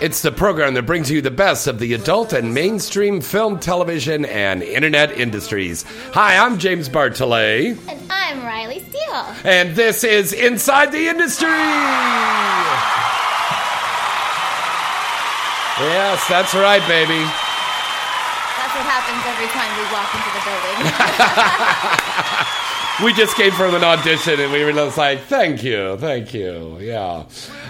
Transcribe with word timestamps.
It's 0.00 0.22
the 0.22 0.30
program 0.30 0.74
that 0.74 0.82
brings 0.86 1.10
you 1.10 1.20
the 1.20 1.30
best 1.32 1.66
of 1.66 1.80
the 1.80 1.92
adult 1.92 2.32
and 2.32 2.54
mainstream 2.54 3.20
film, 3.20 3.58
television, 3.58 4.24
and 4.26 4.62
internet 4.62 5.10
industries. 5.18 5.84
Hi, 6.12 6.36
I'm 6.36 6.58
James 6.58 6.88
Bartolet, 6.88 7.76
And 7.88 8.00
I'm 8.08 8.44
Riley 8.44 8.78
Steele. 8.88 9.26
and 9.42 9.74
this 9.74 10.04
is 10.04 10.32
Inside 10.32 10.92
the 10.92 11.08
Industry. 11.08 11.48
Yes, 15.82 16.22
that's 16.28 16.54
right, 16.54 16.82
baby. 16.86 17.18
That's 17.18 18.74
what 18.78 18.86
happens 18.86 19.22
every 19.26 19.50
time 19.50 19.70
we 19.74 19.82
walk 19.90 20.14
into 20.14 20.30
the 20.30 20.42
building. 20.46 20.78
We 23.04 23.12
just 23.12 23.36
came 23.36 23.52
from 23.52 23.76
an 23.76 23.84
audition 23.84 24.40
and 24.40 24.52
we 24.52 24.64
were 24.64 24.72
just 24.72 24.98
like, 24.98 25.20
thank 25.20 25.62
you, 25.62 25.96
thank 25.98 26.34
you. 26.34 26.78
Yeah. 26.80 27.26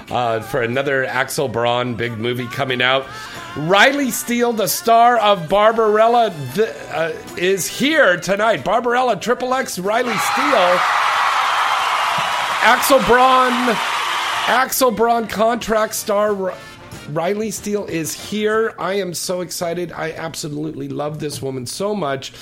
Uh, 0.09 0.41
for 0.41 0.63
another 0.63 1.05
Axel 1.05 1.49
Braun 1.49 1.97
big 1.97 2.13
movie 2.13 2.47
coming 2.47 2.81
out. 2.81 3.07
Riley 3.55 4.11
Steele, 4.11 4.55
the 4.55 4.69
star 4.69 5.19
of 5.19 5.47
Barbarella, 5.51 6.35
th- 6.55 6.69
uh, 6.91 7.13
is 7.37 7.67
here 7.67 8.17
tonight. 8.19 8.65
Barbarella, 8.65 9.17
Triple 9.21 9.53
X, 9.53 9.79
Riley 9.79 10.17
Steele. 10.17 10.79
Axel 12.63 13.01
Braun, 13.01 13.53
Axel 14.47 14.91
Braun 14.93 15.29
contract 15.29 15.95
star 15.95 16.35
R- 16.51 16.57
Riley 17.11 17.51
Steele 17.51 17.85
is 17.85 18.15
here. 18.15 18.75
I 18.79 18.95
am 18.95 19.13
so 19.13 19.43
excited. 19.43 19.93
I 19.93 20.13
absolutely 20.13 20.89
love 20.89 21.21
this 21.21 21.43
woman 21.43 21.67
so 21.67 21.95
much. 21.95 22.33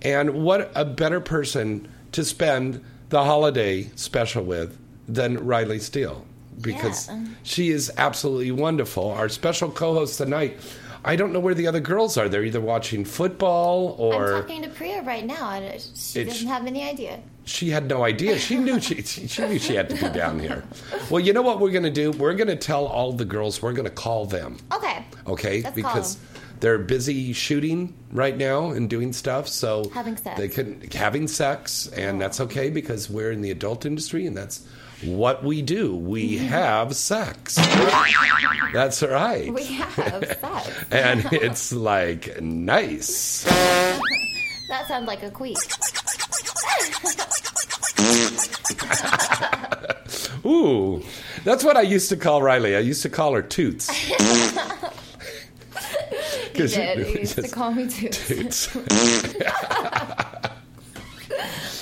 And 0.00 0.44
what 0.44 0.70
a 0.76 0.84
better 0.84 1.20
person 1.20 1.88
to 2.16 2.24
spend 2.24 2.82
the 3.10 3.22
holiday 3.22 3.88
special 3.94 4.42
with 4.42 4.76
than 5.06 5.36
Riley 5.46 5.78
Steele 5.78 6.24
because 6.62 7.08
Yeah. 7.08 7.14
Um, 7.14 7.36
she 7.42 7.68
is 7.70 7.92
absolutely 7.98 8.50
wonderful. 8.52 9.10
Our 9.10 9.28
special 9.28 9.70
co 9.70 9.92
host 9.94 10.16
tonight. 10.18 10.58
I 11.04 11.14
don't 11.14 11.32
know 11.32 11.38
where 11.40 11.54
the 11.54 11.66
other 11.68 11.78
girls 11.78 12.16
are. 12.16 12.28
They're 12.28 12.42
either 12.42 12.60
watching 12.60 13.04
football 13.04 13.94
or 13.98 14.36
I'm 14.36 14.42
talking 14.42 14.62
to 14.62 14.68
Priya 14.70 15.02
right 15.02 15.24
now, 15.26 15.50
and 15.50 15.80
she 15.94 16.20
It's- 16.20 16.34
doesn't 16.36 16.48
have 16.48 16.66
any 16.66 16.82
idea. 16.88 17.20
she 17.44 17.68
had 17.70 17.86
no 17.86 18.02
idea. 18.02 18.38
She 18.38 18.56
knew 18.56 18.80
she, 18.86 19.02
she 19.02 19.42
knew 19.46 19.58
she 19.58 19.74
had 19.76 19.90
to 19.90 19.94
be 19.96 20.08
down 20.08 20.40
here. 20.40 20.64
Well, 21.10 21.20
you 21.20 21.32
know 21.34 21.42
what 21.42 21.60
we're 21.60 21.70
going 21.70 21.84
to 21.84 21.90
do? 22.04 22.10
We're 22.12 22.34
going 22.34 22.48
to 22.48 22.56
tell 22.56 22.86
all 22.86 23.12
the 23.12 23.26
girls. 23.26 23.60
We're 23.62 23.74
going 23.74 23.84
to 23.94 23.94
call 24.06 24.24
them. 24.24 24.56
Okay. 24.72 25.04
Okay, 25.28 25.60
Let's 25.62 25.76
because. 25.76 26.16
They're 26.60 26.78
busy 26.78 27.32
shooting 27.32 27.94
right 28.12 28.36
now 28.36 28.70
and 28.70 28.88
doing 28.88 29.12
stuff. 29.12 29.48
So 29.48 29.88
Having 29.90 30.16
sex. 30.16 30.38
They 30.38 30.48
can 30.48 30.80
having 30.92 31.28
sex, 31.28 31.88
and 31.88 32.20
that's 32.20 32.40
okay 32.40 32.70
because 32.70 33.10
we're 33.10 33.32
in 33.32 33.40
the 33.40 33.50
adult 33.50 33.86
industry, 33.86 34.26
and 34.26 34.36
that's 34.36 34.66
what 35.02 35.44
we 35.44 35.62
do. 35.62 35.94
We 35.94 36.36
mm-hmm. 36.36 36.46
have 36.46 36.96
sex. 36.96 37.56
That's 38.72 39.02
right. 39.02 39.52
We 39.52 39.64
have 39.64 39.94
sex. 40.40 40.84
and 40.90 41.24
it's 41.32 41.72
like 41.72 42.40
nice. 42.40 43.46
That 44.68 44.88
sounds 44.88 45.06
like 45.06 45.22
a 45.22 45.30
queef. 45.30 45.54
Ooh, 50.44 51.02
that's 51.44 51.62
what 51.62 51.76
I 51.76 51.82
used 51.82 52.08
to 52.08 52.16
call 52.16 52.42
Riley. 52.42 52.74
I 52.74 52.80
used 52.80 53.02
to 53.02 53.08
call 53.08 53.34
her 53.34 53.42
Toots. 53.42 53.88
She- 56.56 56.76
did. 56.76 56.98
You 57.08 57.20
used 57.20 57.34
to 57.36 57.48
call 57.48 57.72
me 57.72 57.88
too. 57.88 58.08
Toots. 58.08 58.68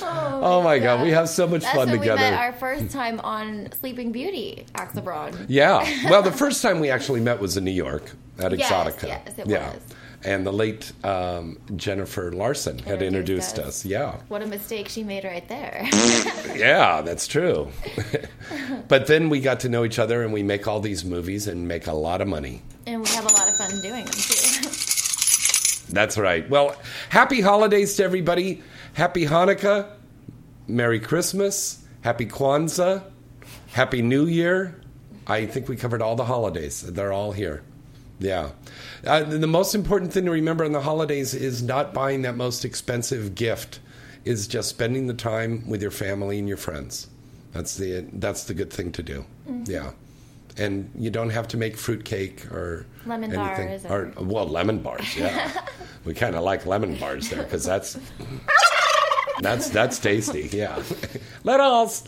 oh 0.01 0.61
my 0.63 0.79
god, 0.79 1.01
we 1.03 1.09
have 1.11 1.29
so 1.29 1.47
much 1.47 1.61
That's 1.61 1.75
fun 1.75 1.89
when 1.89 1.99
together. 1.99 2.17
we 2.23 2.29
met 2.31 2.33
our 2.39 2.53
first 2.53 2.91
time 2.91 3.19
on 3.21 3.69
Sleeping 3.79 4.11
Beauty, 4.11 4.65
Axel 4.75 5.01
Braun. 5.01 5.45
Yeah. 5.47 5.85
Well, 6.09 6.21
the 6.21 6.31
first 6.31 6.61
time 6.61 6.79
we 6.79 6.89
actually 6.89 7.21
met 7.21 7.39
was 7.39 7.57
in 7.57 7.63
New 7.63 7.71
York 7.71 8.11
at 8.39 8.57
Yes, 8.57 8.71
Exxxotica. 8.71 9.07
yes, 9.07 9.37
it 9.39 9.47
yeah. 9.47 9.71
was. 9.73 9.81
And 10.23 10.45
the 10.45 10.51
late 10.53 10.91
um, 11.03 11.59
Jennifer 11.75 12.31
Larson 12.31 12.79
had 12.79 13.01
introduced 13.03 13.57
Introduced 13.57 13.59
us. 13.59 13.67
us. 13.67 13.85
Yeah. 13.85 14.15
What 14.27 14.41
a 14.41 14.47
mistake 14.47 14.87
she 14.89 15.03
made 15.03 15.23
right 15.23 15.47
there. 15.47 15.87
Yeah, 16.55 17.01
that's 17.01 17.27
true. 17.27 17.69
but 18.87 19.05
then 19.07 19.29
we 19.29 19.39
got 19.39 19.59
to 19.61 19.69
know 19.69 19.83
each 19.85 19.99
other 19.99 20.23
and 20.23 20.33
we 20.33 20.41
make 20.41 20.67
all 20.67 20.79
these 20.79 21.05
movies 21.05 21.47
and 21.47 21.67
make 21.67 21.85
a 21.87 21.93
lot 21.93 22.21
of 22.21 22.27
money. 22.27 22.61
and 22.87 23.01
we 23.03 23.09
have 23.09 23.25
a 23.25 23.33
lot 23.33 23.47
of 23.47 23.55
fun 23.57 23.69
doing 23.81 24.03
them 24.05 24.13
too. 24.13 24.34
That's 25.89 26.17
right. 26.17 26.49
Well, 26.49 26.75
happy 27.09 27.41
holidays 27.41 27.95
to 27.97 28.03
everybody. 28.03 28.61
Happy 28.93 29.25
Hanukkah. 29.25 29.89
Merry 30.67 30.99
Christmas. 30.99 31.83
Happy 32.01 32.25
Kwanzaa. 32.25 33.03
Happy 33.67 34.01
New 34.01 34.25
Year. 34.25 34.79
I 35.27 35.45
think 35.45 35.67
we 35.67 35.75
covered 35.75 36.01
all 36.01 36.15
the 36.15 36.25
holidays. 36.25 36.81
They're 36.81 37.13
all 37.13 37.31
here. 37.31 37.63
Yeah. 38.19 38.51
Uh, 39.05 39.23
the 39.23 39.47
most 39.47 39.75
important 39.75 40.13
thing 40.13 40.25
to 40.25 40.31
remember 40.31 40.63
on 40.63 40.71
the 40.71 40.81
holidays 40.81 41.33
is 41.33 41.61
not 41.61 41.93
buying 41.93 42.21
that 42.23 42.35
most 42.35 42.65
expensive 42.65 43.35
gift. 43.35 43.79
Is 44.23 44.47
just 44.47 44.69
spending 44.69 45.05
the 45.05 45.13
time 45.13 45.69
with 45.69 45.83
your 45.83 45.91
family 45.91 46.39
and 46.39 46.47
your 46.47 46.57
friends. 46.57 47.07
That's 47.53 47.75
the 47.75 48.07
that's 48.13 48.45
the 48.45 48.55
good 48.55 48.73
thing 48.73 48.91
to 48.93 49.03
do. 49.03 49.23
Yeah. 49.65 49.91
And 50.57 50.89
you 50.97 51.09
don't 51.09 51.31
have 51.31 51.47
to 51.49 51.57
make 51.57 51.75
fruitcake 51.75 52.49
or 52.51 52.85
Lemon 53.05 53.33
anything. 53.35 53.67
bars 53.67 53.85
Or, 53.85 54.11
well, 54.23 54.47
lemon 54.47 54.79
bars. 54.81 55.15
Yeah, 55.17 55.51
we 56.05 56.13
kind 56.13 56.35
of 56.35 56.43
like 56.43 56.65
lemon 56.65 56.95
bars 56.97 57.29
there 57.29 57.43
because 57.43 57.65
that's 57.65 57.97
that's 59.41 59.69
that's 59.69 59.99
tasty. 59.99 60.49
Yeah, 60.51 60.81
let 61.43 61.59
us. 61.59 62.03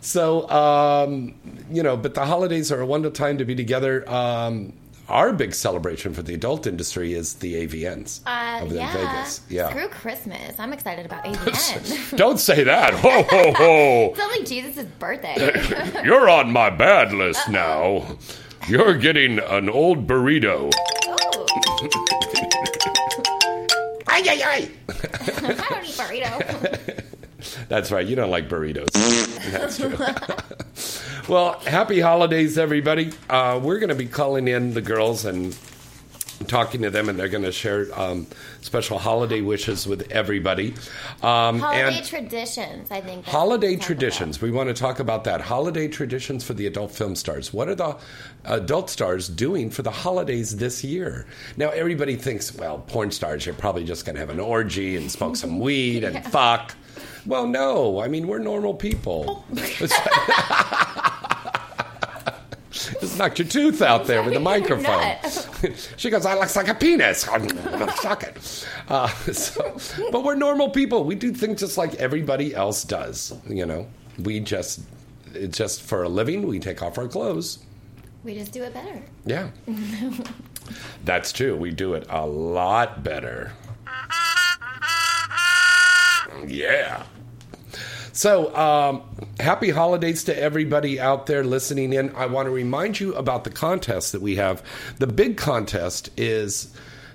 So, 0.00 0.48
um, 0.50 1.34
you 1.70 1.82
know, 1.82 1.96
but 1.96 2.14
the 2.14 2.26
holidays 2.26 2.70
are 2.70 2.80
a 2.80 2.86
wonderful 2.86 3.14
time 3.14 3.38
to 3.38 3.44
be 3.44 3.54
together. 3.54 4.08
Um, 4.10 4.72
our 5.08 5.32
big 5.32 5.54
celebration 5.54 6.14
for 6.14 6.22
the 6.22 6.34
adult 6.34 6.66
industry 6.66 7.12
is 7.14 7.34
the 7.34 7.66
AVNs 7.66 8.20
Uh, 8.26 8.60
over 8.64 8.74
yeah. 8.74 8.86
in 8.90 9.06
Vegas. 9.06 9.40
Yeah. 9.48 9.68
Screw 9.70 9.88
Christmas. 9.88 10.58
I'm 10.58 10.72
excited 10.72 11.04
about 11.06 11.24
AVN. 11.26 12.16
Don't 12.16 12.38
say 12.38 12.64
that. 12.64 12.94
Ho 12.94 13.22
ho 13.22 13.52
ho! 13.52 14.04
it's 14.12 14.20
only 14.20 14.44
Jesus' 14.44 14.86
birthday. 14.98 15.52
You're 16.04 16.28
on 16.28 16.50
my 16.52 16.70
bad 16.70 17.12
list 17.12 17.48
now. 17.48 18.16
You're 18.68 18.96
getting 18.96 19.38
an 19.40 19.68
old 19.68 20.06
burrito. 20.06 20.70
Ay, 24.06 24.22
ay, 24.28 24.42
ay. 24.44 24.70
I 24.88 25.54
don't 25.68 25.84
eat 25.84 25.96
burrito. 25.98 27.04
That's 27.68 27.90
right. 27.90 28.06
You 28.06 28.16
don't 28.16 28.30
like 28.30 28.48
burritos. 28.48 28.90
That's 29.52 29.76
true. 29.76 29.94
Well, 31.28 31.58
happy 31.60 32.00
holidays, 32.00 32.58
everybody. 32.58 33.12
Uh, 33.30 33.60
we're 33.62 33.78
going 33.78 33.88
to 33.88 33.94
be 33.94 34.06
calling 34.06 34.48
in 34.48 34.74
the 34.74 34.82
girls 34.82 35.24
and 35.24 35.56
talking 36.46 36.82
to 36.82 36.90
them, 36.90 37.08
and 37.08 37.18
they're 37.18 37.28
going 37.28 37.44
to 37.44 37.52
share 37.52 37.86
um, 37.98 38.26
special 38.60 38.98
holiday 38.98 39.40
wishes 39.40 39.86
with 39.86 40.10
everybody. 40.10 40.74
Um, 41.22 41.60
Holiday 41.60 42.02
traditions, 42.02 42.90
I 42.90 43.00
think. 43.00 43.24
holiday 43.24 43.68
what 43.68 43.70
we 43.70 43.76
talk 43.76 43.86
traditions. 43.86 44.42
We 44.42 44.50
want 44.50 44.68
to 44.68 44.74
talk 44.74 44.98
about 44.98 45.24
that. 45.24 45.40
Holiday 45.40 45.88
traditions 45.88 46.44
for 46.44 46.54
the 46.54 46.66
adult 46.66 46.90
film 46.90 47.14
stars. 47.16 47.52
What 47.52 47.68
are 47.68 47.74
the 47.74 47.96
adult 48.44 48.90
stars 48.90 49.28
doing 49.28 49.70
for 49.70 49.82
the 49.82 49.90
holidays 49.90 50.56
this 50.56 50.84
year? 50.84 51.26
Now, 51.56 51.70
everybody 51.70 52.16
thinks, 52.16 52.54
well, 52.54 52.78
porn 52.78 53.10
stars, 53.10 53.46
you're 53.46 53.54
probably 53.54 53.84
just 53.84 54.04
going 54.04 54.16
to 54.16 54.20
have 54.20 54.30
an 54.30 54.40
orgy 54.40 54.96
and 54.96 55.10
smoke 55.10 55.36
some 55.36 55.58
weed 55.60 56.04
and 56.04 56.24
fuck. 56.26 56.74
Well, 57.26 57.46
no. 57.46 58.00
I 58.00 58.08
mean, 58.08 58.26
we're 58.26 58.38
normal 58.38 58.74
people. 58.74 59.44
Just 63.00 63.18
knocked 63.18 63.38
your 63.38 63.48
tooth 63.48 63.82
out 63.82 64.06
there 64.06 64.22
with 64.22 64.34
the 64.34 64.40
microphone. 64.40 65.16
she 65.96 66.10
goes, 66.10 66.26
"I 66.26 66.34
looks 66.34 66.56
like 66.56 66.68
a 66.68 66.74
penis." 66.74 67.20
Suck 68.00 68.22
it. 68.22 68.66
Uh, 68.88 69.08
so, 69.32 69.76
but 70.10 70.24
we're 70.24 70.34
normal 70.34 70.70
people. 70.70 71.04
We 71.04 71.14
do 71.14 71.32
things 71.32 71.60
just 71.60 71.78
like 71.78 71.94
everybody 71.94 72.54
else 72.54 72.84
does. 72.84 73.34
You 73.48 73.66
know, 73.66 73.88
we 74.22 74.40
just 74.40 74.80
it's 75.32 75.56
just 75.56 75.82
for 75.82 76.02
a 76.02 76.08
living. 76.08 76.46
We 76.46 76.58
take 76.58 76.82
off 76.82 76.98
our 76.98 77.08
clothes. 77.08 77.58
We 78.22 78.34
just 78.34 78.52
do 78.52 78.62
it 78.62 78.72
better. 78.72 79.02
Yeah, 79.26 79.50
that's 81.04 81.32
true. 81.32 81.56
We 81.56 81.70
do 81.70 81.94
it 81.94 82.06
a 82.08 82.26
lot 82.26 83.04
better. 83.04 83.52
Yeah. 86.46 87.04
So, 88.14 88.54
um, 88.54 89.02
happy 89.40 89.70
holidays 89.70 90.22
to 90.24 90.38
everybody 90.40 91.00
out 91.00 91.26
there 91.26 91.42
listening 91.42 91.92
in. 91.92 92.14
I 92.14 92.26
want 92.26 92.46
to 92.46 92.50
remind 92.50 93.00
you 93.00 93.12
about 93.16 93.42
the 93.42 93.50
contest 93.50 94.12
that 94.12 94.22
we 94.22 94.36
have. 94.36 94.62
The 95.00 95.08
big 95.08 95.36
contest 95.36 96.10
is 96.16 96.72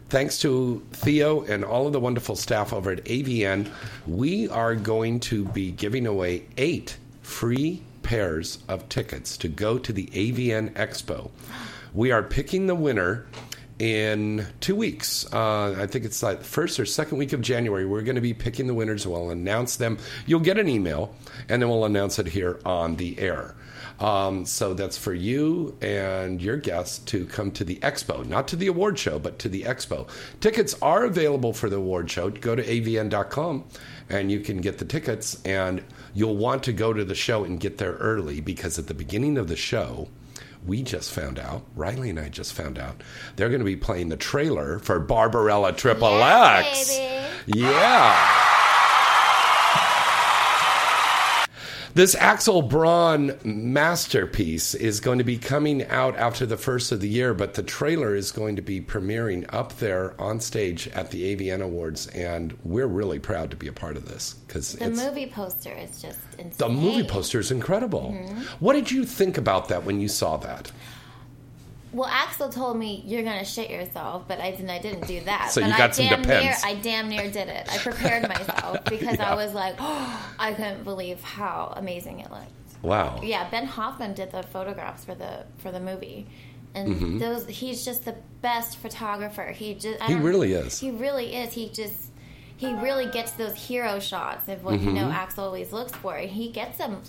thanks 0.09 0.39
to 0.39 0.85
Theo 0.91 1.43
and 1.43 1.63
all 1.63 1.87
of 1.87 1.93
the 1.93 2.01
wonderful 2.01 2.35
staff 2.35 2.73
over 2.73 2.91
at 2.91 3.05
AVN. 3.05 3.71
We 4.07 4.49
are 4.49 4.75
going 4.75 5.21
to 5.21 5.45
be 5.45 5.71
giving 5.71 6.05
away 6.05 6.43
eight 6.57 6.97
free 7.21 7.81
pairs 8.03 8.59
of 8.67 8.89
tickets 8.89 9.37
to 9.37 9.47
go 9.47 9.77
to 9.77 9.93
the 9.93 10.07
AVN 10.07 10.73
Expo. 10.73 11.31
We 11.93 12.11
are 12.11 12.23
picking 12.23 12.67
the 12.67 12.75
winner 12.75 13.25
in 13.79 14.45
two 14.59 14.75
weeks. 14.75 15.25
Uh, 15.33 15.75
I 15.79 15.87
think 15.87 16.05
it's 16.05 16.21
like 16.21 16.39
the 16.39 16.45
first 16.45 16.79
or 16.79 16.85
second 16.85 17.17
week 17.17 17.33
of 17.33 17.41
January. 17.41 17.85
We're 17.85 18.01
going 18.01 18.15
to 18.15 18.21
be 18.21 18.33
picking 18.33 18.67
the 18.67 18.73
winners. 18.73 19.07
We'll 19.07 19.31
announce 19.31 19.77
them. 19.77 19.97
You'll 20.25 20.41
get 20.41 20.57
an 20.57 20.67
email, 20.67 21.15
and 21.47 21.61
then 21.61 21.69
we'll 21.69 21.85
announce 21.85 22.19
it 22.19 22.27
here 22.27 22.59
on 22.65 22.97
the 22.97 23.17
air. 23.19 23.55
Um, 23.99 24.45
so 24.45 24.73
that's 24.73 24.97
for 24.97 25.13
you 25.13 25.77
and 25.81 26.41
your 26.41 26.55
guests 26.57 26.99
to 26.99 27.25
come 27.25 27.51
to 27.51 27.63
the 27.65 27.75
expo, 27.77 28.25
not 28.25 28.47
to 28.49 28.55
the 28.55 28.67
award 28.67 28.97
show, 28.97 29.19
but 29.19 29.39
to 29.39 29.49
the 29.49 29.63
expo. 29.63 30.07
Tickets 30.39 30.75
are 30.81 31.03
available 31.03 31.53
for 31.53 31.69
the 31.69 31.75
award 31.77 32.09
show. 32.09 32.29
Go 32.29 32.55
to 32.55 32.63
avn.com 32.63 33.65
and 34.09 34.31
you 34.31 34.39
can 34.39 34.61
get 34.61 34.77
the 34.77 34.85
tickets. 34.85 35.41
And 35.43 35.83
you'll 36.13 36.37
want 36.37 36.63
to 36.63 36.73
go 36.73 36.93
to 36.93 37.03
the 37.03 37.15
show 37.15 37.43
and 37.43 37.59
get 37.59 37.77
there 37.77 37.93
early 37.93 38.39
because 38.39 38.79
at 38.79 38.87
the 38.87 38.93
beginning 38.93 39.37
of 39.37 39.49
the 39.49 39.57
show, 39.57 40.07
we 40.65 40.83
just 40.83 41.11
found 41.11 41.39
out, 41.39 41.63
Riley 41.75 42.09
and 42.09 42.19
I 42.19 42.29
just 42.29 42.53
found 42.53 42.77
out, 42.77 43.01
they're 43.35 43.49
going 43.49 43.59
to 43.59 43.65
be 43.65 43.75
playing 43.75 44.09
the 44.09 44.17
trailer 44.17 44.79
for 44.79 44.99
Barbarella 44.99 45.73
Triple 45.73 46.21
X. 46.21 46.99
Yeah. 47.45 48.48
This 51.99 52.15
Axel 52.15 52.61
Braun 52.61 53.37
masterpiece 53.43 54.73
is 54.73 55.01
going 55.01 55.17
to 55.17 55.25
be 55.25 55.37
coming 55.37 55.85
out 55.87 56.15
after 56.15 56.45
the 56.45 56.55
first 56.55 56.93
of 56.93 57.01
the 57.01 57.09
year, 57.09 57.33
but 57.33 57.55
the 57.55 57.61
trailer 57.61 58.15
is 58.15 58.31
going 58.31 58.55
to 58.55 58.61
be 58.61 58.79
premiering 58.79 59.45
up 59.53 59.79
there 59.79 60.13
on 60.17 60.39
stage 60.39 60.87
at 60.87 61.11
the 61.11 61.35
AVN 61.35 61.61
Awards, 61.61 62.07
and 62.07 62.57
we're 62.63 62.87
really 62.87 63.19
proud 63.19 63.51
to 63.51 63.57
be 63.57 63.67
a 63.67 63.73
part 63.73 63.97
of 63.97 64.07
this 64.07 64.35
because 64.47 64.71
The 64.75 64.91
movie 64.91 65.27
poster 65.27 65.73
is 65.73 66.01
just 66.01 66.19
insane. 66.37 66.53
the 66.57 66.69
movie 66.69 67.03
poster 67.03 67.37
is 67.37 67.51
incredible. 67.51 68.15
Mm-hmm. 68.17 68.43
What 68.63 68.75
did 68.75 68.91
you 68.91 69.03
think 69.03 69.37
about 69.37 69.67
that 69.67 69.83
when 69.83 69.99
you 69.99 70.07
saw 70.07 70.37
that? 70.37 70.71
Well, 71.91 72.07
Axel 72.07 72.49
told 72.49 72.77
me 72.77 73.01
you're 73.05 73.23
gonna 73.23 73.45
shit 73.45 73.69
yourself, 73.71 74.27
but 74.27 74.39
I 74.39 74.51
didn't. 74.51 74.69
I 74.69 74.79
didn't 74.79 75.07
do 75.07 75.21
that. 75.21 75.51
So 75.51 75.61
but 75.61 75.67
you 75.71 75.77
got 75.77 75.89
I 75.89 75.93
some 75.93 76.05
damn 76.07 76.21
near. 76.43 76.55
I 76.63 76.75
damn 76.75 77.09
near 77.09 77.31
did 77.31 77.47
it. 77.47 77.67
I 77.71 77.77
prepared 77.89 78.27
myself 78.29 78.83
because 78.85 79.17
Yeah. 79.17 79.31
I 79.31 79.35
was 79.35 79.53
like, 79.53 79.75
I 79.79 80.53
couldn't 80.55 80.83
believe 80.83 81.21
how 81.23 81.73
amazing 81.75 82.19
it 82.19 82.29
looked. 82.29 82.45
Wow. 82.83 83.19
Yeah, 83.23 83.49
Ben 83.49 83.65
Hoffman 83.65 84.13
did 84.13 84.31
the 84.31 84.43
photographs 84.43 85.03
for 85.03 85.15
the 85.15 85.45
for 85.57 85.71
the 85.71 85.79
movie, 85.79 86.27
and 86.75 86.95
Mm-hmm. 86.95 87.17
those 87.19 87.47
he's 87.47 87.83
just 87.83 88.05
the 88.05 88.15
best 88.41 88.77
photographer. 88.77 89.47
He 89.51 89.73
just 89.73 90.01
He 90.03 90.13
really 90.15 90.53
is. 90.53 90.79
He 90.79 90.91
really 90.91 91.35
is. 91.35 91.53
He 91.53 91.69
just 91.69 92.11
he 92.55 92.71
really 92.73 93.07
gets 93.07 93.31
those 93.31 93.55
hero 93.55 93.99
shots 93.99 94.47
of 94.47 94.63
what 94.63 94.73
you 94.79 94.87
Mm-hmm. 94.87 94.95
know 94.95 95.09
Axel 95.09 95.45
always 95.45 95.73
looks 95.73 95.93
for. 95.93 96.15
And 96.15 96.29
he 96.29 96.51
gets 96.51 96.77
them 96.77 97.01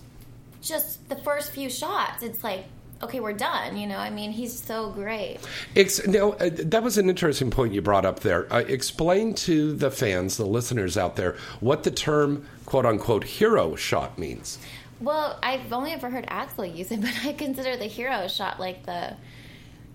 just 0.63 1.09
the 1.09 1.17
first 1.17 1.51
few 1.53 1.69
shots. 1.69 2.23
It's 2.23 2.43
like 2.43 2.65
okay, 3.03 3.21
we're 3.21 3.33
done. 3.33 3.77
You 3.77 3.87
know, 3.87 3.99
I 3.99 4.11
mean, 4.11 4.31
he's 4.31 4.59
so 4.63 4.91
great. 4.91 5.39
Ex- 5.77 6.07
now, 6.07 6.33
uh, 6.33 6.51
that 6.53 6.83
was 6.83 6.99
an 6.99 7.09
interesting 7.09 7.51
point 7.51 7.73
you 7.73 7.83
brought 7.83 8.05
up 8.05 8.21
there. 8.21 8.53
Uh, 8.53 8.59
explain 8.59 9.35
to 9.35 9.73
the 9.73 9.91
fans, 9.91 10.37
the 10.37 10.47
listeners 10.47 10.97
out 10.97 11.17
there, 11.17 11.37
what 11.61 11.83
the 11.85 11.91
term 11.91 12.47
"quote 12.67 12.87
unquote" 12.87 13.25
hero 13.25 13.75
shot 13.75 14.19
means. 14.19 14.59
Well, 15.01 15.39
I've 15.43 15.73
only 15.73 15.93
ever 15.93 16.11
heard 16.11 16.27
Axel 16.29 16.67
use 16.67 16.91
it, 16.91 17.01
but 17.01 17.15
I 17.25 17.33
consider 17.33 17.77
the 17.77 17.87
hero 17.87 18.29
shot 18.29 18.61
like 18.61 18.85
the, 18.85 19.17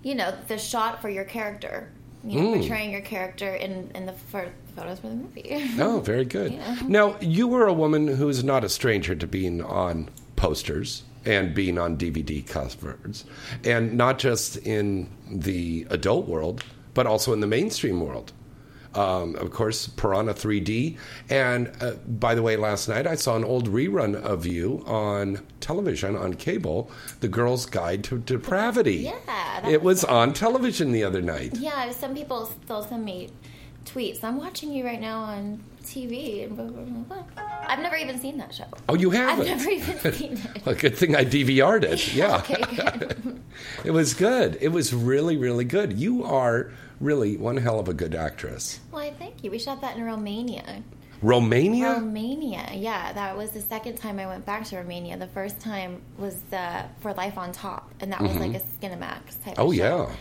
you 0.03 0.15
know, 0.15 0.35
the 0.47 0.57
shot 0.57 1.01
for 1.01 1.09
your 1.09 1.25
character. 1.25 1.91
You 2.23 2.41
know, 2.41 2.53
portraying 2.57 2.91
your 2.91 3.01
character 3.01 3.53
in 3.53 3.91
in 3.93 4.07
the 4.07 4.13
for, 4.13 4.49
photos 4.75 4.99
for 4.99 5.09
the 5.09 5.15
movie. 5.15 5.71
Oh, 5.79 5.99
very 5.99 6.25
good. 6.25 6.53
Yeah. 6.53 6.79
Now, 6.87 7.17
you 7.19 7.47
were 7.47 7.67
a 7.67 7.73
woman 7.73 8.07
who's 8.07 8.43
not 8.43 8.63
a 8.63 8.69
stranger 8.69 9.13
to 9.13 9.27
being 9.27 9.61
on 9.61 10.09
posters 10.35 11.03
and 11.25 11.53
being 11.55 11.77
on 11.77 11.97
DVD 11.97 12.45
covers, 12.45 13.25
and 13.63 13.93
not 13.93 14.19
just 14.19 14.57
in 14.57 15.09
the 15.29 15.85
adult 15.89 16.27
world, 16.27 16.63
but 16.93 17.07
also 17.07 17.33
in 17.33 17.39
the 17.39 17.47
mainstream 17.47 17.99
world. 17.99 18.31
Um, 18.93 19.35
of 19.35 19.51
course, 19.51 19.87
Piranha 19.87 20.33
3D. 20.33 20.97
And 21.29 21.69
uh, 21.81 21.95
by 22.07 22.33
the 22.33 22.41
way, 22.41 22.55
last 22.55 22.87
night 22.87 23.05
I 23.05 23.15
saw 23.15 23.35
an 23.35 23.43
old 23.43 23.67
rerun 23.69 24.15
of 24.15 24.45
you 24.45 24.83
on 24.87 25.41
television, 25.59 26.15
on 26.15 26.35
cable, 26.35 26.89
The 27.19 27.27
Girl's 27.27 27.65
Guide 27.65 28.05
to 28.05 28.19
Depravity. 28.19 29.11
Yeah, 29.27 29.67
It 29.67 29.81
was 29.81 29.95
was 29.97 30.03
on 30.05 30.31
television 30.31 30.93
the 30.93 31.03
other 31.03 31.21
night. 31.21 31.57
yeah, 31.57 31.91
some 31.91 32.15
people 32.15 32.45
still 32.63 32.83
send 32.83 33.03
me 33.03 33.29
tweets. 33.83 34.23
I'm 34.23 34.37
watching 34.37 34.71
you 34.71 34.85
right 34.85 35.01
now 35.01 35.19
on 35.23 35.61
TV. 35.85 36.43
and 36.45 36.55
blah, 36.55 36.65
blah, 36.65 36.81
blah, 36.83 37.21
blah. 37.23 37.43
I've 37.67 37.79
never 37.79 37.95
even 37.95 38.19
seen 38.19 38.37
that 38.39 38.53
show. 38.53 38.65
Oh, 38.89 38.95
you 38.95 39.09
have? 39.11 39.39
I've 39.39 39.47
haven't? 39.47 39.57
never 39.57 39.69
even 39.69 40.13
seen 40.19 40.33
it. 40.33 40.61
A 40.67 40.73
good 40.75 40.97
thing 40.97 41.15
I 41.15 41.23
DVR'd 41.25 41.83
it. 41.83 42.13
Yeah. 42.15 42.37
Okay, 42.37 42.63
good. 42.75 43.41
It 43.83 43.91
was 43.91 44.13
good. 44.13 44.57
It 44.61 44.69
was 44.69 44.93
really, 44.93 45.37
really 45.37 45.65
good. 45.65 45.93
You 45.93 46.23
are 46.25 46.71
really 46.99 47.37
one 47.37 47.57
hell 47.57 47.79
of 47.79 47.87
a 47.87 47.93
good 47.93 48.15
actress. 48.15 48.79
Why, 48.91 49.11
thank 49.11 49.43
you. 49.43 49.51
We 49.51 49.59
shot 49.59 49.81
that 49.81 49.97
in 49.97 50.03
Romania. 50.03 50.83
Romania? 51.21 51.93
Romania, 51.93 52.69
yeah, 52.73 53.11
that 53.13 53.35
was 53.35 53.49
the 53.51 53.61
second 53.61 53.95
time 53.97 54.19
I 54.19 54.27
went 54.27 54.45
back 54.45 54.65
to 54.65 54.75
Romania. 54.77 55.17
The 55.17 55.27
first 55.27 55.59
time 55.59 56.01
was 56.17 56.35
uh, 56.53 56.83
for 56.99 57.13
Life 57.13 57.37
on 57.37 57.51
Top, 57.51 57.89
and 58.01 58.11
that 58.11 58.21
was 58.21 58.35
like 58.35 58.53
a 58.53 58.59
Skinemax 58.59 59.43
type. 59.43 59.55
Oh, 59.57 59.71
yeah. 59.71 60.11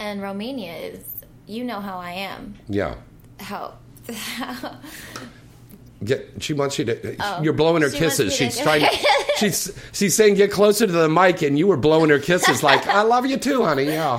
And 0.00 0.20
Romania 0.20 0.74
is, 0.74 1.04
you 1.46 1.64
know 1.64 1.80
how 1.80 1.98
I 1.98 2.10
am. 2.12 2.56
yeah. 2.68 2.96
How? 3.38 3.78
Get, 6.04 6.42
she 6.42 6.54
wants 6.54 6.78
you 6.78 6.86
to. 6.86 7.16
Oh. 7.20 7.42
You're 7.42 7.52
blowing 7.52 7.82
her 7.82 7.90
She 7.90 7.98
kisses. 7.98 8.34
She's 8.34 8.56
to- 8.56 8.62
trying. 8.62 8.86
she's 9.36 9.70
she's 9.92 10.16
saying 10.16 10.34
get 10.36 10.50
closer 10.50 10.86
to 10.86 10.92
the 10.92 11.10
mic, 11.10 11.42
and 11.42 11.58
you 11.58 11.66
were 11.66 11.76
blowing 11.76 12.08
her 12.08 12.18
kisses 12.18 12.62
like 12.70 12.86
I 12.86 13.02
love 13.02 13.26
you 13.26 13.36
too, 13.36 13.62
honey. 13.64 13.84
Yeah. 13.84 14.18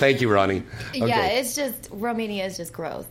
Thank 0.00 0.20
you, 0.20 0.30
Ronnie. 0.30 0.62
Yeah, 0.92 1.26
it's 1.28 1.54
just 1.54 1.88
Romania 1.90 2.44
is 2.44 2.58
just 2.58 2.74
gross. 2.74 3.06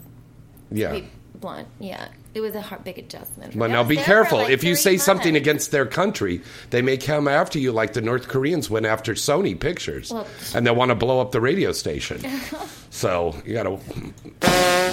yeah. 0.71 0.99
Blunt, 1.35 1.67
yeah, 1.79 2.07
it 2.33 2.41
was 2.41 2.55
a 2.55 2.61
hard, 2.61 2.83
big 2.83 2.97
adjustment. 2.97 3.55
Well, 3.55 3.69
I 3.69 3.73
now 3.73 3.83
be 3.83 3.95
careful. 3.95 4.39
like, 4.39 4.49
if 4.49 4.63
you 4.63 4.75
say 4.75 4.97
something 4.97 5.35
against 5.35 5.71
their 5.71 5.85
country, 5.85 6.41
they 6.71 6.81
may 6.81 6.97
come 6.97 7.27
after 7.27 7.59
you 7.59 7.71
like 7.71 7.93
the 7.93 8.01
North 8.01 8.27
Koreans 8.27 8.69
went 8.69 8.85
after 8.85 9.13
Sony 9.13 9.59
Pictures, 9.59 10.11
Well- 10.11 10.27
and 10.55 10.65
they'll 10.65 10.75
want 10.75 10.89
to 10.89 10.95
blow 10.95 11.19
up 11.21 11.31
the 11.31 11.41
radio 11.41 11.71
station. 11.71 12.23
so 12.89 13.35
you 13.45 13.53
got 13.53 13.63
to 13.63 13.79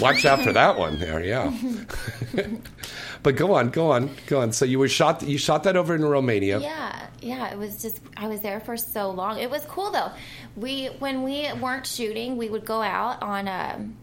watch 0.03 0.25
out 0.25 0.43
for 0.43 0.53
that 0.53 0.79
one. 0.79 0.99
There, 0.99 1.25
yeah. 1.25 1.53
but 3.23 3.37
go 3.37 3.55
on, 3.55 3.71
go 3.71 3.91
on, 3.91 4.11
go 4.27 4.41
on. 4.41 4.53
So 4.53 4.65
you 4.65 4.79
were 4.79 4.89
shot. 4.89 5.23
You 5.23 5.39
shot 5.39 5.65
that 5.65 5.77
over 5.77 5.95
in 5.95 6.05
Romania. 6.05 6.59
Yeah, 6.59 7.07
yeah. 7.21 7.51
It 7.53 7.59
was 7.59 7.81
just 7.81 8.01
I 8.17 8.29
was 8.29 8.41
there 8.41 8.61
for 8.61 8.77
so 8.77 9.11
long. 9.11 9.39
It 9.39 9.51
was 9.51 9.65
cool 9.67 9.91
though. 9.91 10.11
We 10.57 10.87
when 10.99 11.23
we 11.23 11.51
weren't 11.55 11.87
shooting, 11.87 12.37
we 12.37 12.49
would 12.49 12.65
go 12.65 12.83
out 12.83 13.23
on 13.23 13.49
um 13.49 13.97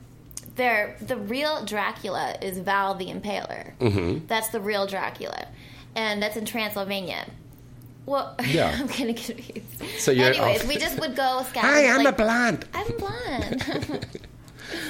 there 0.58 0.96
the 1.02 1.16
real 1.18 1.64
Dracula 1.66 2.36
is 2.42 2.60
Vlad 2.60 2.98
the 3.00 3.06
Impaler. 3.08 3.76
Mm-hmm. 3.78 4.26
That's 4.28 4.50
the 4.50 4.60
real 4.60 4.86
Dracula. 4.88 5.48
And 5.96 6.22
that's 6.22 6.36
in 6.38 6.46
Transylvania. 6.46 7.26
Well, 8.06 8.36
Yeah. 8.46 8.76
I'm 8.80 8.88
kind 8.88 9.10
of 9.10 9.16
confused. 9.16 10.00
So 10.00 10.12
you're 10.12 10.28
Anyways, 10.28 10.62
off- 10.62 10.68
we 10.68 10.78
just 10.78 11.00
would 11.00 11.16
go 11.16 11.42
scavenge. 11.44 11.62
Hi, 11.62 11.88
I'm 11.88 12.04
like, 12.04 12.14
a 12.14 12.18
blonde. 12.18 12.66
I'm 12.74 12.98
blonde. 12.98 14.06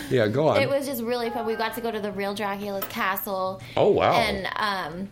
Yeah, 0.09 0.27
go 0.27 0.47
on. 0.47 0.57
it 0.61 0.67
was 0.69 0.87
just 0.87 1.03
really 1.03 1.29
fun. 1.29 1.45
We 1.45 1.55
got 1.55 1.75
to 1.75 1.81
go 1.81 1.91
to 1.91 1.99
the 1.99 2.11
real 2.11 2.33
Dracula's 2.33 2.85
castle. 2.85 3.61
Oh, 3.75 3.89
wow. 3.89 4.13
And 4.13 4.47
um, 4.55 5.09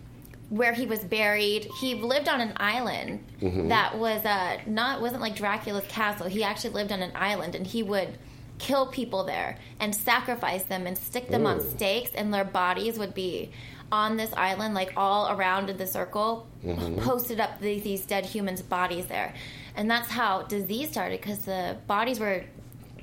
where 0.50 0.74
he 0.74 0.88
was 0.88 1.04
buried, 1.04 1.68
he 1.82 1.96
lived 1.96 2.28
on 2.28 2.42
an 2.42 2.54
island 2.58 3.24
Mm-hmm. 3.42 3.68
that 3.68 3.96
was 3.98 4.26
uh, 4.26 4.58
not 4.66 5.02
wasn't 5.02 5.22
like 5.22 5.36
Dracula's 5.36 5.86
castle. 5.88 6.26
He 6.28 6.44
actually 6.44 6.72
lived 6.74 6.92
on 6.92 7.02
an 7.04 7.12
island, 7.14 7.54
and 7.54 7.68
he 7.68 7.84
would 7.84 8.18
kill 8.58 8.88
people 8.88 9.24
there 9.24 9.58
and 9.80 9.94
sacrifice 9.96 10.64
them 10.64 10.88
and 10.88 10.98
stick 10.98 11.28
them 11.30 11.46
on 11.46 11.62
stakes, 11.62 12.12
and 12.16 12.34
their 12.34 12.46
bodies 12.46 12.98
would 12.98 13.14
be 13.14 13.52
on 13.92 14.18
this 14.18 14.34
island, 14.34 14.74
like 14.74 14.94
all 14.98 15.30
around 15.32 15.70
in 15.70 15.78
the 15.78 15.88
circle, 15.88 16.48
Mm-hmm. 16.66 17.00
posted 17.02 17.40
up 17.40 17.60
these, 17.60 17.84
these 17.84 18.06
dead 18.08 18.26
humans' 18.26 18.64
bodies 18.64 19.06
there. 19.06 19.36
And 19.76 19.90
that's 19.92 20.10
how 20.10 20.42
disease 20.44 20.90
started 20.90 21.22
because 21.22 21.46
the 21.46 21.78
bodies 21.86 22.20
were 22.20 22.44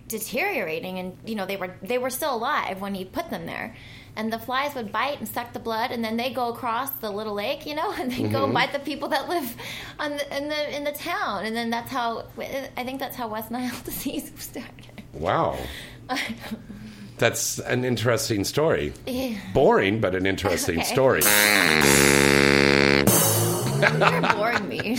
deteriorating 0.09 0.99
and 0.99 1.17
you 1.25 1.35
know 1.35 1.47
they 1.47 1.57
were 1.57 1.75
they 1.81 1.97
were 1.97 2.11
still 2.11 2.35
alive 2.35 2.81
when 2.81 2.95
he 2.95 3.05
put 3.05 3.31
them 3.31 3.47
there. 3.47 3.75
And 4.17 4.31
the 4.33 4.39
flies 4.39 4.75
would 4.75 4.93
bite 4.93 5.19
and 5.21 5.29
suck 5.29 5.53
the 5.55 5.59
blood 5.59 5.91
and 5.91 6.05
then 6.05 6.17
they 6.19 6.33
go 6.33 6.49
across 6.49 6.91
the 6.91 7.11
little 7.11 7.35
lake 7.35 7.65
you 7.65 7.75
know 7.75 7.93
and 7.99 8.11
they 8.11 8.29
go 8.29 8.47
bite 8.53 8.73
the 8.73 8.79
people 8.81 9.09
that 9.09 9.29
live 9.29 9.57
on 9.99 10.11
the, 10.17 10.37
in 10.37 10.49
the 10.49 10.77
in 10.77 10.85
the 10.85 10.93
town. 10.93 11.47
And 11.47 11.55
then 11.57 11.71
that's 11.71 11.91
how 11.91 12.25
i 12.77 12.85
think 12.85 12.99
that's 12.99 13.17
how 13.17 13.29
west 13.29 13.51
nile 13.51 13.73
disease 13.85 14.33
started 14.39 14.92
wow. 15.15 15.59
That's 17.19 17.59
an 17.61 17.85
interesting 17.85 18.43
story. 18.45 18.93
Yeah. 19.07 19.37
Boring, 19.55 20.01
but 20.01 20.15
an 20.15 20.27
interesting 20.27 20.81
Okay. 20.81 20.93
story. 20.93 21.23
you're 23.83 24.23
boring 24.35 24.69
me 24.69 24.97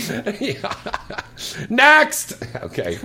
Next. 1.70 2.42
Okay. 2.56 2.98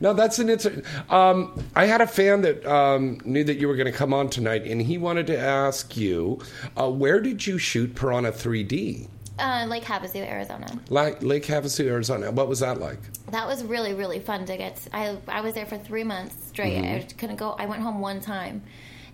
No, 0.00 0.12
that's 0.12 0.38
an 0.38 0.48
interesting. 0.50 0.84
um 1.10 1.62
I 1.74 1.86
had 1.86 2.00
a 2.00 2.06
fan 2.06 2.42
that 2.42 2.64
um, 2.66 3.18
knew 3.24 3.44
that 3.44 3.56
you 3.56 3.68
were 3.68 3.76
going 3.76 3.90
to 3.90 3.96
come 3.96 4.12
on 4.12 4.28
tonight, 4.28 4.64
and 4.66 4.82
he 4.82 4.98
wanted 4.98 5.26
to 5.28 5.38
ask 5.38 5.96
you, 5.96 6.40
uh, 6.76 6.90
where 6.90 7.20
did 7.20 7.46
you 7.46 7.58
shoot 7.58 7.94
Piranha 7.94 8.32
3D? 8.32 9.08
Uh, 9.38 9.64
lake 9.68 9.84
havasu 9.84 10.16
arizona 10.16 10.66
Like 10.90 11.22
Lake 11.22 11.44
Havasu, 11.46 11.86
Arizona. 11.86 12.30
What 12.30 12.48
was 12.48 12.60
that 12.60 12.78
like? 12.78 13.00
that 13.30 13.46
was 13.46 13.64
really 13.64 13.94
really 13.94 14.20
fun 14.20 14.44
to 14.46 14.56
get 14.56 14.78
i 14.92 15.16
i 15.28 15.40
was 15.40 15.54
there 15.54 15.66
for 15.66 15.78
three 15.78 16.04
months 16.04 16.34
straight 16.48 16.82
Mm-hmm. 16.82 16.94
i 17.08 17.12
couldn't 17.18 17.36
go 17.36 17.50
i 17.58 17.66
went 17.66 17.80
home 17.82 18.00
one 18.00 18.20
time 18.20 18.62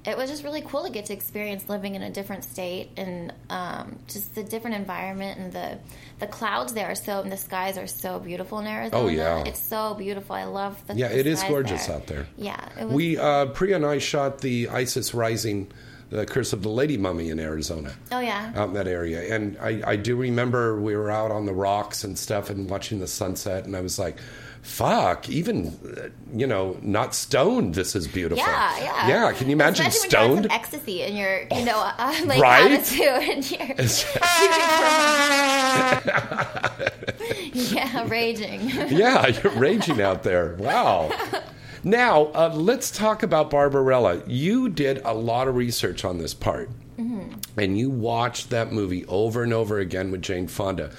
it 0.05 0.17
was 0.17 0.31
just 0.31 0.43
really 0.45 0.63
cool 0.63 0.85
to 0.85 0.91
get 0.91 1.07
to 1.07 1.13
experience 1.13 1.69
living 1.69 1.95
in 1.95 2.03
a 2.03 2.11
different 2.11 2.43
state 2.45 2.89
and 2.97 3.33
um, 3.51 3.99
just 4.07 4.35
the 4.35 4.43
different 4.45 4.77
environment 4.77 5.39
and 5.41 5.53
the 5.53 5.79
the 6.21 6.27
clouds 6.27 6.73
there 6.73 6.87
are 6.87 6.95
so 6.95 7.21
and 7.21 7.31
the 7.31 7.37
skies 7.37 7.77
are 7.77 7.87
so 7.89 8.19
beautiful 8.19 8.59
in 8.61 8.67
Arizona. 8.67 9.03
Oh, 9.03 9.09
yeah. 9.09 9.43
it's 9.45 9.61
so 9.61 9.95
beautiful. 9.95 10.35
I 10.37 10.45
love 10.45 10.75
the 10.87 10.95
Yeah, 10.95 11.09
the 11.09 11.19
it 11.19 11.27
is 11.27 11.43
gorgeous 11.43 11.87
there. 11.87 11.97
out 11.97 12.07
there. 12.07 12.27
Yeah, 12.37 12.69
it 12.81 12.85
was, 12.87 12.95
We 12.95 13.19
uh, 13.19 13.47
Priya 13.47 13.77
and 13.77 13.85
I 13.85 13.99
shot 13.99 14.41
the 14.41 14.69
ISIS 14.71 15.13
Rising, 15.15 15.71
the 16.11 16.25
Curse 16.27 16.53
of 16.53 16.63
the 16.63 16.69
Lady 16.69 16.97
Mummy 16.97 17.29
in 17.31 17.39
Arizona. 17.39 17.93
oh 18.13 18.21
yeah, 18.21 18.53
out 18.55 18.69
in 18.69 18.75
that 18.75 18.89
area. 18.89 19.35
And 19.35 19.57
I, 19.59 19.83
I 19.87 19.97
do 19.97 20.17
remember 20.17 20.81
we 20.81 20.97
were 20.97 21.11
out 21.11 21.31
on 21.31 21.47
the 21.47 21.53
rocks 21.53 22.05
and 22.05 22.19
stuff 22.19 22.51
and 22.51 22.69
watching 22.69 22.99
the 23.01 23.07
sunset, 23.07 23.65
and 23.65 23.77
I 23.77 23.81
was 23.81 23.99
like, 23.99 24.19
fuck, 24.63 25.29
even, 25.29 25.69
uh, 25.97 26.09
you 26.37 26.47
know, 26.47 26.77
not 26.83 27.15
stoned, 27.15 27.75
this 27.75 27.95
is 27.97 28.07
beautiful. 28.09 28.45
yeah, 28.45 28.79
yeah. 28.79 29.09
Yeah, 29.09 29.33
can 29.33 29.49
you 29.49 29.53
imagine 29.55 29.85
you're 29.85 29.93
stoned? 29.93 30.47
ecstasy 30.51 31.03
and 31.03 31.17
you're, 31.17 31.43
you 31.53 31.65
know, 31.65 31.79
uh, 31.99 32.15
like 32.27 32.41
Right? 32.41 32.73
And 32.73 33.51
you're 33.51 33.67
yeah, 37.53 38.07
raging. 38.09 38.61
yeah, 38.89 39.27
you're 39.29 39.53
raging 39.53 40.01
out 40.01 40.23
there. 40.23 40.57
Wow. 40.59 41.11
Now, 41.89 42.25
uh, 42.35 42.53
let's 42.55 42.91
talk 42.91 43.23
about 43.23 43.49
Barbarella. 43.51 44.23
You 44.27 44.69
did 44.69 45.01
a 45.07 45.15
lot 45.15 45.49
of 45.49 45.57
research 45.57 46.05
on 46.05 46.19
this 46.19 46.35
part, 46.35 46.69
Mm-hmm. 46.99 47.33
and 47.59 47.79
you 47.79 47.89
watched 47.89 48.51
that 48.51 48.73
movie 48.73 49.07
over 49.07 49.43
and 49.43 49.55
over 49.55 49.79
again 49.79 50.11
with 50.11 50.21
Jane 50.21 50.49
Fonda. 50.49 50.91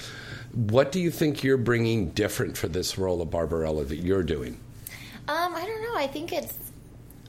What 0.54 0.92
do 0.92 1.00
you 1.00 1.12
think 1.12 1.44
you're 1.44 1.58
bringing 1.58 2.10
different 2.12 2.58
for 2.58 2.68
this 2.70 2.98
role 2.98 3.22
of 3.22 3.30
Barbarella 3.30 3.84
that 3.84 3.98
you're 3.98 4.24
doing? 4.24 4.58
Um, 5.28 5.54
I 5.54 5.64
don't 5.66 5.84
know. 5.84 5.96
I 5.96 6.08
think 6.08 6.34
it's. 6.34 6.69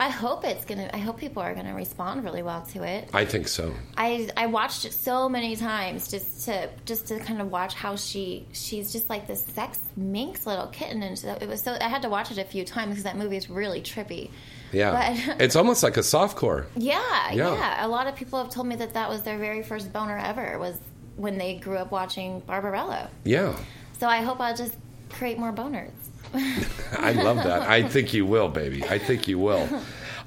I 0.00 0.08
hope 0.08 0.44
it's 0.44 0.64
gonna. 0.64 0.88
I 0.94 0.98
hope 0.98 1.18
people 1.18 1.42
are 1.42 1.54
gonna 1.54 1.74
respond 1.74 2.24
really 2.24 2.42
well 2.42 2.62
to 2.72 2.82
it. 2.84 3.10
I 3.12 3.26
think 3.26 3.46
so. 3.48 3.74
I 3.98 4.30
I 4.36 4.46
watched 4.46 4.86
it 4.86 4.92
so 4.94 5.28
many 5.28 5.56
times 5.56 6.10
just 6.10 6.46
to 6.46 6.70
just 6.86 7.08
to 7.08 7.18
kind 7.20 7.40
of 7.40 7.50
watch 7.50 7.74
how 7.74 7.96
she 7.96 8.46
she's 8.52 8.90
just 8.92 9.10
like 9.10 9.26
this 9.26 9.44
sex 9.44 9.78
minx 9.96 10.46
little 10.46 10.68
kitten, 10.68 11.02
and 11.02 11.18
so 11.18 11.36
it 11.40 11.46
was 11.46 11.60
so 11.60 11.76
I 11.78 11.88
had 11.88 12.02
to 12.02 12.08
watch 12.08 12.30
it 12.30 12.38
a 12.38 12.44
few 12.44 12.64
times 12.64 12.90
because 12.90 13.04
that 13.04 13.16
movie 13.18 13.36
is 13.36 13.50
really 13.50 13.82
trippy. 13.82 14.30
Yeah, 14.72 14.92
But- 15.26 15.40
it's 15.40 15.54
almost 15.56 15.82
like 15.82 15.96
a 15.96 16.00
softcore. 16.00 16.64
Yeah, 16.76 17.32
Yeah. 17.32 17.54
yeah, 17.54 17.86
A 17.86 17.88
lot 17.88 18.06
of 18.06 18.16
people 18.16 18.38
have 18.42 18.50
told 18.50 18.68
me 18.68 18.76
that 18.76 18.94
that 18.94 19.08
was 19.08 19.22
their 19.22 19.36
very 19.36 19.62
first 19.62 19.92
boner 19.92 20.16
ever 20.16 20.58
was 20.58 20.78
when 21.16 21.36
they 21.38 21.56
grew 21.56 21.76
up 21.76 21.90
watching 21.90 22.40
Barbarella. 22.46 23.10
Yeah, 23.24 23.54
So 23.98 24.06
I 24.06 24.22
hope 24.22 24.40
I'll 24.40 24.56
just 24.56 24.74
create 25.10 25.38
more 25.38 25.52
boners. 25.52 25.90
I 26.98 27.12
love 27.12 27.38
that. 27.38 27.62
I 27.62 27.82
think 27.88 28.12
you 28.14 28.24
will, 28.26 28.48
baby. 28.48 28.84
I 28.84 28.98
think 28.98 29.26
you 29.28 29.38
will. 29.38 29.68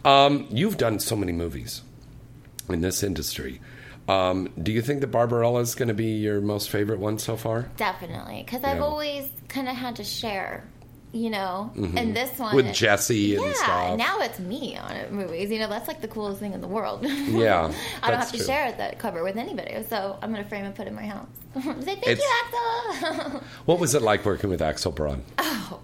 Um, 0.06 0.48
you've 0.50 0.78
done 0.78 1.00
so 1.00 1.16
many 1.16 1.32
movies 1.32 1.82
in 2.70 2.82
this 2.82 3.04
industry. 3.04 3.62
Um, 4.10 4.50
do 4.62 4.72
you 4.74 4.82
think 4.82 5.00
that 5.02 5.08
Barbarella 5.08 5.62
is 5.62 5.76
going 5.76 5.88
to 5.88 5.94
be 5.94 6.18
your 6.18 6.42
most 6.42 6.70
favorite 6.70 7.00
one 7.00 7.20
so 7.20 7.38
far? 7.38 7.70
Definitely, 7.78 8.44
because 8.46 8.64
I've 8.66 8.78
Yeah. 8.78 8.84
always 8.84 9.30
kind 9.48 9.70
of 9.70 9.76
had 9.76 9.96
to 9.96 10.04
share, 10.04 10.66
you 11.14 11.30
know. 11.30 11.72
And 11.76 12.16
this 12.16 12.38
one 12.38 12.50
Mm-hmm. 12.50 12.56
With 12.58 12.74
Jesse 12.76 13.36
and 13.36 13.46
yeah, 13.46 13.54
stuff. 13.54 13.98
now 13.98 14.20
it's 14.20 14.40
me 14.40 14.76
on 14.76 14.92
it, 14.92 15.12
movies. 15.14 15.50
You 15.52 15.60
know, 15.60 15.70
that's 15.70 15.88
like 15.88 16.02
the 16.02 16.08
coolest 16.08 16.40
thing 16.40 16.54
in 16.54 16.60
the 16.62 16.68
world. 16.68 17.06
Yeah, 17.08 17.72
I 18.02 18.10
don't 18.12 18.20
have 18.20 18.32
to 18.32 18.38
true. 18.38 18.46
share 18.46 18.72
that 18.74 19.00
cover 19.00 19.24
with 19.24 19.38
anybody, 19.38 19.82
so 19.90 20.18
I'm 20.22 20.32
gonna 20.32 20.44
frame 20.44 20.66
and 20.66 20.76
put 20.76 20.86
it 20.88 20.90
in 20.90 20.96
my 20.96 21.06
house. 21.06 21.28
Say 21.56 21.62
thank 21.62 22.08
It's- 22.08 22.20
you, 22.20 23.02
Axel. 23.02 23.42
What 23.66 23.80
was 23.80 23.96
it 23.96 24.02
like 24.02 24.26
working 24.26 24.50
with 24.50 24.62
Axel 24.62 24.92
Braun? 24.92 25.24
oh, 25.38 25.80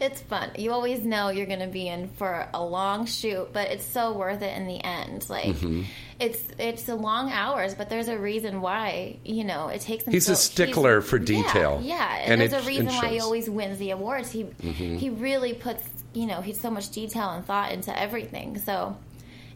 it's 0.00 0.20
fun. 0.20 0.50
You 0.56 0.72
always 0.72 1.02
know 1.04 1.30
you're 1.30 1.46
gonna 1.46 1.66
be 1.66 1.88
in 1.88 2.08
for 2.10 2.46
a 2.54 2.62
long 2.62 3.06
shoot, 3.06 3.48
but 3.52 3.70
it's 3.70 3.84
so 3.86 4.12
worth 4.12 4.42
it 4.42 4.56
in 4.56 4.66
the 4.66 4.82
end. 4.84 5.28
Like. 5.28 5.46
Mm-hmm. 5.56 5.82
It's 6.18 6.42
it's 6.58 6.84
the 6.84 6.94
long 6.94 7.30
hours, 7.30 7.74
but 7.74 7.90
there's 7.90 8.08
a 8.08 8.16
reason 8.18 8.60
why 8.62 9.18
you 9.24 9.44
know 9.44 9.68
it 9.68 9.82
takes 9.82 10.04
him. 10.04 10.12
He's 10.14 10.28
a 10.30 10.36
so, 10.36 10.40
stickler 10.50 11.00
for 11.02 11.18
detail. 11.18 11.80
Yeah, 11.82 12.16
And 12.16 12.32
and, 12.32 12.40
there's 12.40 12.52
it- 12.54 12.64
a 12.64 12.66
reason 12.66 12.86
why 12.86 13.08
he 13.08 13.20
always 13.20 13.50
wins 13.50 13.78
the 13.78 13.90
awards. 13.90 14.30
He 14.30 14.44
Mm-hmm. 14.44 14.96
he 14.96 15.10
really 15.10 15.52
puts 15.52 15.82
you 16.14 16.26
know 16.26 16.40
he's 16.40 16.58
so 16.58 16.70
much 16.70 16.90
detail 16.90 17.28
and 17.30 17.44
thought 17.44 17.72
into 17.72 17.96
everything. 17.98 18.58
So 18.58 18.96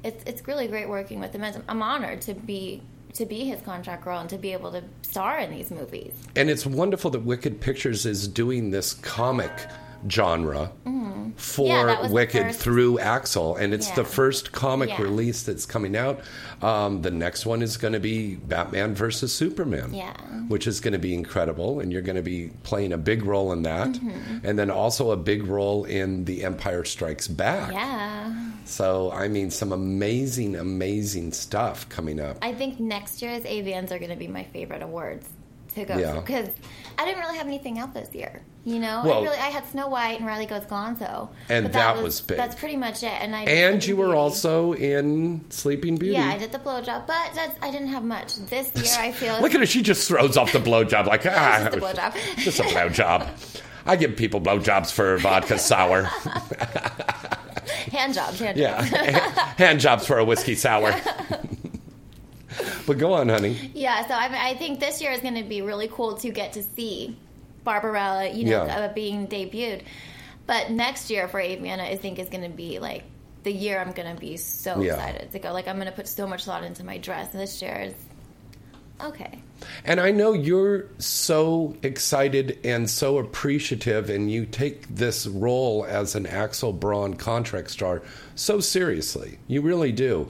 it's 0.04 0.22
it's 0.26 0.46
really 0.46 0.66
great 0.68 0.88
working 0.88 1.18
with 1.20 1.32
him. 1.34 1.42
I'm- 1.44 1.64
I'm 1.68 1.82
honored 1.82 2.20
to 2.22 2.34
be 2.34 2.82
to 3.14 3.24
be 3.26 3.44
his 3.46 3.60
contract 3.62 4.04
girl 4.04 4.20
and 4.20 4.28
to 4.30 4.38
be 4.38 4.52
able 4.52 4.70
to 4.72 4.82
star 5.02 5.38
in 5.40 5.50
these 5.50 5.70
movies. 5.70 6.12
And 6.36 6.48
it's 6.50 6.64
wonderful 6.66 7.10
that 7.12 7.20
Wicked 7.24 7.60
Pictures 7.60 8.06
is 8.06 8.28
doing 8.28 8.70
this 8.70 8.92
comic 8.92 9.50
genre 10.08 10.72
for 11.36 11.64
Mm-hmm. 11.64 11.66
Yeah, 11.66 11.84
that 11.86 12.00
was 12.02 12.08
the 12.10 12.14
Wicked 12.14 12.42
first- 12.46 12.60
through 12.60 12.98
Axel, 12.98 13.56
and 13.56 13.72
it's 13.72 13.90
the 13.92 14.04
first 14.04 14.52
comic 14.52 14.88
Yeah. 14.90 15.02
release 15.02 15.42
that's 15.42 15.64
coming 15.64 15.96
out. 15.96 16.20
Um, 16.60 17.02
the 17.02 17.10
next 17.10 17.46
one 17.46 17.62
is 17.62 17.76
going 17.76 17.94
to 17.94 18.00
be 18.00 18.34
Batman 18.34 18.94
versus 18.94 19.32
Superman, 19.32 19.94
Yeah. 19.94 20.12
which 20.48 20.66
is 20.66 20.80
going 20.80 20.92
to 20.92 20.98
be 20.98 21.14
incredible, 21.14 21.80
and 21.80 21.92
you're 21.92 22.02
going 22.02 22.16
to 22.16 22.22
be 22.22 22.50
playing 22.64 22.92
a 22.92 22.98
big 22.98 23.24
role 23.24 23.52
in 23.52 23.62
that, 23.62 23.88
Mm-hmm. 23.88 24.44
and 24.46 24.58
then 24.58 24.70
also 24.70 25.12
a 25.12 25.16
big 25.16 25.46
role 25.46 25.84
in 25.84 26.24
The 26.24 26.44
Empire 26.44 26.84
Strikes 26.84 27.28
Back. 27.28 27.72
Yeah, 27.72 28.34
So, 28.64 29.10
I 29.12 29.28
mean, 29.28 29.50
some 29.50 29.72
amazing, 29.72 30.56
amazing 30.56 31.32
stuff 31.32 31.88
coming 31.88 32.20
up. 32.20 32.36
I 32.42 32.52
think 32.52 32.78
next 32.80 33.22
year's 33.22 33.42
AVNs 33.44 33.90
are 33.92 33.98
going 33.98 34.10
to 34.10 34.16
be 34.16 34.28
my 34.28 34.44
favorite 34.52 34.82
awards 34.82 35.26
to 35.74 35.84
go 35.84 35.96
Yeah. 35.96 36.14
because 36.14 36.48
I 36.98 37.04
didn't 37.04 37.20
really 37.20 37.38
have 37.38 37.46
anything 37.46 37.78
out 37.78 37.94
this 37.94 38.14
year. 38.14 38.42
You 38.64 38.78
know, 38.78 39.02
Well- 39.04 39.20
I 39.20 39.22
really 39.22 39.38
I 39.38 39.48
had 39.48 39.66
Snow 39.68 39.88
White 39.88 40.18
and 40.18 40.26
Riley 40.26 40.44
Goes 40.46 40.64
Gonzo, 40.64 41.30
And 41.48 41.64
but 41.64 41.72
that 41.72 42.02
was 42.02 42.20
big. 42.20 42.36
That's 42.36 42.54
pretty 42.54 42.76
much 42.76 43.02
it. 43.02 43.12
And 43.20 43.34
I 43.34 43.42
and 43.44 43.84
you 43.86 43.96
were 43.96 44.06
Beauty. 44.08 44.18
also 44.18 44.72
in 44.74 45.44
Sleeping 45.50 45.96
Beauty. 45.96 46.14
yeah, 46.18 46.28
I 46.28 46.36
did 46.36 46.52
the 46.52 46.58
blowjob, 46.58 47.06
but 47.06 47.30
that's, 47.34 47.56
I 47.62 47.70
didn't 47.70 47.88
have 47.88 48.04
much 48.04 48.36
this 48.36 48.70
year. 48.76 48.94
I 48.98 49.12
feel 49.12 49.40
Look 49.40 49.54
at 49.54 49.60
her; 49.60 49.66
she 49.66 49.80
just 49.82 50.06
throws 50.06 50.36
off 50.36 50.52
the 50.52 50.58
blowjob 50.58 51.06
like 51.06 51.24
ah, 51.26 51.68
Just 51.70 51.76
a 51.76 51.80
blowjob. 51.80 52.36
just 52.36 52.60
a 52.60 52.62
blowjob. 52.64 53.28
I 53.86 53.96
give 53.96 54.14
people 54.16 54.42
blowjobs 54.42 54.92
for 54.92 55.16
vodka 55.16 55.58
sour. 55.58 56.02
hand 57.92 58.12
jobs, 58.14 58.38
hand 58.40 58.58
Yeah, 58.58 58.82
jobs. 58.86 59.38
hand 59.58 59.80
jobs 59.80 60.06
for 60.06 60.18
a 60.18 60.24
whiskey 60.24 60.54
sour. 60.54 60.94
But 62.90 62.98
go 62.98 63.12
on, 63.14 63.28
honey. 63.28 63.70
Yeah, 63.72 64.04
so 64.08 64.14
I, 64.14 64.50
I 64.50 64.54
think 64.54 64.80
this 64.80 65.00
year 65.00 65.12
is 65.12 65.20
going 65.20 65.36
to 65.36 65.44
be 65.44 65.62
really 65.62 65.86
cool 65.88 66.16
to 66.16 66.30
get 66.30 66.54
to 66.54 66.62
see 66.64 67.16
Barbarella, 67.64 68.28
you 68.28 68.44
know, 68.46 68.64
Yeah. 68.64 68.78
uh, 68.80 68.92
being 68.92 69.28
debuted. 69.28 69.82
But 70.46 70.70
next 70.72 71.08
year 71.10 71.28
for 71.28 71.40
Aviana, 71.40 71.82
I 71.82 71.96
think 71.96 72.18
is 72.18 72.28
going 72.28 72.42
to 72.42 72.56
be 72.56 72.80
like 72.80 73.04
the 73.44 73.52
year 73.52 73.78
I'm 73.80 73.92
going 73.92 74.12
to 74.12 74.20
be 74.20 74.36
so 74.36 74.80
Yeah. 74.82 74.94
excited 74.94 75.30
to 75.30 75.38
go. 75.38 75.52
Like 75.52 75.68
I'm 75.68 75.76
going 75.76 75.86
to 75.86 75.94
put 75.94 76.08
so 76.08 76.26
much 76.26 76.44
thought 76.44 76.64
into 76.64 76.82
my 76.84 76.98
dress. 76.98 77.30
And 77.32 77.40
this 77.40 77.62
year 77.62 77.76
is 77.80 77.94
okay. 79.00 79.40
And 79.84 80.00
I 80.00 80.10
know 80.10 80.32
you're 80.32 80.86
so 80.98 81.76
excited 81.82 82.58
and 82.64 82.88
so 82.88 83.18
appreciative, 83.18 84.10
and 84.10 84.30
you 84.30 84.46
take 84.46 84.88
this 84.88 85.26
role 85.26 85.84
as 85.88 86.14
an 86.14 86.26
Axel 86.26 86.72
Braun 86.72 87.14
contract 87.14 87.70
star 87.70 88.02
so 88.40 88.58
seriously. 88.58 89.38
You 89.48 89.60
really 89.60 89.92
do. 89.92 90.28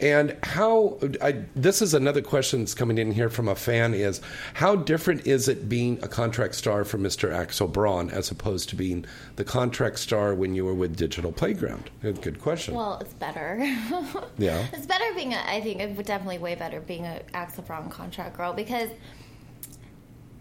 And 0.00 0.36
how, 0.42 0.98
I, 1.22 1.44
this 1.54 1.80
is 1.80 1.94
another 1.94 2.20
question 2.20 2.58
that's 2.58 2.74
coming 2.74 2.98
in 2.98 3.12
here 3.12 3.28
from 3.28 3.46
a 3.46 3.54
fan 3.54 3.94
is 3.94 4.20
how 4.54 4.74
different 4.74 5.28
is 5.28 5.46
it 5.46 5.68
being 5.68 6.00
a 6.02 6.08
contract 6.08 6.56
star 6.56 6.84
for 6.84 6.98
Mr. 6.98 7.32
Axel 7.32 7.68
Braun 7.68 8.10
as 8.10 8.32
opposed 8.32 8.68
to 8.70 8.76
being 8.76 9.04
the 9.36 9.44
contract 9.44 10.00
star 10.00 10.34
when 10.34 10.56
you 10.56 10.64
were 10.64 10.74
with 10.74 10.96
Digital 10.96 11.30
Playground? 11.30 11.88
Good, 12.02 12.40
question. 12.40 12.74
Well, 12.74 12.98
it's 13.00 13.14
better. 13.14 13.58
yeah. 14.38 14.66
It's 14.72 14.86
better 14.86 15.14
being 15.14 15.32
a, 15.32 15.40
I 15.46 15.60
think 15.60 15.80
it's 15.80 16.02
definitely 16.02 16.38
way 16.38 16.56
better 16.56 16.80
being 16.80 17.06
an 17.06 17.22
Axel 17.32 17.62
Braun 17.62 17.88
contract 17.90 18.36
girl 18.36 18.52
because 18.52 18.71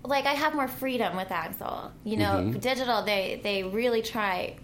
like 0.03 0.25
I 0.25 0.33
have 0.33 0.55
more 0.55 0.67
freedom 0.67 1.15
with 1.15 1.31
Axel. 1.31 1.91
You 2.03 2.17
know, 2.17 2.31
Mm-hmm. 2.41 2.59
digital 2.59 3.03
they 3.03 3.39
they 3.43 3.63
really 3.63 4.01
try 4.01 4.55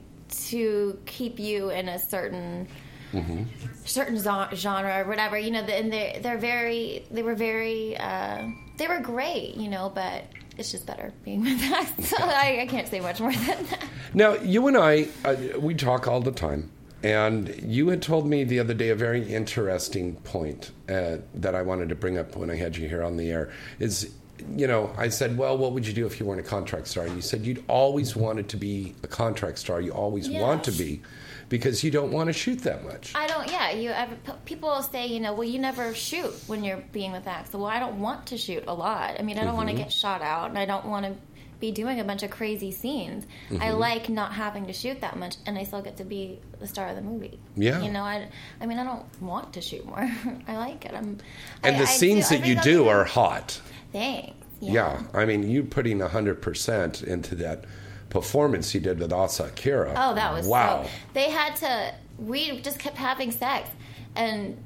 to 0.49 0.99
keep 1.05 1.39
you 1.39 1.69
in 1.69 1.89
a 1.89 1.99
certain 1.99 2.67
Mm-hmm. 3.13 3.43
certain 3.85 4.17
genre 4.55 4.99
or 5.01 5.05
whatever. 5.07 5.37
You 5.37 5.51
know, 5.51 5.61
and 5.61 5.91
they 5.93 6.19
they're 6.21 6.37
very 6.37 7.05
they 7.09 7.23
were 7.23 7.35
very 7.35 7.95
uh, 7.97 8.43
they 8.77 8.87
were 8.87 8.99
great. 8.99 9.55
You 9.55 9.69
know, 9.69 9.91
but 9.93 10.25
it's 10.57 10.71
just 10.71 10.85
better 10.85 11.13
being 11.23 11.41
with 11.43 11.61
Axel. 11.71 12.17
I, 12.21 12.59
I 12.63 12.67
can't 12.67 12.87
say 12.87 12.99
much 12.99 13.19
more 13.21 13.31
than 13.31 13.63
that. 13.65 13.83
Now, 14.13 14.33
you 14.35 14.67
and 14.67 14.75
I, 14.75 15.07
uh, 15.23 15.35
we 15.59 15.75
talk 15.75 16.07
all 16.07 16.19
the 16.19 16.31
time. 16.31 16.71
And 17.03 17.53
you 17.63 17.89
had 17.89 18.01
told 18.01 18.25
me 18.27 18.43
the 18.43 18.59
other 18.59 18.73
day 18.73 18.89
a 18.89 18.95
very 18.95 19.21
interesting 19.31 20.15
point 20.17 20.71
uh, 20.89 21.17
that 21.35 21.53
I 21.55 21.61
wanted 21.61 21.89
to 21.89 21.95
bring 21.95 22.17
up 22.17 22.35
when 22.35 22.49
I 22.49 22.55
had 22.55 22.75
you 22.75 22.87
here 22.89 23.03
on 23.03 23.17
the 23.17 23.29
air. 23.31 23.51
Is, 23.79 24.11
you 24.55 24.65
know, 24.67 24.91
I 24.97 25.09
said, 25.09 25.37
well, 25.37 25.57
what 25.57 25.73
would 25.73 25.85
you 25.85 25.93
do 25.93 26.05
if 26.07 26.19
you 26.19 26.25
weren't 26.25 26.39
a 26.39 26.43
contract 26.43 26.87
star? 26.87 27.05
And 27.05 27.15
you 27.15 27.21
said 27.21 27.45
you'd 27.45 27.63
always 27.67 28.15
wanted 28.15 28.49
to 28.49 28.57
be 28.57 28.95
a 29.03 29.07
contract 29.07 29.59
star. 29.59 29.79
You 29.79 29.91
always 29.91 30.27
Yeah. 30.27 30.41
want 30.41 30.63
to 30.65 30.71
be 30.71 31.01
because 31.49 31.83
you 31.83 31.91
don't 31.91 32.11
want 32.11 32.27
to 32.27 32.33
shoot 32.33 32.59
that 32.63 32.83
much. 32.83 33.13
I 33.15 33.27
don't. 33.27 33.49
Yeah, 33.49 33.71
you. 33.71 33.91
Ever, 33.91 34.15
people 34.45 34.81
say, 34.81 35.05
you 35.07 35.19
know, 35.19 35.33
well, 35.33 35.47
you 35.47 35.59
never 35.59 35.93
shoot 35.93 36.33
when 36.47 36.63
you're 36.63 36.83
being 36.91 37.11
with 37.11 37.27
Axel. 37.27 37.61
Well, 37.61 37.69
I 37.69 37.79
don't 37.79 37.99
want 38.01 38.25
to 38.27 38.37
shoot 38.37 38.63
a 38.67 38.73
lot. 38.73 39.15
I 39.19 39.21
mean, 39.23 39.37
I 39.37 39.43
don't 39.43 39.55
want 39.55 39.69
to 39.69 39.73
Mm-hmm. 39.75 39.83
get 39.83 39.93
shot 39.93 40.21
out, 40.21 40.49
and 40.49 40.57
I 40.57 40.65
don't 40.65 40.85
want 40.85 41.05
to 41.05 41.13
be 41.59 41.71
doing 41.71 41.99
a 41.99 42.03
bunch 42.03 42.23
of 42.23 42.29
crazy 42.29 42.71
scenes. 42.71 43.25
I 43.49 43.53
Mm-hmm. 43.53 43.77
like 43.79 44.09
not 44.09 44.33
having 44.33 44.67
to 44.67 44.73
shoot 44.73 45.01
that 45.01 45.17
much, 45.17 45.37
and 45.45 45.57
I 45.57 45.63
still 45.63 45.81
get 45.81 45.97
to 45.97 46.03
be 46.03 46.39
the 46.59 46.67
star 46.67 46.87
of 46.89 46.95
the 46.95 47.01
movie. 47.01 47.39
Yeah. 47.55 47.81
You 47.81 47.91
know, 47.91 48.03
I. 48.03 48.27
I 48.61 48.65
mean, 48.65 48.77
I 48.79 48.83
don't 48.83 49.05
want 49.21 49.53
to 49.53 49.61
shoot 49.61 49.85
more. 49.85 49.99
I 50.47 50.57
like 50.57 50.85
it. 50.85 50.93
I'm. 50.93 51.17
and 51.63 51.75
I- 51.75 51.79
the 51.79 51.83
I 51.85 51.85
scenes 51.85 52.29
do- 52.29 52.37
that 52.37 52.47
you 52.47 52.55
do 52.61 52.87
are 52.87 53.03
hot. 53.03 53.59
Thanks. 53.91 54.33
Yeah. 54.59 55.01
I 55.13 55.25
mean, 55.25 55.49
you 55.49 55.63
putting 55.63 55.99
100% 55.99 57.03
into 57.03 57.35
that 57.35 57.65
performance 58.09 58.73
you 58.73 58.79
did 58.81 58.99
with 58.99 59.13
Asa 59.13 59.45
Akira. 59.45 59.93
Oh, 59.95 60.15
that 60.15 60.33
was 60.33 60.47
wow. 60.47 60.83
So, 60.83 60.89
they 61.13 61.29
had 61.29 61.55
to. 61.57 61.93
We 62.17 62.61
just 62.61 62.79
kept 62.79 62.97
having 62.97 63.31
sex, 63.31 63.69
and 64.15 64.57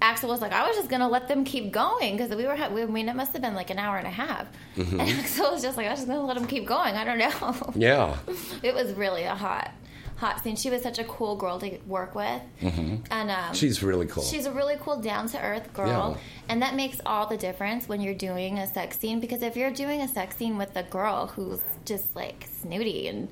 Axel 0.00 0.28
was 0.28 0.40
like, 0.40 0.52
"I 0.52 0.66
was 0.66 0.76
just 0.76 0.88
gonna 0.88 1.08
let 1.08 1.26
them 1.28 1.44
keep 1.44 1.72
going 1.72 2.16
because 2.16 2.34
we 2.34 2.44
were. 2.46 2.54
We, 2.70 2.82
I 2.82 2.86
mean, 2.86 3.08
it 3.08 3.16
must 3.16 3.32
have 3.32 3.42
been 3.42 3.54
like 3.54 3.70
an 3.70 3.78
hour 3.78 3.96
and 3.98 4.06
a 4.06 4.10
half." 4.10 4.46
Mm-hmm. 4.76 5.00
And 5.00 5.10
Axel 5.10 5.50
was 5.52 5.62
just 5.62 5.76
like, 5.76 5.86
"I 5.86 5.90
was 5.90 5.98
just 6.00 6.08
gonna 6.08 6.24
let 6.24 6.36
them 6.36 6.46
keep 6.46 6.66
going." 6.66 6.94
I 6.94 7.04
don't 7.04 7.18
know. 7.18 7.72
yeah. 7.74 8.16
it 8.62 8.74
was 8.74 8.92
really 8.92 9.24
a 9.24 9.34
hot, 9.34 9.72
hot 10.16 10.40
scene. 10.44 10.54
She 10.54 10.70
was 10.70 10.82
such 10.82 10.98
a 11.00 11.04
cool 11.04 11.34
girl 11.36 11.58
to 11.58 11.78
work 11.86 12.14
with, 12.14 12.40
and 12.60 12.70
um, 13.10 13.28
Mm-hmm. 13.28 13.52
She's 13.54 13.82
really 13.82 14.06
cool. 14.06 14.22
She's 14.22 14.46
a 14.46 14.52
really 14.52 14.76
cool, 14.80 15.00
down 15.00 15.28
to 15.30 15.40
earth 15.42 15.72
girl, 15.74 16.14
Yeah. 16.16 16.22
and 16.48 16.62
that 16.62 16.74
makes 16.76 17.00
all 17.04 17.26
the 17.26 17.36
difference 17.36 17.88
when 17.88 18.00
you're 18.00 18.14
doing 18.14 18.58
a 18.58 18.72
sex 18.72 18.98
scene. 19.00 19.18
Because 19.18 19.42
if 19.42 19.56
you're 19.56 19.72
doing 19.72 20.00
a 20.00 20.08
sex 20.08 20.36
scene 20.36 20.56
with 20.58 20.76
a 20.76 20.84
girl 20.84 21.26
who's 21.26 21.60
just 21.84 22.14
like 22.14 22.46
snooty 22.62 23.08
and 23.08 23.28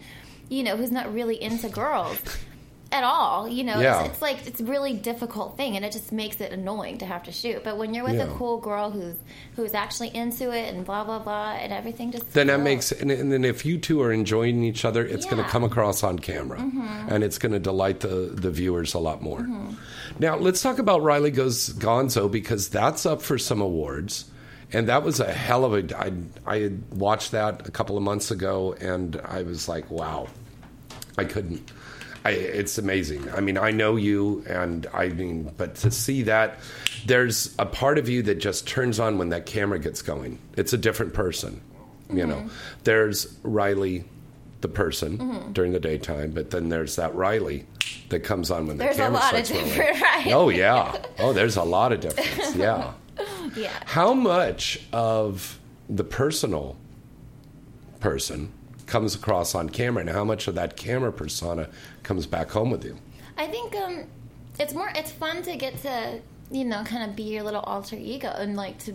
you 0.48 0.62
know 0.64 0.76
who's 0.76 0.90
not 0.92 1.12
really 1.12 1.40
into 1.42 1.68
girls 1.68 2.18
at 2.92 3.02
all, 3.02 3.48
you 3.48 3.64
know, 3.64 3.80
Yeah. 3.80 4.00
it's, 4.04 4.10
it's 4.14 4.22
like 4.22 4.46
it's 4.46 4.60
a 4.60 4.64
really 4.64 4.92
difficult 4.92 5.56
thing, 5.56 5.76
and 5.76 5.84
it 5.84 5.90
just 5.92 6.12
makes 6.12 6.40
it 6.40 6.52
annoying 6.52 6.98
to 6.98 7.06
have 7.06 7.24
to 7.24 7.32
shoot. 7.32 7.64
But 7.64 7.78
when 7.78 7.92
you're 7.94 8.04
with 8.04 8.14
Yeah. 8.14 8.32
a 8.32 8.34
cool 8.36 8.58
girl 8.58 8.90
who's 8.90 9.16
who's 9.56 9.74
actually 9.74 10.14
into 10.14 10.52
it 10.52 10.72
and 10.72 10.84
blah 10.84 11.02
blah 11.04 11.18
blah, 11.18 11.52
and 11.60 11.72
everything 11.72 12.12
just 12.12 12.32
then 12.32 12.46
that 12.46 12.60
makes 12.60 12.92
and, 12.92 13.10
and 13.10 13.32
then 13.32 13.44
if 13.44 13.66
you 13.66 13.78
two 13.78 14.00
are 14.02 14.12
enjoying 14.12 14.62
each 14.62 14.84
other 14.84 15.04
it's 15.04 15.26
going 15.26 15.42
to 15.42 15.48
come 15.50 15.64
across 15.64 16.04
on 16.04 16.18
camera. 16.18 16.58
Mm-hmm. 16.58 17.08
And 17.08 17.24
it's 17.24 17.38
going 17.38 17.52
to 17.52 17.58
delight 17.58 18.00
the 18.00 18.30
the 18.32 18.50
viewers 18.50 18.94
a 18.94 18.98
lot 19.00 19.20
more. 19.20 19.40
Mm-hmm. 19.40 19.74
Now 20.20 20.36
let's 20.36 20.62
talk 20.62 20.78
about 20.78 21.02
riley 21.02 21.30
goes 21.32 21.70
gonzo 21.74 22.30
because 22.30 22.68
that's 22.68 23.04
up 23.04 23.20
for 23.20 23.36
some 23.38 23.60
awards. 23.60 24.26
And 24.72 24.88
that 24.88 25.02
was 25.02 25.20
a 25.20 25.32
hell 25.32 25.64
of 25.64 25.74
a 25.74 25.98
I, 25.98 26.12
I 26.46 26.58
had 26.60 26.82
watched 26.92 27.32
that 27.32 27.66
a 27.66 27.70
couple 27.70 27.96
of 27.96 28.02
months 28.02 28.30
ago 28.30 28.74
and 28.80 29.20
i 29.24 29.42
was 29.42 29.68
like 29.68 29.90
wow. 29.90 30.28
I 31.18 31.24
couldn't 31.24 31.70
I, 32.26 32.30
it's 32.32 32.78
amazing. 32.78 33.30
I 33.30 33.40
mean, 33.40 33.56
I 33.58 33.70
know 33.70 33.96
you, 33.96 34.44
and 34.48 34.86
I 34.92 35.08
mean, 35.08 35.52
but 35.56 35.76
to 35.76 35.90
see 35.90 36.22
that, 36.22 36.58
there's 37.06 37.54
a 37.58 37.66
part 37.66 37.98
of 37.98 38.08
you 38.08 38.22
that 38.22 38.36
just 38.38 38.66
turns 38.66 38.98
on 39.00 39.18
when 39.18 39.28
that 39.30 39.46
camera 39.46 39.78
gets 39.78 40.02
going. 40.02 40.38
It's 40.56 40.72
a 40.72 40.78
different 40.78 41.14
person, 41.14 41.60
you 42.10 42.16
Mm-hmm. 42.24 42.28
know. 42.30 42.50
There's 42.84 43.36
Riley, 43.42 44.04
the 44.60 44.68
person 44.68 45.18
Mm-hmm. 45.18 45.52
during 45.52 45.72
the 45.72 45.80
daytime, 45.80 46.32
but 46.32 46.50
then 46.50 46.68
there's 46.68 46.96
that 46.96 47.14
Riley 47.14 47.66
that 48.08 48.20
comes 48.20 48.50
on 48.50 48.66
when 48.66 48.78
the 48.78 48.84
camera 48.84 48.96
gets. 48.96 48.96
There's 48.96 48.96
the 48.96 49.02
a 49.02 49.06
camera 49.06 49.20
lot 49.20 49.34
of 49.34 49.46
starts 49.46 49.50
rolling. 49.50 49.92
different 49.94 50.02
Riley. 50.02 50.32
Oh 50.32 50.48
yeah. 50.48 50.96
Oh, 51.18 51.32
there's 51.32 51.56
a 51.56 51.62
lot 51.64 51.92
of 51.92 52.00
difference. 52.00 52.56
Yeah. 52.56 52.92
yeah. 53.56 53.72
How 53.84 54.12
much 54.14 54.80
of 54.92 55.58
the 55.88 56.04
personal 56.04 56.76
person 58.00 58.52
comes 58.86 59.14
across 59.14 59.54
on 59.54 59.68
camera, 59.68 60.00
and 60.00 60.10
how 60.10 60.24
much 60.24 60.48
of 60.48 60.54
that 60.54 60.76
camera 60.76 61.12
persona 61.12 61.68
comes 62.02 62.26
back 62.26 62.50
home 62.50 62.70
with 62.70 62.84
you? 62.84 62.96
I 63.36 63.46
think 63.46 63.74
um, 63.76 64.04
it's 64.58 64.74
more. 64.74 64.90
It's 64.94 65.10
fun 65.10 65.42
to 65.42 65.56
get 65.56 65.80
to 65.82 66.20
you 66.50 66.64
know 66.64 66.84
kind 66.84 67.08
of 67.08 67.16
be 67.16 67.24
your 67.24 67.42
little 67.42 67.60
alter 67.60 67.96
ego 67.96 68.28
and 68.28 68.56
like 68.56 68.78
to 68.78 68.94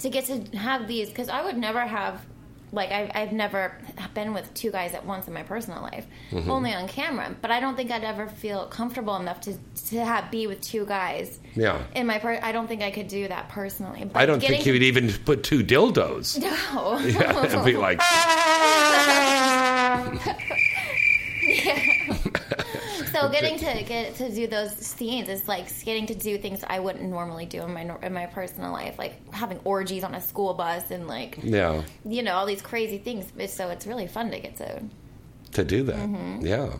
to 0.00 0.10
get 0.10 0.26
to 0.26 0.44
have 0.56 0.86
these 0.88 1.08
because 1.08 1.28
I 1.28 1.44
would 1.44 1.56
never 1.56 1.80
have 1.80 2.24
like 2.72 2.90
I, 2.90 3.10
I've 3.14 3.32
never 3.32 3.72
been 4.14 4.34
with 4.34 4.52
two 4.54 4.70
guys 4.70 4.92
at 4.94 5.04
once 5.06 5.28
in 5.28 5.34
my 5.34 5.42
personal 5.44 5.80
life, 5.82 6.06
Mm-hmm. 6.30 6.50
only 6.50 6.74
on 6.74 6.88
camera. 6.88 7.34
But 7.40 7.50
I 7.52 7.60
don't 7.60 7.76
think 7.76 7.90
I'd 7.90 8.04
ever 8.04 8.26
feel 8.26 8.66
comfortable 8.66 9.16
enough 9.16 9.40
to 9.42 9.56
to 9.90 10.04
have 10.04 10.30
be 10.30 10.46
with 10.46 10.60
two 10.60 10.84
guys. 10.86 11.38
Yeah. 11.54 11.78
In 11.94 12.06
my 12.06 12.18
per- 12.18 12.40
I 12.42 12.52
don't 12.52 12.66
think 12.66 12.82
I 12.82 12.90
could 12.90 13.08
do 13.08 13.28
that 13.28 13.48
personally. 13.48 14.04
But 14.04 14.20
I 14.20 14.26
don't 14.26 14.40
getting 14.40 14.56
think 14.56 14.66
you 14.66 14.72
would 14.72 14.82
even 14.82 15.12
put 15.24 15.42
two 15.44 15.62
dildos. 15.62 16.38
No. 16.74 16.98
Yeah, 16.98 17.44
it'd 17.44 17.64
be 17.64 17.76
like, 17.76 18.00
So 23.16 23.28
getting 23.28 23.58
to 23.58 23.82
get 23.82 24.14
to 24.16 24.30
do 24.30 24.46
those 24.46 24.76
scenes 24.76 25.28
is 25.28 25.48
like 25.48 25.66
getting 25.84 26.06
to 26.06 26.14
do 26.14 26.38
things 26.38 26.62
I 26.66 26.80
wouldn't 26.80 27.04
normally 27.04 27.46
do 27.46 27.62
in 27.62 27.72
my 27.72 27.96
in 28.02 28.12
my 28.12 28.26
personal 28.26 28.72
life, 28.72 28.98
like 28.98 29.32
having 29.32 29.58
orgies 29.64 30.04
on 30.04 30.14
a 30.14 30.20
school 30.20 30.54
bus 30.54 30.90
and 30.90 31.08
like 31.08 31.38
yeah, 31.42 31.82
you 32.04 32.22
know 32.22 32.34
all 32.34 32.46
these 32.46 32.62
crazy 32.62 32.98
things. 32.98 33.26
So 33.52 33.70
it's 33.70 33.86
really 33.86 34.06
fun 34.06 34.30
to 34.30 34.38
get 34.38 34.56
to. 34.56 34.82
to 35.52 35.64
do 35.64 35.82
that. 35.84 35.96
Mm-hmm. 35.96 36.46
Yeah. 36.46 36.76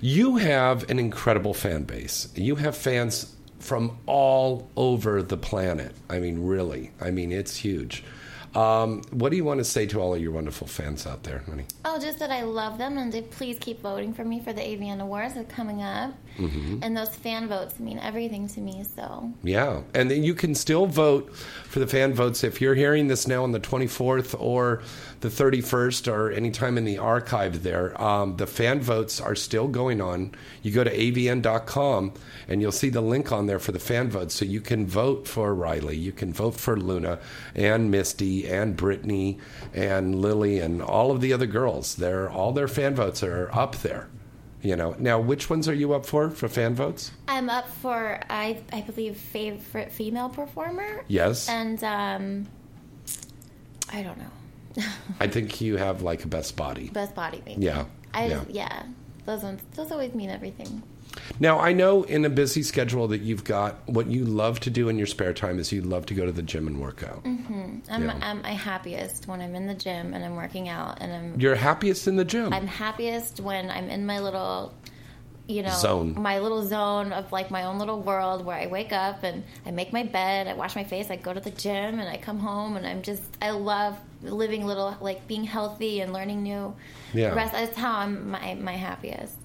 You 0.00 0.36
have 0.36 0.88
an 0.90 0.98
incredible 0.98 1.54
fan 1.54 1.84
base. 1.84 2.28
You 2.34 2.56
have 2.56 2.76
fans 2.76 3.34
from 3.58 3.98
all 4.06 4.68
over 4.76 5.22
the 5.22 5.36
planet. 5.36 5.94
I 6.08 6.18
mean, 6.18 6.46
really. 6.46 6.90
I 7.00 7.10
mean, 7.10 7.32
it's 7.32 7.56
huge. 7.56 8.04
Um, 8.54 9.02
what 9.12 9.30
do 9.30 9.36
you 9.36 9.44
want 9.44 9.58
to 9.58 9.64
say 9.64 9.86
to 9.86 10.00
all 10.00 10.14
of 10.14 10.20
your 10.20 10.32
wonderful 10.32 10.66
fans 10.66 11.06
out 11.06 11.22
there, 11.22 11.44
honey? 11.46 11.64
Oh, 11.84 12.00
just 12.00 12.18
that 12.18 12.30
I 12.30 12.42
love 12.42 12.78
them 12.78 12.98
and 12.98 13.12
to 13.12 13.22
please 13.22 13.58
keep 13.60 13.80
voting 13.80 14.12
for 14.12 14.24
me 14.24 14.40
for 14.40 14.52
the 14.52 14.60
AVN 14.60 15.00
Awards 15.00 15.34
that 15.34 15.40
are 15.40 15.44
coming 15.44 15.82
up. 15.82 16.14
Mm-hmm. 16.36 16.78
And 16.82 16.96
those 16.96 17.14
fan 17.14 17.48
votes 17.48 17.78
mean 17.78 17.98
everything 17.98 18.48
to 18.48 18.60
me. 18.60 18.84
So 18.96 19.32
Yeah, 19.42 19.82
and 19.94 20.10
then 20.10 20.24
you 20.24 20.34
can 20.34 20.54
still 20.54 20.86
vote 20.86 21.34
for 21.34 21.78
the 21.78 21.86
fan 21.86 22.14
votes 22.14 22.42
if 22.42 22.60
you're 22.60 22.74
hearing 22.74 23.08
this 23.08 23.28
now 23.28 23.42
on 23.42 23.52
the 23.52 23.60
24th 23.60 24.34
or 24.40 24.82
the 25.20 25.28
31st 25.28 26.10
or 26.10 26.30
anytime 26.30 26.78
in 26.78 26.84
the 26.84 26.98
archive. 26.98 27.62
There, 27.62 28.00
um, 28.00 28.36
the 28.36 28.46
fan 28.46 28.80
votes 28.80 29.20
are 29.20 29.34
still 29.34 29.68
going 29.68 30.00
on. 30.00 30.32
You 30.62 30.72
go 30.72 30.82
to 30.82 30.96
avn.com 30.96 32.14
and 32.48 32.60
you'll 32.60 32.72
see 32.72 32.88
the 32.88 33.00
link 33.00 33.30
on 33.30 33.46
there 33.46 33.58
for 33.58 33.72
the 33.72 33.78
fan 33.78 34.10
votes, 34.10 34.34
so 34.34 34.44
you 34.44 34.60
can 34.60 34.86
vote 34.86 35.28
for 35.28 35.54
Riley, 35.54 35.96
you 35.96 36.12
can 36.12 36.32
vote 36.32 36.54
for 36.54 36.76
Luna 36.76 37.18
and 37.54 37.90
Misty 37.90 38.39
and 38.48 38.76
Brittany 38.76 39.38
and 39.74 40.20
Lily 40.20 40.58
and 40.58 40.82
all 40.82 41.10
of 41.10 41.20
the 41.20 41.32
other 41.32 41.46
girls. 41.46 41.96
They're 41.96 42.30
all 42.30 42.52
their 42.52 42.68
fan 42.68 42.94
votes 42.94 43.22
are 43.22 43.50
up 43.52 43.76
there. 43.76 44.08
You 44.62 44.76
know, 44.76 44.94
now 44.98 45.18
which 45.18 45.48
ones 45.48 45.68
are 45.68 45.74
you 45.74 45.94
up 45.94 46.04
for 46.04 46.28
for 46.30 46.48
fan 46.48 46.74
votes? 46.74 47.12
I'm 47.28 47.48
up 47.48 47.68
for 47.68 48.20
I 48.28 48.60
I 48.72 48.82
believe 48.82 49.16
favorite 49.16 49.90
female 49.90 50.28
performer. 50.28 51.04
Yes. 51.08 51.48
And 51.48 51.82
um, 51.82 52.46
I 53.90 54.02
don't 54.02 54.18
know. 54.18 54.84
I 55.20 55.26
think 55.26 55.60
you 55.60 55.76
have 55.76 56.02
like 56.02 56.24
a 56.24 56.28
best 56.28 56.56
body. 56.56 56.90
Best 56.90 57.14
body 57.14 57.42
maybe. 57.46 57.62
Yeah. 57.62 57.86
I 58.12 58.26
yeah. 58.26 58.44
yeah. 58.48 58.82
Those 59.24 59.42
ones 59.42 59.62
those 59.74 59.90
always 59.92 60.14
mean 60.14 60.28
everything. 60.28 60.82
Now, 61.38 61.58
I 61.58 61.72
know 61.72 62.02
in 62.04 62.24
a 62.24 62.30
busy 62.30 62.62
schedule 62.62 63.08
that 63.08 63.20
you've 63.20 63.44
got 63.44 63.76
what 63.88 64.06
you 64.06 64.24
love 64.24 64.60
to 64.60 64.70
do 64.70 64.88
in 64.88 64.98
your 64.98 65.06
spare 65.06 65.32
time 65.32 65.58
is 65.58 65.72
you 65.72 65.82
love 65.82 66.06
to 66.06 66.14
go 66.14 66.26
to 66.26 66.32
the 66.32 66.42
gym 66.42 66.66
and 66.66 66.80
work 66.80 67.02
out. 67.02 67.24
Mm-hmm. 67.24 67.78
I'm, 67.90 68.04
Yeah. 68.04 68.18
I'm 68.22 68.42
my 68.42 68.52
happiest 68.52 69.26
when 69.28 69.40
I'm 69.40 69.54
in 69.54 69.66
the 69.66 69.74
gym 69.74 70.14
and 70.14 70.24
I'm 70.24 70.36
working 70.36 70.68
out, 70.68 70.98
and 71.00 71.12
I'm 71.12 71.40
You're 71.40 71.54
happiest 71.54 72.08
in 72.08 72.16
the 72.16 72.24
gym. 72.24 72.52
I'm 72.52 72.66
happiest 72.66 73.40
when 73.40 73.70
I'm 73.70 73.88
in 73.88 74.04
my 74.06 74.18
little, 74.20 74.74
you 75.46 75.62
know, 75.62 75.74
Zone. 75.76 76.14
my 76.20 76.38
little 76.38 76.64
zone 76.64 77.12
of 77.12 77.32
like 77.32 77.50
my 77.50 77.64
own 77.64 77.78
little 77.78 78.00
world 78.02 78.44
where 78.44 78.56
I 78.56 78.66
wake 78.66 78.92
up 78.92 79.24
and 79.24 79.42
I 79.66 79.70
make 79.70 79.92
my 79.92 80.02
bed, 80.04 80.46
I 80.46 80.52
wash 80.54 80.76
my 80.76 80.84
face, 80.84 81.10
I 81.10 81.16
go 81.16 81.32
to 81.32 81.40
the 81.40 81.50
gym, 81.50 81.98
and 81.98 82.08
I 82.08 82.16
come 82.18 82.38
home, 82.38 82.76
and 82.76 82.86
I'm 82.86 83.02
just 83.02 83.22
I 83.42 83.50
love 83.50 83.98
living 84.22 84.66
little 84.66 84.96
like 85.00 85.26
being 85.26 85.44
healthy 85.44 86.00
and 86.02 86.12
learning 86.12 86.42
new. 86.42 86.74
Yeah. 87.14 87.34
rest, 87.34 87.52
that's 87.52 87.76
how 87.76 87.96
I'm 87.98 88.30
my 88.30 88.54
my 88.54 88.76
happiest. 88.76 89.36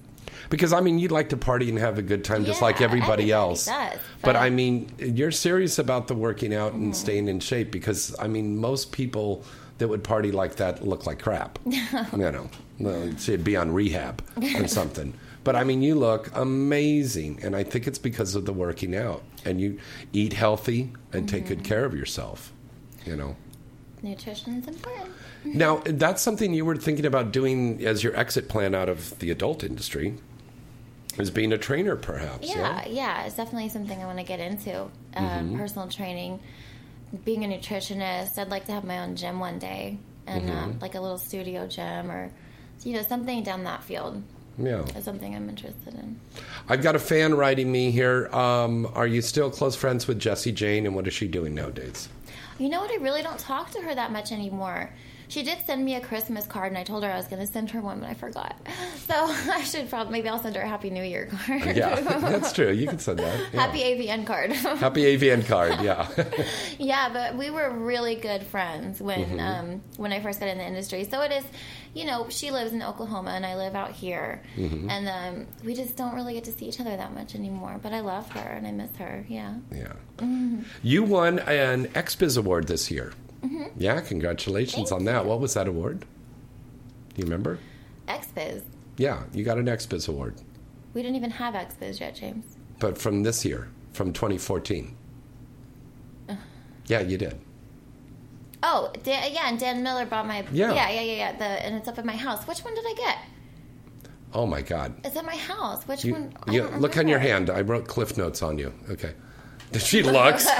Because 0.50 0.72
I 0.72 0.80
mean, 0.80 0.98
you'd 0.98 1.12
like 1.12 1.28
to 1.30 1.36
party 1.36 1.68
and 1.68 1.78
have 1.78 1.98
a 1.98 2.02
good 2.02 2.24
time, 2.24 2.44
just 2.44 2.62
like 2.62 2.80
everybody, 2.80 3.30
everybody 3.30 3.32
else. 3.32 3.66
does, 3.66 3.92
but 4.22 4.32
but- 4.32 4.36
I 4.36 4.50
mean, 4.50 4.90
you're 4.98 5.30
serious 5.32 5.78
about 5.78 6.08
the 6.08 6.14
working 6.14 6.54
out 6.54 6.72
Mm-hmm. 6.72 6.82
and 6.84 6.96
staying 6.96 7.28
in 7.28 7.40
shape. 7.40 7.70
Because 7.70 8.14
I 8.18 8.26
mean, 8.28 8.58
most 8.58 8.92
people 8.92 9.44
that 9.78 9.88
would 9.88 10.02
party 10.04 10.32
like 10.32 10.56
that 10.56 10.86
look 10.86 11.06
like 11.06 11.18
crap. 11.22 11.58
you 11.66 11.80
know, 12.12 12.48
it'd 12.80 13.44
be 13.44 13.56
on 13.56 13.72
rehab 13.72 14.22
or 14.60 14.66
something. 14.80 15.12
But 15.44 15.54
I 15.54 15.64
mean, 15.64 15.80
you 15.82 15.94
look 15.94 16.30
amazing, 16.34 17.40
and 17.42 17.54
I 17.54 17.62
think 17.62 17.86
it's 17.86 17.98
because 17.98 18.34
of 18.34 18.46
the 18.46 18.52
working 18.52 18.96
out, 18.96 19.22
and 19.44 19.60
you 19.60 19.78
eat 20.12 20.32
healthy 20.32 20.92
and 21.12 21.28
take 21.28 21.44
Mm-hmm. 21.44 21.54
good 21.54 21.64
care 21.64 21.84
of 21.84 21.94
yourself. 21.94 22.52
You 23.04 23.16
know. 23.16 23.36
Nutrition 24.02 24.54
is 24.58 24.66
important. 24.68 25.10
Now, 25.44 25.82
that's 25.84 26.20
something 26.22 26.52
you 26.52 26.64
were 26.64 26.76
thinking 26.76 27.06
about 27.06 27.32
doing 27.32 27.84
as 27.86 28.02
your 28.02 28.14
exit 28.16 28.48
plan 28.48 28.74
out 28.74 28.88
of 28.88 29.16
the 29.20 29.30
adult 29.30 29.62
industry, 29.62 30.14
is 31.18 31.30
being 31.30 31.52
a 31.52 31.58
trainer, 31.58 31.96
perhaps. 31.96 32.48
Yeah, 32.48 32.86
yeah, 32.86 33.24
it's 33.24 33.36
definitely 33.36 33.68
something 33.68 34.00
I 34.02 34.06
want 34.06 34.18
to 34.18 34.24
get 34.24 34.40
into. 34.40 34.82
Um, 34.82 34.90
Mm-hmm. 35.16 35.58
Personal 35.58 35.88
training, 35.88 36.40
being 37.24 37.44
a 37.44 37.48
nutritionist. 37.48 38.38
I'd 38.38 38.48
like 38.50 38.66
to 38.66 38.72
have 38.72 38.84
my 38.84 38.98
own 39.00 39.16
gym 39.16 39.38
one 39.40 39.58
day, 39.58 39.98
and 40.26 40.48
Mm-hmm. 40.48 40.58
um, 40.58 40.78
like 40.80 40.94
a 40.94 41.00
little 41.00 41.18
studio 41.18 41.66
gym, 41.66 42.10
or 42.10 42.30
you 42.84 42.92
know 42.92 43.02
something 43.02 43.42
down 43.42 43.64
that 43.64 43.82
field. 43.84 44.22
Yeah. 44.58 44.84
Is 44.96 45.04
something 45.04 45.34
I'm 45.34 45.50
interested 45.50 45.92
in. 45.94 46.18
I've 46.66 46.82
got 46.82 46.96
a 46.96 46.98
fan 46.98 47.34
writing 47.34 47.70
me 47.70 47.90
here. 47.90 48.28
Um, 48.34 48.90
are 48.94 49.06
you 49.06 49.20
still 49.20 49.50
close 49.50 49.76
friends 49.76 50.06
with 50.08 50.18
Jesse 50.18 50.50
Jane, 50.52 50.86
and 50.86 50.94
what 50.94 51.06
is 51.06 51.12
she 51.12 51.28
doing 51.28 51.54
nowadays? 51.54 52.08
You 52.58 52.70
know 52.70 52.80
what? 52.80 52.90
I 52.90 52.94
really 52.96 53.20
don't 53.22 53.38
talk 53.38 53.70
to 53.72 53.82
her 53.82 53.94
that 53.94 54.12
much 54.12 54.32
anymore. 54.32 54.90
She 55.28 55.42
did 55.42 55.58
send 55.66 55.84
me 55.84 55.94
a 55.96 56.00
Christmas 56.00 56.46
card, 56.46 56.68
and 56.68 56.78
I 56.78 56.84
told 56.84 57.02
her 57.04 57.10
I 57.10 57.16
was 57.16 57.26
going 57.26 57.44
to 57.44 57.52
send 57.52 57.70
her 57.72 57.80
one, 57.80 58.00
but 58.00 58.08
I 58.08 58.14
forgot. 58.14 58.56
So 59.06 59.14
I 59.14 59.62
should 59.62 59.88
probably 59.88 60.10
maybe 60.14 60.28
I'll 60.28 60.42
send 60.42 60.56
her 60.56 60.62
a 60.62 60.68
Happy 60.68 60.90
New 60.90 61.02
Year 61.04 61.26
card. 61.26 61.76
Yeah, 61.76 62.00
that's 62.00 62.52
true. 62.52 62.72
You 62.72 62.88
can 62.88 62.98
send 62.98 63.20
that. 63.20 63.38
Yeah. 63.54 63.60
Happy 63.60 63.78
AVN 63.78 64.26
card. 64.26 64.50
Happy 64.52 65.02
AVN 65.16 65.46
card. 65.46 65.76
Yeah. 65.80 66.08
Yeah, 66.76 67.08
but 67.12 67.36
we 67.36 67.50
were 67.50 67.70
really 67.70 68.16
good 68.16 68.42
friends 68.42 69.00
when 69.00 69.16
Mm-hmm. 69.24 69.38
um, 69.40 69.82
when 69.96 70.12
I 70.12 70.20
first 70.20 70.40
got 70.40 70.48
in 70.48 70.58
the 70.58 70.66
industry. 70.66 71.04
So 71.04 71.22
it 71.22 71.30
is, 71.30 71.44
you 71.94 72.04
know, 72.04 72.26
she 72.30 72.50
lives 72.50 72.72
in 72.72 72.82
Oklahoma 72.82 73.30
and 73.30 73.46
I 73.46 73.54
live 73.54 73.76
out 73.76 73.92
here, 73.92 74.42
Mm-hmm. 74.56 74.90
and 74.90 75.08
um, 75.08 75.46
we 75.64 75.72
just 75.74 75.94
don't 75.96 76.14
really 76.16 76.34
get 76.34 76.42
to 76.44 76.52
see 76.52 76.66
each 76.66 76.80
other 76.80 76.96
that 76.96 77.14
much 77.14 77.36
anymore. 77.36 77.78
But 77.80 77.92
I 77.92 78.00
love 78.00 78.28
her 78.30 78.40
and 78.50 78.66
I 78.66 78.72
miss 78.72 78.94
her. 78.96 79.24
Yeah, 79.28 79.54
yeah. 79.72 79.92
Mm-hmm. 80.18 80.62
You 80.82 81.04
won 81.04 81.38
an 81.38 81.86
XBiz 81.88 82.36
award 82.36 82.66
this 82.66 82.90
year. 82.90 83.12
Yeah, 83.76 84.00
congratulations 84.00 84.90
Mm-hmm. 84.90 84.98
Thank 84.98 85.00
on 85.00 85.04
that. 85.06 85.22
you. 85.24 85.28
What 85.30 85.40
was 85.40 85.54
that 85.54 85.68
award? 85.68 86.00
Do 86.00 86.06
you 87.16 87.24
remember? 87.24 87.58
XBiz. 88.08 88.62
Yeah, 88.98 89.24
you 89.32 89.44
got 89.44 89.58
an 89.58 89.66
XBiz 89.66 90.08
award, 90.08 90.36
We 90.94 91.02
didn't 91.02 91.16
even 91.16 91.30
have 91.32 91.54
XBiz 91.54 92.00
yet, 92.00 92.14
James. 92.14 92.44
but 92.78 92.96
from 92.98 93.22
this 93.22 93.44
year, 93.44 93.68
from 93.92 94.12
2014. 94.12 94.96
Yeah, 96.86 97.00
you 97.00 97.18
did. 97.18 97.36
Oh, 98.62 98.92
Dan, 99.02 99.32
yeah, 99.32 99.48
and 99.48 99.58
Dan 99.58 99.82
Miller 99.82 100.06
bought 100.06 100.26
my 100.26 100.44
Yeah. 100.52 100.72
yeah, 100.72 100.88
yeah, 100.90 101.00
yeah, 101.00 101.12
yeah. 101.16 101.32
The 101.36 101.44
and 101.44 101.74
it's 101.76 101.88
up 101.88 101.98
in 101.98 102.06
my 102.06 102.14
house. 102.16 102.46
Which 102.46 102.60
one 102.60 102.74
did 102.74 102.84
I 102.86 102.94
get? 102.94 103.18
Oh 104.32 104.46
my 104.46 104.62
God. 104.62 104.94
It's 105.04 105.16
at 105.16 105.24
my 105.24 105.36
house. 105.36 105.82
Which 105.88 106.04
You, 106.04 106.12
one? 106.12 106.32
I 106.46 106.76
look 106.78 106.96
on 106.96 107.08
your 107.08 107.18
hand. 107.18 107.50
I 107.50 107.60
wrote 107.62 107.86
cliff 107.88 108.16
notes 108.16 108.42
on 108.42 108.58
you. 108.58 108.72
Okay. 108.90 109.12
She 109.78 110.02
looks, 110.02 110.46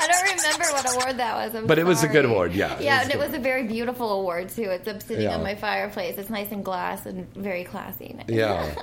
I 0.00 0.06
don't 0.06 0.36
remember 0.36 0.64
what 0.72 0.92
award 0.94 1.16
that 1.18 1.34
was. 1.46 1.54
I'm 1.54 1.66
but 1.66 1.78
it 1.78 1.86
was 1.86 2.02
a 2.02 2.08
good 2.08 2.24
award. 2.24 2.52
Yeah. 2.54 2.78
Yeah, 2.80 3.00
a 3.00 3.02
and 3.02 3.10
it 3.12 3.18
was 3.18 3.32
a 3.34 3.38
very 3.38 3.64
beautiful 3.66 4.12
award 4.20 4.48
too. 4.50 4.62
It's 4.70 4.86
up 4.88 5.02
sitting 5.02 5.24
Yeah. 5.24 5.36
on 5.36 5.42
my 5.42 5.54
fireplace. 5.54 6.18
It's 6.18 6.30
nice 6.30 6.50
and 6.52 6.64
glass 6.64 7.06
and 7.06 7.32
very 7.34 7.64
classy. 7.64 8.16
Yeah. 8.28 8.74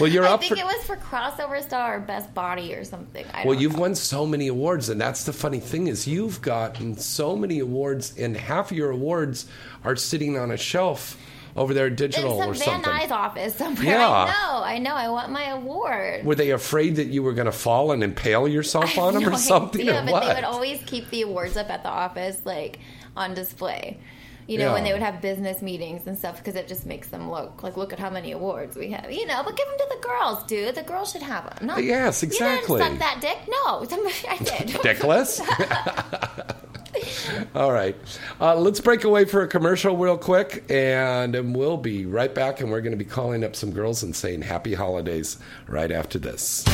Well, 0.00 0.08
you're 0.10 0.24
I 0.24 0.28
up 0.32 0.40
I 0.40 0.42
think 0.42 0.54
for. 0.54 0.60
it 0.60 0.64
was 0.66 0.84
for 0.84 0.96
crossover 0.96 1.62
star 1.62 1.96
or 1.96 2.00
best 2.00 2.32
body 2.34 2.74
or 2.74 2.84
something. 2.84 3.24
I 3.34 3.44
Well, 3.46 3.58
you've 3.60 3.74
know. 3.74 3.80
won 3.80 3.94
so 3.94 4.26
many 4.26 4.48
awards, 4.48 4.88
and 4.88 5.00
that's 5.00 5.24
the 5.24 5.32
funny 5.32 5.60
thing 5.60 5.86
is 5.88 6.06
you've 6.06 6.40
gotten 6.42 6.96
so 6.96 7.36
many 7.36 7.58
awards, 7.58 8.16
and 8.18 8.36
half 8.36 8.70
of 8.70 8.76
your 8.76 8.90
awards 8.90 9.46
are 9.84 9.96
sitting 9.96 10.38
on 10.38 10.50
a 10.50 10.56
shelf 10.56 11.16
over 11.56 11.74
there 11.74 11.90
digital 11.90 12.34
or 12.42 12.52
Van 12.54 12.54
something. 12.54 12.92
Nuys 12.92 13.10
office 13.10 13.54
somewhere. 13.54 13.84
Yeah. 13.86 14.08
I 14.08 14.26
know. 14.26 14.62
I 14.64 14.78
know. 14.78 14.94
I 14.94 15.08
want 15.08 15.30
my 15.32 15.48
award. 15.50 16.24
Were 16.24 16.34
they 16.34 16.50
afraid 16.50 16.96
that 16.96 17.08
you 17.08 17.22
were 17.22 17.32
going 17.32 17.46
to 17.46 17.52
fall 17.52 17.92
and 17.92 18.02
impale 18.04 18.46
yourself 18.48 18.96
on 18.98 19.14
them 19.14 19.22
No 19.24 19.30
or 19.32 19.36
something, 19.36 19.80
idea, 19.80 20.00
or 20.00 20.04
but 20.04 20.12
what? 20.12 20.26
they 20.28 20.34
would 20.34 20.44
always 20.44 20.80
keep 20.86 21.10
the 21.10 21.22
awards 21.22 21.56
up 21.56 21.70
at 21.70 21.82
the 21.82 21.88
office, 21.88 22.40
like 22.44 22.78
on 23.16 23.34
display. 23.34 23.98
You 24.46 24.58
know, 24.58 24.72
when 24.72 24.82
they 24.82 24.92
would 24.92 25.02
have 25.02 25.20
business 25.20 25.62
meetings 25.62 26.08
and 26.08 26.18
stuff, 26.18 26.38
because 26.38 26.56
it 26.56 26.66
just 26.66 26.84
makes 26.84 27.06
them 27.06 27.30
look 27.30 27.62
like, 27.62 27.76
look 27.76 27.92
at 27.92 28.00
how 28.00 28.10
many 28.10 28.32
awards 28.32 28.74
we 28.76 28.90
have. 28.90 29.12
You 29.12 29.24
know, 29.24 29.42
but 29.44 29.56
give 29.56 29.64
them 29.68 29.78
to 29.78 29.86
the 29.96 30.02
girls, 30.08 30.42
dude. 30.44 30.74
The 30.74 30.82
girls 30.82 31.12
should 31.12 31.22
have 31.22 31.44
them. 31.56 31.68
Not, 31.68 31.84
Yes, 31.84 32.24
exactly. 32.24 32.80
You 32.82 32.84
didn't 32.88 32.98
suck 33.00 33.20
that 33.20 33.20
dick? 33.20 33.38
No, 33.48 33.86
I 34.28 34.38
did. 34.38 34.68
Dickless. 34.82 35.40
All 37.54 37.72
right. 37.72 37.96
Uh, 38.40 38.56
let's 38.56 38.80
break 38.80 39.04
away 39.04 39.24
for 39.24 39.42
a 39.42 39.48
commercial 39.48 39.96
real 39.96 40.18
quick, 40.18 40.64
and 40.70 41.36
um, 41.36 41.52
we'll 41.54 41.76
be 41.76 42.06
right 42.06 42.34
back. 42.34 42.60
And 42.60 42.70
we're 42.70 42.80
going 42.80 42.92
to 42.92 42.96
be 42.96 43.04
calling 43.04 43.44
up 43.44 43.56
some 43.56 43.70
girls 43.70 44.02
and 44.02 44.14
saying 44.14 44.42
happy 44.42 44.74
holidays 44.74 45.38
right 45.66 45.90
after 45.90 46.18
this. 46.18 46.64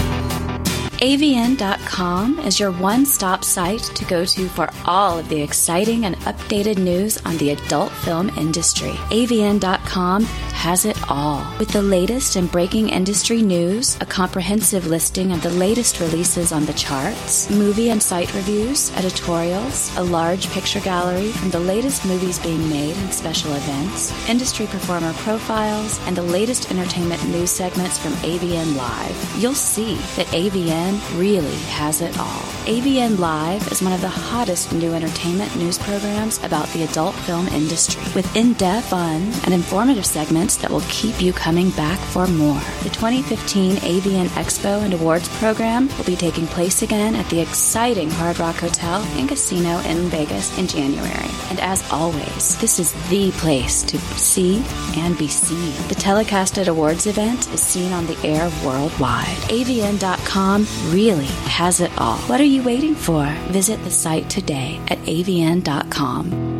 AVN.com 1.00 2.38
is 2.38 2.58
your 2.58 2.72
one 2.72 3.04
stop 3.04 3.44
site 3.44 3.82
to 3.82 4.04
go 4.06 4.24
to 4.24 4.48
for 4.48 4.70
all 4.86 5.18
of 5.18 5.28
the 5.28 5.42
exciting 5.42 6.06
and 6.06 6.16
updated 6.20 6.78
news 6.78 7.18
on 7.26 7.36
the 7.36 7.50
adult 7.50 7.92
film 7.92 8.30
industry. 8.30 8.92
AVN.com 9.10 10.24
has 10.24 10.86
it 10.86 10.96
all. 11.10 11.46
With 11.58 11.68
the 11.68 11.82
latest 11.82 12.36
and 12.36 12.50
breaking 12.50 12.88
industry 12.88 13.42
news, 13.42 13.98
a 14.00 14.06
comprehensive 14.06 14.86
listing 14.86 15.32
of 15.32 15.42
the 15.42 15.50
latest 15.50 16.00
releases 16.00 16.50
on 16.50 16.64
the 16.64 16.72
charts, 16.72 17.50
movie 17.50 17.90
and 17.90 18.02
site 18.02 18.32
reviews, 18.32 18.90
editorials, 18.96 19.94
a 19.98 20.02
large 20.02 20.48
picture 20.48 20.80
gallery 20.80 21.30
from 21.32 21.50
the 21.50 21.60
latest 21.60 22.06
movies 22.06 22.38
being 22.38 22.70
made 22.70 22.96
and 22.96 23.12
special 23.12 23.52
events, 23.52 24.28
industry 24.30 24.64
performer 24.66 25.12
profiles, 25.18 26.00
and 26.06 26.16
the 26.16 26.22
latest 26.22 26.70
entertainment 26.70 27.22
news 27.28 27.50
segments 27.50 27.98
from 27.98 28.12
AVN 28.24 28.76
Live, 28.76 29.36
you'll 29.38 29.52
see 29.52 29.96
that 30.16 30.26
AVN 30.28 30.85
really 31.14 31.56
has 31.70 32.00
it 32.00 32.18
all. 32.18 32.42
AVN 32.66 33.18
Live 33.18 33.70
is 33.70 33.82
one 33.82 33.92
of 33.92 34.00
the 34.00 34.08
hottest 34.08 34.72
new 34.72 34.92
entertainment 34.92 35.54
news 35.56 35.78
programs 35.78 36.42
about 36.42 36.68
the 36.68 36.82
adult 36.82 37.14
film 37.14 37.46
industry, 37.48 38.02
with 38.14 38.34
in 38.36 38.54
depth, 38.54 38.88
fun, 38.88 39.22
and 39.44 39.54
informative 39.54 40.04
segments 40.04 40.56
that 40.56 40.70
will 40.70 40.82
keep 40.88 41.20
you 41.20 41.32
coming 41.32 41.70
back 41.70 41.98
for 41.98 42.26
more. 42.26 42.60
The 42.82 42.90
2015 42.90 43.76
AVN 43.76 44.26
Expo 44.28 44.82
and 44.82 44.94
Awards 44.94 45.28
program 45.38 45.88
will 45.96 46.04
be 46.04 46.16
taking 46.16 46.46
place 46.46 46.82
again 46.82 47.14
at 47.14 47.28
the 47.30 47.40
exciting 47.40 48.10
Hard 48.10 48.38
Rock 48.38 48.56
Hotel 48.56 49.02
and 49.16 49.28
Casino 49.28 49.78
in 49.80 50.08
Vegas 50.08 50.56
in 50.58 50.66
January. 50.66 51.30
And 51.50 51.60
as 51.60 51.88
always, 51.92 52.58
this 52.58 52.78
is 52.78 52.92
the 53.08 53.30
place 53.32 53.82
to 53.84 53.98
see 53.98 54.64
and 54.96 55.16
be 55.16 55.28
seen. 55.28 55.72
The 55.88 55.94
telecasted 55.94 56.68
awards 56.68 57.06
event 57.06 57.52
is 57.52 57.60
seen 57.60 57.92
on 57.92 58.06
the 58.06 58.18
air 58.26 58.50
worldwide. 58.64 59.36
AVN.com 59.48 60.66
really 60.88 61.24
has 61.24 61.80
it 61.80 61.90
all. 61.98 62.18
What 62.28 62.40
are 62.40 62.44
you 62.44 62.62
waiting 62.62 62.94
for? 62.94 63.26
Visit 63.50 63.82
the 63.84 63.90
site 63.90 64.28
today 64.30 64.80
at 64.88 64.98
AVN.com. 65.00 66.55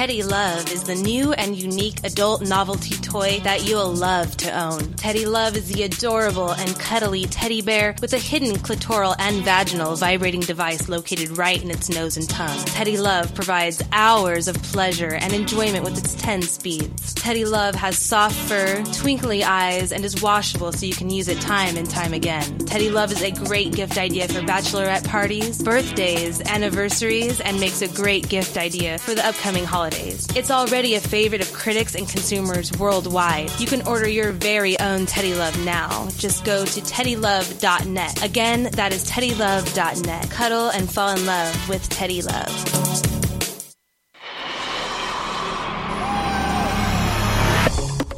Teddy 0.00 0.22
Love 0.22 0.72
is 0.72 0.84
the 0.84 0.94
new 0.94 1.34
and 1.34 1.54
unique 1.54 2.02
adult 2.04 2.40
novelty 2.40 2.94
toy 3.02 3.38
that 3.40 3.68
you'll 3.68 3.92
love 3.92 4.34
to 4.38 4.50
own. 4.50 4.94
Teddy 4.94 5.26
Love 5.26 5.58
is 5.58 5.68
the 5.68 5.82
adorable 5.82 6.52
and 6.52 6.78
cuddly 6.78 7.26
teddy 7.26 7.60
bear 7.60 7.94
with 8.00 8.14
a 8.14 8.18
hidden 8.18 8.56
clitoral 8.56 9.14
and 9.18 9.44
vaginal 9.44 9.96
vibrating 9.96 10.40
device 10.40 10.88
located 10.88 11.36
right 11.36 11.62
in 11.62 11.70
its 11.70 11.90
nose 11.90 12.16
and 12.16 12.26
tongue. 12.30 12.64
Teddy 12.64 12.96
Love 12.96 13.34
provides 13.34 13.82
hours 13.92 14.48
of 14.48 14.56
pleasure 14.62 15.12
and 15.12 15.34
enjoyment 15.34 15.84
with 15.84 15.98
its 15.98 16.14
10 16.14 16.40
speeds. 16.40 17.12
Teddy 17.12 17.44
Love 17.44 17.74
has 17.74 17.98
soft 17.98 18.34
fur, 18.34 18.82
twinkly 18.94 19.44
eyes, 19.44 19.92
and 19.92 20.02
is 20.02 20.22
washable 20.22 20.72
so 20.72 20.86
you 20.86 20.94
can 20.94 21.10
use 21.10 21.28
it 21.28 21.42
time 21.42 21.76
and 21.76 21.90
time 21.90 22.14
again. 22.14 22.56
Teddy 22.60 22.88
Love 22.88 23.12
is 23.12 23.20
a 23.20 23.32
great 23.32 23.74
gift 23.74 23.98
idea 23.98 24.28
for 24.28 24.40
bachelorette 24.40 25.06
parties, 25.06 25.62
birthdays, 25.62 26.40
anniversaries, 26.40 27.42
and 27.42 27.60
makes 27.60 27.82
a 27.82 27.88
great 27.88 28.30
gift 28.30 28.56
idea 28.56 28.96
for 28.96 29.14
the 29.14 29.26
upcoming 29.26 29.66
holidays. 29.66 29.89
Holidays. 29.90 30.26
It's 30.34 30.50
already 30.50 30.94
a 30.94 31.00
favorite 31.00 31.40
of 31.40 31.52
critics 31.52 31.94
and 31.94 32.08
consumers 32.08 32.72
worldwide. 32.78 33.50
You 33.58 33.66
can 33.66 33.86
order 33.86 34.08
your 34.08 34.32
very 34.32 34.78
own 34.80 35.06
Teddy 35.06 35.34
Love 35.34 35.58
now. 35.64 36.08
Just 36.16 36.44
go 36.44 36.64
to 36.64 36.80
teddylove.net. 36.80 38.24
Again, 38.24 38.64
that 38.72 38.92
is 38.92 39.08
teddylove.net. 39.08 40.30
Cuddle 40.30 40.68
and 40.70 40.90
fall 40.90 41.16
in 41.16 41.26
love 41.26 41.68
with 41.68 41.88
Teddy 41.88 42.22
Love. 42.22 43.19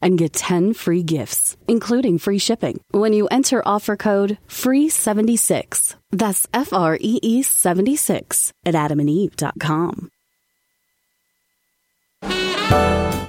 and 0.00 0.18
get 0.18 0.32
10 0.32 0.74
free 0.74 1.02
gifts, 1.02 1.56
including 1.66 2.18
free 2.18 2.38
shipping, 2.38 2.80
when 2.92 3.12
you 3.12 3.26
enter 3.28 3.62
offer 3.66 3.96
code 3.96 4.38
FREE76. 4.48 5.96
That's 6.10 6.46
F 6.52 6.72
R 6.72 6.96
E 7.00 7.18
E 7.22 7.42
76 7.42 8.52
at 8.64 8.74
adamandeve.com. 8.74 10.10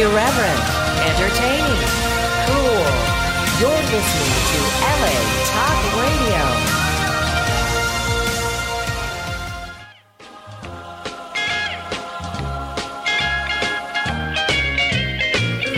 Irreverent, 0.00 0.60
entertaining, 1.10 1.82
cool. 2.48 2.84
You're 3.60 3.84
listening 3.92 4.34
to 4.50 4.60
LA 4.80 5.16
Talk 5.52 5.80
Radio. 6.00 6.44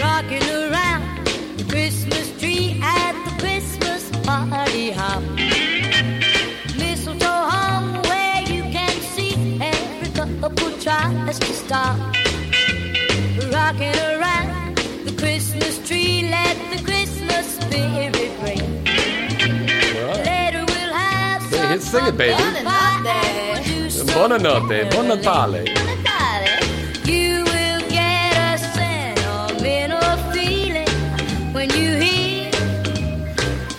Rocking 0.01 0.49
around 0.51 1.03
the 1.59 1.65
Christmas 1.69 2.27
tree 2.39 2.79
at 2.81 3.15
the 3.25 3.33
Christmas 3.43 4.09
party 4.25 4.93
hop. 4.93 5.23
Mistletoe 6.79 7.27
hung 7.27 8.01
where 8.03 8.41
you 8.43 8.63
can 8.71 8.95
see 9.17 9.35
every 9.61 10.11
couple 10.15 10.71
tries 10.79 11.41
to 11.41 11.53
stop. 11.53 11.99
Rocking 13.53 13.95
around 13.97 14.12
hit 21.73 21.83
sing 21.83 22.07
it, 22.07 22.17
baby. 22.17 22.35
Buonanotte. 22.35 24.09
Buonanotte, 24.13 24.89
buon 24.91 25.07
Natale. 25.07 25.63
You 27.05 27.45
will 27.45 27.81
get 27.89 28.37
a 28.37 28.59
sentimental 28.77 30.17
feeling 30.33 30.93
when 31.55 31.71
you 31.71 31.89
hear 31.97 32.51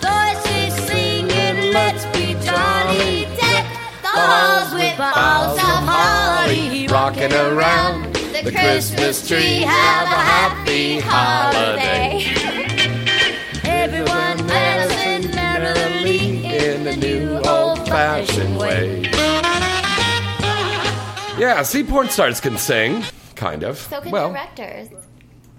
voices 0.02 0.74
singing, 0.86 1.72
Let's 1.72 2.04
be 2.16 2.34
jolly. 2.46 3.26
Deck 3.38 3.66
the 4.02 4.08
halls 4.08 4.74
with 4.74 4.96
balls 4.98 5.58
of 5.58 5.80
holly. 5.90 6.86
Rocking 6.88 7.32
around 7.32 8.03
the 8.44 8.52
Christmas 8.52 9.26
tree. 9.26 9.62
Have 9.62 10.08
a 10.08 10.20
happy 10.20 11.00
holiday. 11.00 12.22
Everyone 13.64 14.46
dancing 14.46 15.34
merrily 15.34 16.44
in 16.44 16.84
the 16.84 16.96
new 16.96 17.38
old 17.38 17.78
fashioned 17.88 18.58
way. 18.58 19.02
Yeah, 21.38 21.62
see, 21.62 21.82
porn 21.82 22.10
stars 22.10 22.38
can 22.40 22.58
sing, 22.58 23.02
kind 23.34 23.62
of. 23.62 23.78
So 23.78 24.02
can 24.02 24.12
well, 24.12 24.30
directors. 24.30 24.88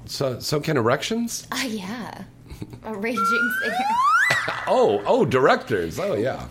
so 0.05 0.39
so 0.39 0.59
can 0.59 0.77
erections. 0.77 1.47
Oh, 1.51 1.65
yeah. 1.67 2.23
A 2.83 2.93
raging 2.95 3.53
singer. 3.63 3.77
Oh, 4.67 5.03
oh, 5.05 5.25
directors. 5.25 5.99
Oh, 5.99 6.15
yeah, 6.15 6.47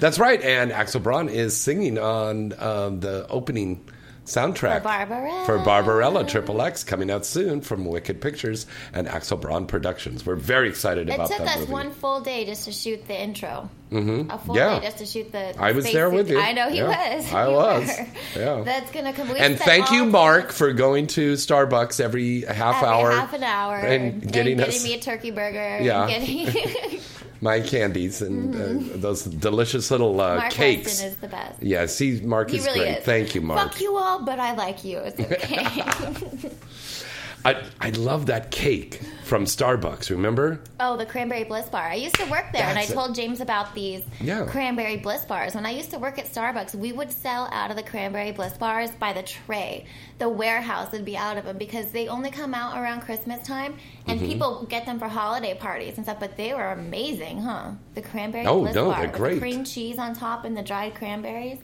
that's 0.00 0.18
right. 0.18 0.40
And 0.40 0.72
Axel 0.72 1.00
Braun 1.00 1.28
is 1.28 1.54
singing 1.54 1.98
on 1.98 2.54
um, 2.58 3.00
the 3.00 3.26
opening 3.28 3.84
soundtrack 4.28 4.78
For 4.78 4.84
Barbarella. 4.84 5.44
for 5.46 5.58
Barbarella 5.58 6.24
Triple 6.26 6.62
X 6.62 6.84
coming 6.84 7.10
out 7.10 7.26
soon 7.26 7.60
from 7.60 7.84
Wicked 7.84 8.20
Pictures 8.20 8.66
and 8.92 9.08
Axel 9.08 9.36
Braun 9.36 9.66
Productions. 9.66 10.24
We're 10.24 10.36
very 10.36 10.68
excited 10.68 11.08
It 11.08 11.14
about 11.14 11.28
took 11.30 11.38
that 11.38 11.48
us 11.48 11.58
movie. 11.60 11.72
one 11.72 11.90
full 11.90 12.20
day 12.20 12.44
just 12.44 12.64
to 12.66 12.72
shoot 12.72 13.06
the 13.08 13.20
intro. 13.20 13.68
Mm-hmm. 13.90 14.30
A 14.30 14.38
full 14.38 14.54
Yeah. 14.54 14.78
day 14.80 14.86
just 14.86 14.98
to 14.98 15.06
shoot 15.06 15.32
the. 15.32 15.58
I 15.58 15.72
was 15.72 15.90
there 15.90 16.10
with 16.10 16.28
you. 16.30 16.38
I 16.38 16.52
know 16.52 16.68
he 16.68 16.76
Yeah, 16.78 17.16
was. 17.16 17.32
I 17.32 17.48
You 17.48 17.54
was. 17.56 17.88
were. 17.88 18.40
Yeah. 18.40 18.62
That's 18.62 18.90
gonna 18.90 19.12
come. 19.14 19.30
and 19.30 19.58
thank 19.58 19.90
you, 19.90 20.04
Mark, 20.04 20.52
for 20.52 20.72
going 20.74 21.06
to 21.08 21.32
Starbucks 21.34 21.98
every 21.98 22.42
half 22.42 22.76
every 22.82 22.88
hour 22.88 23.10
half 23.12 23.32
an 23.32 23.42
hour, 23.44 23.76
and 23.76 24.30
getting 24.30 24.60
us 24.60 24.84
me 24.84 24.92
a 24.94 24.98
turkey 25.00 25.30
burger. 25.30 25.78
Yeah. 25.80 26.06
my 27.40 27.60
candies 27.60 28.20
and 28.22 28.54
uh, 28.54 28.96
those 28.96 29.24
delicious 29.24 29.90
little 29.90 30.20
uh, 30.20 30.28
Mm-hmm. 30.28 30.38
Mark 30.40 30.52
cakes. 30.52 30.84
Weston 30.86 31.08
is 31.08 31.16
the 31.18 31.28
best. 31.28 31.62
yeah, 31.62 31.86
see, 31.86 32.20
Mark 32.22 32.50
He 32.50 32.56
is 32.58 32.66
really 32.66 32.80
great. 32.80 32.98
is. 32.98 33.04
Thank 33.04 33.34
you, 33.34 33.40
Mark. 33.40 33.72
Fuck 33.72 33.80
you 33.80 33.96
all, 33.96 34.24
but 34.24 34.38
I 34.40 34.54
like 34.54 34.84
you. 34.84 34.98
It's 34.98 35.20
okay. 35.20 36.50
I, 37.44 37.62
I 37.80 37.90
love 37.90 38.26
that 38.26 38.50
cake 38.50 39.00
from 39.24 39.44
Starbucks. 39.44 40.10
Remember? 40.10 40.60
oh, 40.80 40.96
the 40.96 41.06
cranberry 41.06 41.44
bliss 41.44 41.68
bar. 41.68 41.82
I 41.82 41.94
used 41.94 42.14
to 42.16 42.24
work 42.30 42.46
there, 42.52 42.62
and 42.64 42.78
I 42.78 42.84
told 42.86 43.14
James 43.14 43.40
about 43.40 43.74
these 43.74 44.02
Yeah. 44.20 44.44
cranberry 44.46 44.96
bliss 44.96 45.24
bars. 45.24 45.54
When 45.54 45.66
I 45.66 45.70
used 45.70 45.90
to 45.90 45.98
work 45.98 46.18
at 46.18 46.26
Starbucks, 46.26 46.74
we 46.74 46.92
would 46.92 47.10
sell 47.12 47.48
out 47.52 47.70
of 47.70 47.76
the 47.76 47.82
cranberry 47.82 48.32
bliss 48.32 48.54
bars 48.58 48.90
by 48.92 49.12
the 49.12 49.22
tray. 49.22 49.86
The 50.18 50.28
warehouse 50.28 50.90
would 50.92 51.04
be 51.04 51.16
out 51.16 51.36
of 51.36 51.44
them 51.44 51.58
because 51.58 51.90
they 51.90 52.08
only 52.08 52.30
come 52.30 52.54
out 52.54 52.76
around 52.78 53.00
Christmas 53.02 53.46
time, 53.46 53.76
and 54.06 54.18
Mm-hmm. 54.18 54.28
people 54.28 54.66
get 54.68 54.86
them 54.86 54.98
for 54.98 55.08
holiday 55.08 55.54
parties 55.54 55.96
and 55.96 56.04
stuff. 56.06 56.18
But 56.20 56.36
they 56.36 56.54
were 56.54 56.72
amazing, 56.72 57.42
huh? 57.42 57.72
The 57.94 58.02
cranberry 58.02 58.46
Oh, 58.46 58.62
bliss 58.62 58.74
no, 58.74 58.86
bar 58.90 59.00
they're 59.00 59.08
with 59.10 59.16
great. 59.16 59.34
the 59.34 59.40
cream 59.40 59.64
cheese 59.64 59.98
on 59.98 60.14
top 60.14 60.44
and 60.44 60.56
the 60.56 60.62
dried 60.62 60.94
cranberries. 60.94 61.58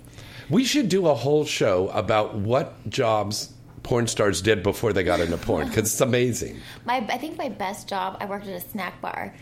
We 0.50 0.64
should 0.64 0.88
do 0.90 1.06
a 1.08 1.14
whole 1.14 1.46
show 1.46 1.88
about 1.88 2.34
what 2.34 2.90
jobs 2.90 3.53
porn 3.85 4.09
stars 4.09 4.42
did 4.42 4.64
before 4.64 4.92
they 4.92 5.05
got 5.05 5.20
into 5.20 5.37
porn 5.37 5.68
because 5.68 5.92
it's 5.92 6.01
amazing. 6.01 6.59
My, 6.85 6.97
I 6.97 7.18
think 7.18 7.38
my 7.38 7.49
best 7.51 7.88
job, 7.88 8.16
I 8.18 8.25
worked 8.27 8.49
at 8.49 8.55
a 8.55 8.61
snack 8.68 9.01
bar. 9.01 9.33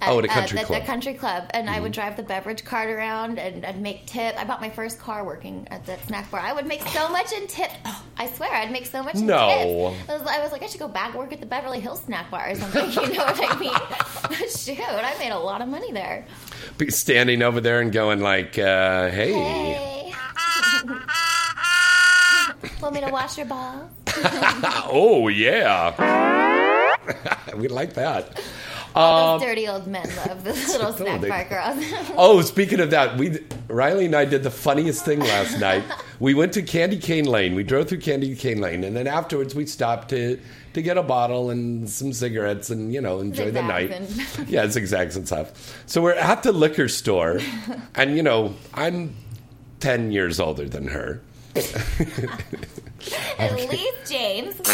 Oh, 0.00 0.20
at 0.20 0.24
a 0.24 0.28
country 0.28 0.56
the, 0.60 0.64
club. 0.64 0.76
Mm-hmm. 0.78 0.86
The 0.86 0.92
country 0.92 1.14
club, 1.14 1.50
and 1.50 1.68
I 1.68 1.80
would 1.80 1.90
drive 1.90 2.16
the 2.16 2.22
beverage 2.22 2.64
cart 2.64 2.88
around 2.88 3.40
and 3.40 3.66
I'd 3.66 3.80
make 3.82 4.06
tip. 4.06 4.40
I 4.40 4.44
bought 4.44 4.60
my 4.60 4.70
first 4.70 5.00
car 5.00 5.24
working 5.24 5.66
at 5.72 5.84
that 5.86 6.06
snack 6.06 6.30
bar. 6.30 6.38
I 6.38 6.52
would 6.52 6.66
make 6.66 6.82
so 6.82 7.08
much 7.08 7.32
in 7.32 7.48
tip. 7.48 7.72
I 8.16 8.28
swear, 8.28 8.54
I'd 8.54 8.70
make 8.70 8.86
so 8.86 9.02
much 9.02 9.16
in 9.16 9.26
No. 9.26 9.96
tips. 9.96 10.08
I 10.08 10.12
was, 10.18 10.22
I 10.28 10.40
was 10.40 10.52
like, 10.52 10.62
I 10.62 10.66
should 10.68 10.78
go 10.78 10.86
back 10.86 11.14
work 11.14 11.32
at 11.32 11.40
the 11.40 11.46
Beverly 11.46 11.80
Hills 11.80 12.00
snack 12.04 12.30
bar 12.30 12.50
or 12.50 12.54
something. 12.54 12.88
You 13.08 13.14
know 13.14 13.24
what 13.24 13.40
I 13.42 13.58
mean? 13.58 14.48
Shoot, 14.48 14.78
I 14.80 15.16
made 15.18 15.32
a 15.32 15.38
lot 15.38 15.62
of 15.62 15.68
money 15.68 15.90
there. 15.90 16.24
Be 16.76 16.92
standing 16.92 17.42
over 17.42 17.60
there 17.60 17.80
and 17.80 17.90
going 17.90 18.20
like, 18.20 18.56
uh, 18.56 19.10
"Hey, 19.10 19.32
Hey. 19.32 20.14
Want 22.80 22.94
me 22.94 23.00
to 23.00 23.10
wash 23.10 23.36
your 23.36 23.46
balls? 23.46 23.90
oh 24.90 25.28
yeah, 25.28 25.94
we 27.56 27.68
like 27.68 27.94
that." 27.94 28.40
All 28.94 29.38
those 29.38 29.46
dirty 29.46 29.68
old 29.68 29.86
men 29.86 30.08
love 30.26 30.42
the 30.44 30.52
little 30.72 30.92
snack 30.92 31.08
Um, 31.16 31.20
they- 31.20 31.28
bar 31.28 31.44
girls. 31.44 31.84
Oh, 32.16 32.40
speaking 32.42 32.80
of 32.80 32.90
that, 32.90 33.16
we 33.16 33.38
Riley 33.68 34.06
and 34.06 34.14
I 34.14 34.24
did 34.24 34.42
the 34.42 34.50
funniest 34.50 35.04
thing 35.04 35.20
last 35.20 35.58
night. 35.60 35.84
We 36.20 36.34
went 36.34 36.52
to 36.54 36.62
Candy 36.62 36.98
Cane 36.98 37.26
Lane. 37.26 37.54
We 37.54 37.62
drove 37.62 37.88
through 37.88 38.00
Candy 38.00 38.34
Cane 38.34 38.60
Lane, 38.60 38.82
and 38.84 38.96
then 38.96 39.06
afterwards 39.06 39.54
we 39.54 39.66
stopped 39.66 40.08
to 40.10 40.40
to 40.74 40.82
get 40.82 40.96
a 40.96 41.02
bottle 41.02 41.50
and 41.50 41.88
some 41.88 42.12
cigarettes 42.12 42.70
and 42.70 42.92
you 42.92 43.00
know 43.00 43.20
enjoy 43.20 43.50
the 43.50 43.62
night. 43.62 43.90
And- 43.90 44.48
yeah, 44.48 44.68
zigzags 44.68 45.16
and 45.16 45.26
stuff. 45.26 45.82
So 45.86 46.00
we're 46.02 46.14
at 46.14 46.42
the 46.42 46.52
liquor 46.52 46.88
store, 46.88 47.40
and 47.94 48.16
you 48.16 48.22
know 48.22 48.54
I'm 48.74 49.14
ten 49.80 50.10
years 50.12 50.40
older 50.40 50.68
than 50.68 50.88
her. 50.88 51.20
At 53.38 53.54
least 53.54 54.10
James. 54.10 54.60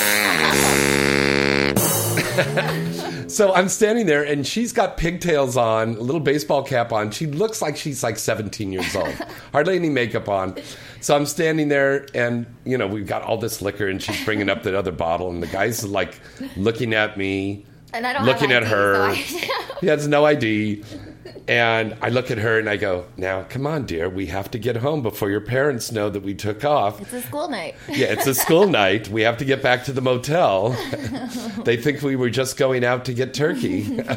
So 3.27 3.53
I'm 3.53 3.68
standing 3.68 4.07
there, 4.07 4.23
and 4.23 4.47
she's 4.47 4.73
got 4.73 4.97
pigtails 4.97 5.57
on, 5.57 5.97
a 5.97 6.01
little 6.01 6.20
baseball 6.20 6.62
cap 6.62 6.92
on. 6.92 7.11
She 7.11 7.27
looks 7.27 7.61
like 7.61 7.77
she's 7.77 8.03
like 8.03 8.16
17 8.16 8.73
years 8.73 8.94
old, 8.94 9.09
hardly 9.53 9.77
any 9.77 9.88
makeup 9.88 10.29
on. 10.29 10.57
So 11.01 11.16
I'm 11.16 11.27
standing 11.27 11.68
there, 11.68 12.07
and 12.14 12.47
you 12.64 12.79
know 12.79 12.87
we've 12.87 13.07
got 13.07 13.23
all 13.23 13.38
this 13.38 13.61
liquor, 13.61 13.88
and 13.88 14.01
she's 14.01 14.25
bringing 14.25 14.49
up 14.49 14.62
the 14.62 14.79
other 14.79 14.92
bottle, 14.92 15.31
and 15.31 15.42
the 15.42 15.47
guy's 15.49 15.85
like 15.85 16.18
looking 16.57 16.94
at 16.94 17.16
me, 17.16 17.66
And 17.92 18.07
I 18.07 18.12
don't 18.12 18.25
looking 18.25 18.53
at 18.53 18.62
ID, 18.62 18.70
her. 18.70 19.14
so 19.16 19.38
he 19.81 19.87
has 19.88 20.07
no 20.07 20.25
ID. 20.25 20.85
And 21.49 21.97
I 22.03 22.09
look 22.09 22.31
at 22.31 22.39
her 22.39 22.59
and 22.59 22.69
I 22.69 22.77
go, 22.77 23.05
"Now, 23.17 23.43
come 23.49 23.67
on, 23.67 23.85
dear. 23.87 24.09
We 24.09 24.27
have 24.27 24.51
to 24.53 24.59
get 24.59 24.77
home 24.77 25.03
before 25.03 25.31
your 25.31 25.41
parents 25.41 25.93
know 25.93 26.09
that 26.11 26.23
we 26.23 26.35
took 26.35 26.65
off." 26.65 27.01
It's 27.01 27.13
a 27.13 27.23
school 27.23 27.49
night. 27.49 27.75
Yeah, 27.89 28.07
it's 28.13 28.27
a 28.27 28.35
school 28.35 28.67
night. 28.67 29.09
We 29.09 29.23
have 29.23 29.37
to 29.39 29.45
get 29.45 29.63
back 29.63 29.85
to 29.85 29.93
the 29.93 30.01
motel. 30.01 30.71
they 31.65 31.77
think 31.77 32.03
we 32.03 32.17
were 32.17 32.31
just 32.31 32.57
going 32.57 32.85
out 32.85 33.05
to 33.07 33.15
get 33.15 33.35
turkey. 33.35 34.01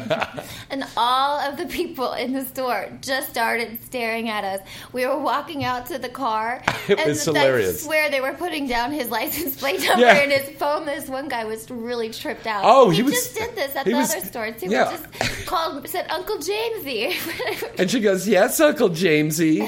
And 0.70 0.84
all 0.98 1.38
of 1.40 1.56
the 1.56 1.64
people 1.66 2.12
in 2.12 2.32
the 2.34 2.44
store 2.44 2.88
just 3.00 3.30
started 3.30 3.82
staring 3.84 4.28
at 4.28 4.44
us. 4.44 4.60
We 4.92 5.06
were 5.06 5.18
walking 5.18 5.64
out 5.64 5.86
to 5.86 5.98
the 5.98 6.10
car. 6.10 6.62
It 6.88 6.98
and 6.98 7.08
was 7.08 7.26
I 7.26 7.32
hilarious. 7.32 7.84
swear 7.84 8.10
they 8.10 8.20
were 8.20 8.34
putting 8.34 8.66
down 8.68 8.92
his 8.92 9.08
license 9.10 9.58
plate 9.58 9.80
number 9.82 10.04
Yeah. 10.04 10.16
and 10.16 10.30
his 10.32 10.56
phone. 10.58 10.84
This 10.84 11.08
one 11.08 11.28
guy 11.28 11.44
was 11.46 11.70
really 11.70 12.10
tripped 12.10 12.46
out. 12.46 12.62
Oh, 12.66 12.90
he, 12.90 12.96
he 12.98 13.02
was- 13.02 13.14
just 13.14 13.34
did 13.34 13.54
this 13.56 13.74
at 13.76 13.86
the 13.86 13.94
was- 13.94 14.14
other 14.14 14.26
store 14.26 14.52
too. 14.52 14.66
yeah. 14.68 14.90
He 14.90 14.96
just 14.98 15.46
called, 15.46 15.88
said 15.88 16.06
Uncle 16.10 16.36
Jamesy. 16.36 16.97
And 17.78 17.88
she 17.88 18.00
goes, 18.00 18.26
Yes, 18.26 18.58
Uncle 18.60 18.90
Jamesy. 18.90 19.60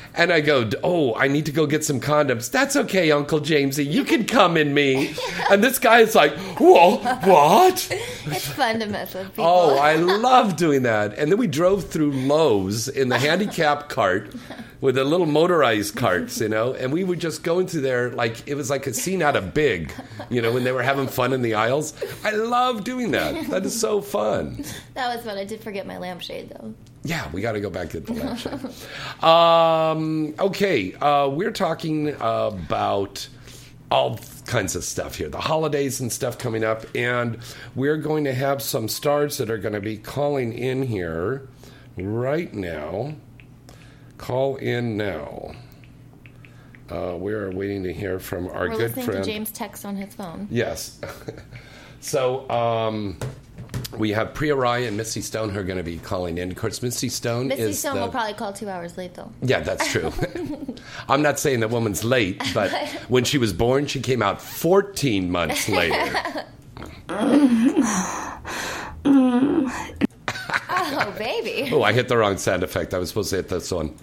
And 0.14 0.32
I 0.32 0.40
go, 0.40 0.70
Oh, 0.82 1.14
I 1.14 1.28
need 1.28 1.44
to 1.46 1.52
go 1.52 1.66
get 1.66 1.84
some 1.84 2.00
condoms. 2.00 2.50
That's 2.50 2.76
okay, 2.76 3.10
Uncle 3.10 3.40
Jamesy. 3.40 3.84
You 3.90 4.04
can 4.04 4.24
come 4.24 4.56
in 4.56 4.72
me. 4.72 5.14
And 5.50 5.62
this 5.62 5.78
guy 5.78 6.00
is 6.00 6.14
like, 6.14 6.32
Whoa, 6.58 6.96
what? 6.96 7.86
it's 7.90 8.48
fun 8.48 8.80
to 8.80 8.86
mess 8.86 9.14
with 9.14 9.28
people. 9.28 9.44
Oh, 9.44 9.76
I 9.78 9.96
love 9.96 10.56
doing 10.56 10.82
that. 10.84 11.18
And 11.18 11.30
then 11.30 11.38
we 11.38 11.46
drove 11.46 11.88
through 11.88 12.12
Lowe's 12.12 12.88
in 12.88 13.08
the 13.10 13.18
handicap 13.18 13.88
cart 13.88 14.34
with 14.80 14.94
the 14.96 15.04
little 15.04 15.26
motorized 15.26 15.96
carts, 15.96 16.40
you 16.40 16.48
know, 16.48 16.74
and 16.74 16.92
we 16.92 17.02
were 17.04 17.16
just 17.16 17.42
going 17.42 17.66
through 17.66 17.80
there 17.80 18.10
like 18.10 18.46
it 18.46 18.54
was 18.54 18.68
like 18.70 18.86
a 18.86 18.92
scene 18.94 19.22
out 19.22 19.36
of 19.36 19.54
Big, 19.54 19.92
you 20.28 20.42
know, 20.42 20.52
when 20.52 20.64
they 20.64 20.72
were 20.72 20.82
having 20.82 21.06
fun 21.08 21.32
in 21.32 21.42
the 21.42 21.54
aisles. 21.54 21.94
I 22.24 22.30
love 22.32 22.84
doing 22.84 23.10
that. 23.12 23.48
That 23.48 23.64
is 23.64 23.78
so 23.78 24.00
fun. 24.00 24.64
That 24.94 25.14
was 25.14 25.24
fun. 25.24 25.38
I 25.38 25.44
did 25.44 25.60
forget 25.62 25.86
my 25.86 25.98
lampshade 25.98 26.45
though. 26.46 26.74
Yeah, 27.04 27.30
we 27.32 27.40
got 27.40 27.52
to 27.52 27.60
go 27.60 27.70
back 27.70 27.90
to 27.90 28.00
the 28.00 28.12
lampshade. 28.12 29.24
um, 29.24 30.34
okay, 30.38 30.92
uh, 30.94 31.28
we're 31.28 31.52
talking 31.52 32.08
about 32.20 33.28
all 33.90 34.18
kinds 34.46 34.74
of 34.74 34.82
stuff 34.82 35.16
here, 35.16 35.28
the 35.28 35.40
holidays 35.40 36.00
and 36.00 36.12
stuff 36.12 36.38
coming 36.38 36.64
up, 36.64 36.84
and 36.94 37.38
we're 37.74 37.96
going 37.96 38.24
to 38.24 38.34
have 38.34 38.60
some 38.60 38.88
stars 38.88 39.38
that 39.38 39.50
are 39.50 39.58
going 39.58 39.74
to 39.74 39.80
be 39.80 39.96
calling 39.96 40.52
in 40.52 40.82
here 40.82 41.48
right 41.96 42.52
now. 42.52 43.14
Call 44.18 44.56
in 44.56 44.96
now. 44.96 45.52
Uh, 46.90 47.16
we 47.18 47.32
are 47.32 47.50
waiting 47.50 47.82
to 47.82 47.92
hear 47.92 48.18
from 48.18 48.48
our 48.48 48.68
We're 48.68 48.88
good 48.88 49.04
friend. 49.04 49.24
James 49.24 49.50
text 49.50 49.84
on 49.84 49.96
his 49.96 50.14
phone. 50.14 50.46
Yes. 50.50 51.00
so 52.00 52.48
um, 52.48 53.18
we 53.92 54.10
have 54.12 54.34
Priya 54.34 54.54
Rai 54.56 54.86
and 54.86 54.96
Misty 54.96 55.20
Stone 55.20 55.50
who 55.50 55.60
are 55.60 55.64
going 55.64 55.78
to 55.78 55.84
be 55.84 55.98
calling 55.98 56.38
in. 56.38 56.50
Of 56.50 56.56
course, 56.56 56.82
Misty 56.82 57.08
Stone 57.08 57.48
Misty 57.48 57.62
is 57.62 57.78
Stone 57.78 57.96
the, 57.96 58.02
will 58.02 58.08
probably 58.08 58.34
call 58.34 58.52
two 58.52 58.68
hours 58.68 58.96
late 58.98 59.14
though. 59.14 59.30
yeah, 59.42 59.60
that's 59.60 59.90
true. 59.90 60.12
I'm 61.08 61.22
not 61.22 61.38
saying 61.38 61.60
the 61.60 61.68
woman's 61.68 62.04
late, 62.04 62.42
but 62.52 62.70
when 63.08 63.24
she 63.24 63.38
was 63.38 63.52
born, 63.52 63.86
she 63.86 64.00
came 64.00 64.22
out 64.22 64.40
14 64.40 65.30
months 65.30 65.68
later. 65.68 66.44
Oh 70.98 71.14
baby. 71.18 71.68
Oh, 71.72 71.82
I 71.82 71.92
hit 71.92 72.08
the 72.08 72.16
wrong 72.16 72.36
sound 72.36 72.62
effect. 72.62 72.94
I 72.94 72.98
was 72.98 73.08
supposed 73.08 73.30
to 73.30 73.36
hit 73.36 73.48
this 73.48 73.70
one. 73.70 73.94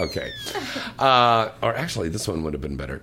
Okay. 0.00 0.32
Uh, 0.98 1.50
or 1.62 1.74
actually, 1.74 2.08
this 2.08 2.28
one 2.28 2.42
would 2.44 2.52
have 2.52 2.62
been 2.62 2.76
better. 2.76 3.02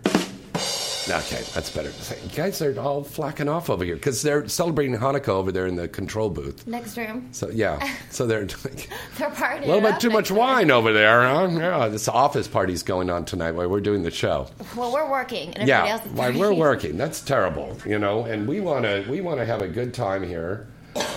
Okay, 1.07 1.43
that's 1.53 1.69
better. 1.69 1.91
You 2.23 2.29
guys 2.35 2.61
are 2.63 2.79
all 2.79 3.03
flacking 3.03 3.47
off 3.47 3.69
over 3.69 3.83
here 3.85 3.95
because 3.95 4.23
they're 4.23 4.47
celebrating 4.47 4.97
Hanukkah 4.97 5.27
over 5.29 5.51
there 5.51 5.67
in 5.67 5.75
the 5.75 5.87
control 5.87 6.31
booth. 6.31 6.65
Next 6.65 6.97
room. 6.97 7.29
So 7.31 7.49
yeah, 7.51 7.93
so 8.10 8.25
they're 8.25 8.45
They're 9.17 9.29
partying. 9.29 9.63
a 9.63 9.67
little 9.67 9.81
bit 9.81 9.99
too 9.99 10.10
much 10.10 10.31
wine 10.31 10.71
over 10.71 10.91
there, 10.93 11.21
huh? 11.21 11.47
Yeah, 11.51 11.87
this 11.89 12.08
office 12.08 12.47
party's 12.47 12.81
going 12.81 13.12
on 13.12 13.23
tonight 13.25 13.51
while 13.51 13.69
we're 13.69 13.81
doing 13.81 14.01
the 14.01 14.10
show. 14.10 14.47
Well, 14.75 14.91
we're 14.91 15.10
working, 15.10 15.53
and 15.56 15.67
Yeah, 15.67 15.85
else 15.85 16.01
while 16.08 16.33
we're 16.33 16.53
working, 16.56 16.97
that's 16.97 17.21
terrible, 17.21 17.77
you 17.85 17.99
know. 17.99 18.25
And 18.25 18.47
we 18.47 18.60
want 18.60 18.85
to 18.85 19.06
we 19.08 19.21
want 19.21 19.39
to 19.39 19.45
have 19.45 19.62
a 19.62 19.67
good 19.67 19.93
time 19.93 20.23
here, 20.23 20.67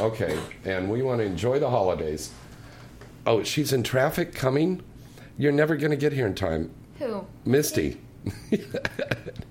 okay? 0.00 0.38
And 0.64 0.90
we 0.90 1.00
want 1.02 1.20
to 1.20 1.24
enjoy 1.24 1.58
the 1.60 1.70
holidays. 1.70 2.30
Oh, 3.26 3.42
she's 3.42 3.72
in 3.72 3.82
traffic 3.82 4.34
coming. 4.34 4.82
You're 5.38 5.52
never 5.52 5.76
going 5.76 5.92
to 5.92 5.96
get 5.96 6.12
here 6.12 6.26
in 6.26 6.34
time, 6.34 6.70
Who? 6.98 7.24
Misty. 7.46 8.00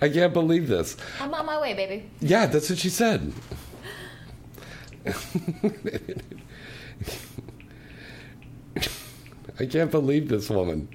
I 0.00 0.08
can't 0.08 0.32
believe 0.32 0.68
this. 0.68 0.96
I'm 1.20 1.34
on 1.34 1.46
my 1.46 1.60
way, 1.60 1.74
baby. 1.74 2.08
Yeah, 2.20 2.46
that's 2.46 2.70
what 2.70 2.78
she 2.78 2.88
said. 2.88 3.32
I 9.58 9.66
can't 9.66 9.90
believe 9.90 10.28
this 10.28 10.48
woman. 10.48 10.88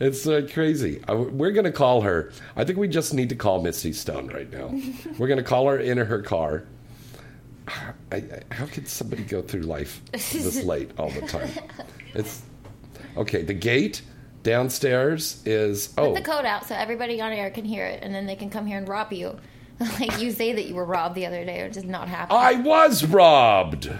It's 0.00 0.26
uh, 0.26 0.46
crazy. 0.52 1.02
Uh, 1.04 1.16
We're 1.16 1.52
going 1.52 1.64
to 1.64 1.72
call 1.72 2.02
her. 2.02 2.32
I 2.56 2.64
think 2.64 2.78
we 2.78 2.88
just 2.88 3.14
need 3.14 3.28
to 3.30 3.36
call 3.36 3.62
Misty 3.62 3.92
Stone 3.92 4.28
right 4.28 4.50
now. 4.52 4.72
We're 5.18 5.28
going 5.28 5.38
to 5.38 5.44
call 5.44 5.68
her 5.68 5.78
in 5.78 5.98
her 5.98 6.22
car. 6.22 6.64
I, 7.68 7.92
I, 8.12 8.22
how 8.50 8.66
could 8.66 8.88
somebody 8.88 9.24
go 9.24 9.40
through 9.40 9.62
life 9.62 10.02
this 10.12 10.62
late 10.64 10.90
all 10.98 11.10
the 11.10 11.22
time? 11.22 11.48
It's 12.12 12.42
okay. 13.16 13.42
The 13.42 13.54
gate 13.54 14.02
downstairs 14.44 15.42
is 15.44 15.92
oh 15.98 16.02
Put 16.02 16.10
oh 16.10 16.14
the 16.14 16.22
code 16.22 16.44
out 16.44 16.66
so 16.66 16.76
everybody 16.76 17.20
on 17.20 17.32
air 17.32 17.50
can 17.50 17.64
hear 17.64 17.84
it, 17.84 18.00
and 18.02 18.14
then 18.14 18.26
they 18.26 18.36
can 18.36 18.48
come 18.50 18.66
here 18.66 18.78
and 18.78 18.86
rob 18.88 19.12
you. 19.12 19.36
like 19.98 20.20
you 20.20 20.30
say 20.30 20.52
that 20.52 20.66
you 20.66 20.74
were 20.76 20.84
robbed 20.84 21.16
the 21.16 21.26
other 21.26 21.44
day, 21.44 21.66
which 21.66 21.76
is 21.76 21.82
not 21.84 22.06
happen. 22.06 22.36
I 22.36 22.52
was 22.54 23.04
robbed. 23.04 23.90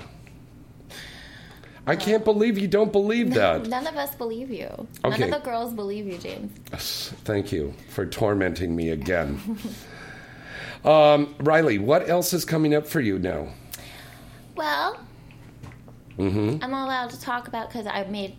I 1.87 1.97
can't 1.97 2.25
believe 2.25 2.57
you 2.57 2.69
don't 2.69 2.93
believe 2.93 3.35
that. 3.35 3.67
None 3.67 3.87
of 3.87 3.97
us 3.97 4.15
believe 4.15 4.51
you. 4.51 4.69
None 5.03 5.13
Okay. 5.13 5.25
of 5.25 5.31
the 5.33 5.39
girls 5.41 5.75
believe 5.75 6.07
you, 6.07 6.17
James. 6.17 7.11
Thank 7.25 7.53
you 7.53 7.75
for 7.91 8.07
tormenting 8.07 8.75
me 8.75 8.91
again. 8.91 9.59
um, 10.85 11.35
Riley, 11.41 11.79
what 11.79 12.09
else 12.09 12.33
is 12.33 12.45
coming 12.45 12.75
up 12.75 12.87
for 12.87 13.01
you 13.01 13.19
now? 13.19 13.49
Well, 14.55 15.01
Mm-hmm. 16.19 16.63
I'm 16.63 16.71
not 16.71 16.85
allowed 16.85 17.11
to 17.11 17.21
talk 17.21 17.49
about 17.49 17.69
because 17.69 17.89
I 17.89 18.05
made 18.05 18.37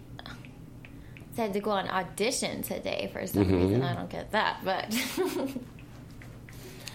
said 1.35 1.53
to 1.53 1.59
go 1.59 1.71
on 1.71 1.87
audition 1.89 2.61
today 2.61 3.09
for 3.13 3.25
some 3.27 3.45
Mm-hmm. 3.45 3.55
reason. 3.67 3.81
I 3.83 3.93
don't 3.95 4.09
get 4.09 4.31
that, 4.31 4.57
but 4.63 4.87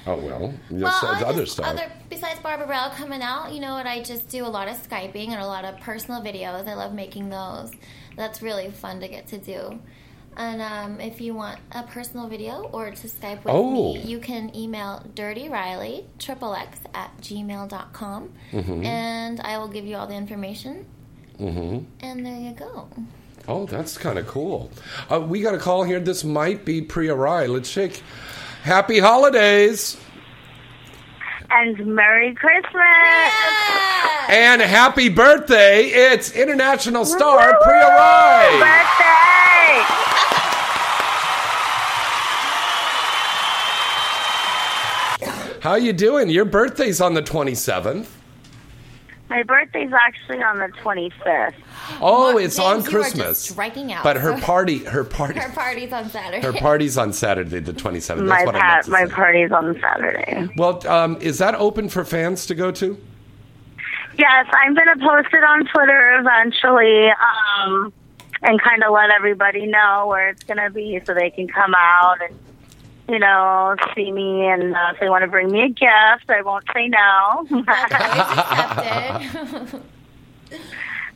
Oh 0.07 0.17
well, 0.17 0.55
well, 0.71 1.05
other 1.05 1.43
just- 1.43 1.53
stuff. 1.53 1.67
Other 1.67 1.93
besides 2.09 2.41
Barbarella 2.41 2.91
coming 2.97 3.21
out, 3.21 3.53
you 3.53 3.61
know 3.61 3.75
what? 3.75 3.87
I 3.87 4.03
just 4.03 4.29
do 4.31 4.47
a 4.47 4.49
lot 4.49 4.67
of 4.67 4.77
skyping 4.89 5.29
and 5.29 5.41
a 5.43 5.47
lot 5.47 5.65
of 5.67 5.79
personal 5.81 6.23
videos. 6.23 6.67
I 6.67 6.75
love 6.75 6.95
making 6.95 7.29
those. 7.29 7.71
That's 8.17 8.41
really 8.41 8.71
fun 8.71 9.01
to 9.01 9.09
get 9.09 9.27
to 9.29 9.39
do. 9.39 9.79
And 10.39 10.63
um, 10.63 11.01
if 11.01 11.21
you 11.21 11.35
want 11.35 11.59
a 11.73 11.83
personal 11.83 12.29
video 12.29 12.63
or 12.73 12.91
to 12.93 13.07
Skype 13.09 13.45
with 13.45 13.49
Oh. 13.55 13.71
me, 13.95 14.01
you 14.01 14.21
can 14.21 14.55
email 14.57 15.05
Dirty 15.15 15.49
Riley 15.51 16.07
triple 16.19 16.55
X 16.55 16.79
at 16.95 17.11
gmail.com 17.21 18.33
Mm-hmm. 18.53 18.85
and 18.87 19.41
I 19.41 19.59
will 19.59 19.69
give 19.69 19.85
you 19.85 19.97
all 19.97 20.07
the 20.07 20.15
information. 20.15 20.87
hmm 21.37 21.81
And 22.01 22.25
there 22.25 22.39
you 22.39 22.53
go. 22.53 22.89
Oh, 23.49 23.67
that's 23.67 23.99
kind 23.99 24.19
of 24.19 24.27
cool. 24.27 24.71
Uh, 25.11 25.21
we 25.21 25.41
got 25.41 25.55
a 25.55 25.59
call 25.59 25.83
here. 25.85 25.99
This 26.01 26.23
might 26.25 26.65
be 26.65 26.81
Priya 26.83 27.15
Rai. 27.15 27.47
Let's 27.49 27.69
shake. 27.69 28.03
Happy 28.63 28.99
holidays 28.99 29.97
And 31.51 31.85
Merry 31.87 32.35
Christmas! 32.35 33.33
and 34.29 34.61
happy 34.61 35.09
birthday! 35.09 35.87
It's 35.87 36.33
international 36.33 37.05
star 37.07 37.59
Priya 37.63 37.89
Rai. 37.89 38.61
Birthday! 38.61 39.87
How 45.61 45.75
you 45.75 45.93
doing? 45.93 46.31
Your 46.31 46.45
birthday's 46.47 47.01
on 47.01 47.15
the 47.15 47.23
twenty 47.23 47.55
seventh. 47.55 48.17
My 49.31 49.43
birthday's 49.45 49.93
actually 49.93 50.43
on 50.43 50.59
the 50.59 50.67
25th. 50.83 51.55
Oh, 52.01 52.33
Mark, 52.33 52.45
it's 52.45 52.57
James, 52.57 52.67
on 52.67 52.81
you 52.81 52.87
are 52.87 52.91
Christmas. 53.03 53.27
just 53.45 53.51
striking 53.53 53.93
out. 53.93 54.03
But 54.05 54.17
her 54.17 54.39
party, 54.43 54.79
her 54.85 55.05
party, 55.05 55.39
Her 55.39 55.51
party's 55.55 55.93
on 55.93 56.11
Saturday. 56.11 56.45
her 56.45 56.53
party's 56.53 56.99
on 56.99 57.13
Saturday, 57.13 57.61
the 57.61 57.73
twenty 57.73 58.01
seventh. 58.01 58.29
My 58.29 58.45
That's 58.45 58.47
what 58.47 58.57
I 58.57 58.61
pa- 58.61 58.67
meant 58.75 58.85
to 58.87 58.91
my 58.91 59.05
say. 59.07 59.11
party's 59.13 59.53
on 59.53 59.81
Saturday. 59.81 60.49
Well, 60.57 60.87
um, 60.89 61.17
is 61.21 61.39
that 61.39 61.55
open 61.55 61.89
for 61.89 62.05
fans 62.05 62.45
to 62.47 62.55
go 62.57 62.71
to? 62.73 62.99
Yes, 64.19 64.47
I'm 64.53 64.75
going 64.75 64.99
to 64.99 65.07
post 65.07 65.29
it 65.33 65.45
on 65.45 65.65
Twitter 65.67 66.19
eventually 66.19 67.09
um, 67.11 67.93
and 68.43 68.61
kind 68.61 68.83
of 68.83 68.93
let 68.93 69.11
everybody 69.11 69.67
know 69.67 70.07
where 70.09 70.29
it's 70.29 70.43
going 70.43 70.59
to 70.59 70.69
be 70.71 71.01
so 71.07 71.15
they 71.15 71.31
can 71.31 71.47
come 71.49 71.75
out 71.75 72.19
and, 72.21 72.35
you 73.11 73.19
know, 73.19 73.75
see 73.95 74.11
me. 74.13 74.47
And 74.47 74.75
uh, 74.75 74.93
if 74.95 75.01
they 75.01 75.09
want 75.09 75.23
to 75.25 75.29
bring 75.29 75.51
me 75.51 75.63
a 75.63 75.69
gift, 75.69 76.29
I 76.31 76.43
won't 76.43 76.65
say 76.73 76.89
no. 76.89 77.47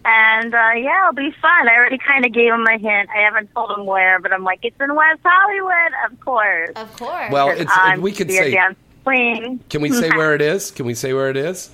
and 0.05 0.55
uh, 0.55 0.71
yeah, 0.77 1.03
it'll 1.09 1.15
be 1.15 1.31
fun. 1.41 1.69
I 1.69 1.75
already 1.77 1.99
kind 1.99 2.27
of 2.27 2.33
gave 2.33 2.51
them 2.51 2.67
a 2.67 2.79
hint. 2.79 3.09
I 3.15 3.21
haven't 3.23 3.51
told 3.55 3.71
them 3.71 3.87
where, 3.87 4.19
but 4.21 4.33
I'm 4.33 4.45
like, 4.45 4.61
it's 4.63 4.79
in 4.81 4.95
West 4.95 5.21
Hollywood, 5.25 5.93
of 6.11 6.21
course. 6.21 6.71
of 6.77 6.95
course. 6.97 7.31
Well, 7.31 7.49
'Cause 7.51 7.61
it's 7.61 7.73
I'm 7.75 8.01
we 8.03 8.13
could 8.13 8.29
be 8.29 8.39
a 8.39 8.51
say. 8.51 8.59
queen. 9.05 9.61
Can 9.71 9.81
we 9.81 9.91
say 9.91 10.11
where 10.11 10.35
it 10.35 10.43
is? 10.55 10.71
Can 10.71 10.87
we 10.87 10.95
say 10.95 11.13
where 11.15 11.31
it 11.31 11.37
is? 11.37 11.71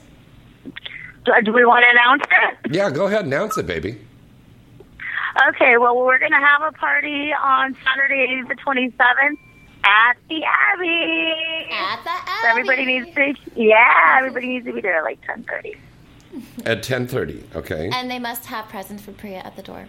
Do, 1.25 1.33
do 1.45 1.53
we 1.53 1.65
want 1.65 1.85
to 1.85 1.91
announce 1.91 2.23
it? 2.65 2.75
Yeah, 2.75 2.91
go 2.91 3.07
ahead, 3.07 3.25
announce 3.27 3.59
it, 3.59 3.67
baby. 3.67 3.99
Okay, 5.49 5.77
well, 5.79 5.97
we're 5.97 6.19
going 6.19 6.33
to 6.33 6.39
have 6.39 6.63
a 6.63 6.73
party 6.73 7.33
on 7.33 7.77
Saturday, 7.85 8.43
the 8.49 8.55
27th 8.57 9.39
at 9.85 10.17
the 10.29 10.43
Abbey. 10.45 11.67
at 11.71 12.03
the 12.05 12.11
So 12.43 12.49
everybody 12.49 12.83
Abbey. 12.83 13.01
needs 13.01 13.15
to, 13.15 13.35
yeah, 13.61 14.17
everybody 14.19 14.49
needs 14.49 14.67
to 14.67 14.73
be 14.73 14.81
there 14.81 14.99
at 14.99 15.05
like 15.05 15.21
10:30. 15.27 15.77
At 16.65 16.83
ten 16.85 17.09
thirty. 17.09 17.45
Okay. 17.57 17.91
And 17.93 18.09
they 18.11 18.19
must 18.21 18.47
have 18.47 18.69
presents 18.69 19.03
for 19.03 19.11
Priya 19.13 19.39
at 19.39 19.57
the 19.57 19.63
door. 19.63 19.89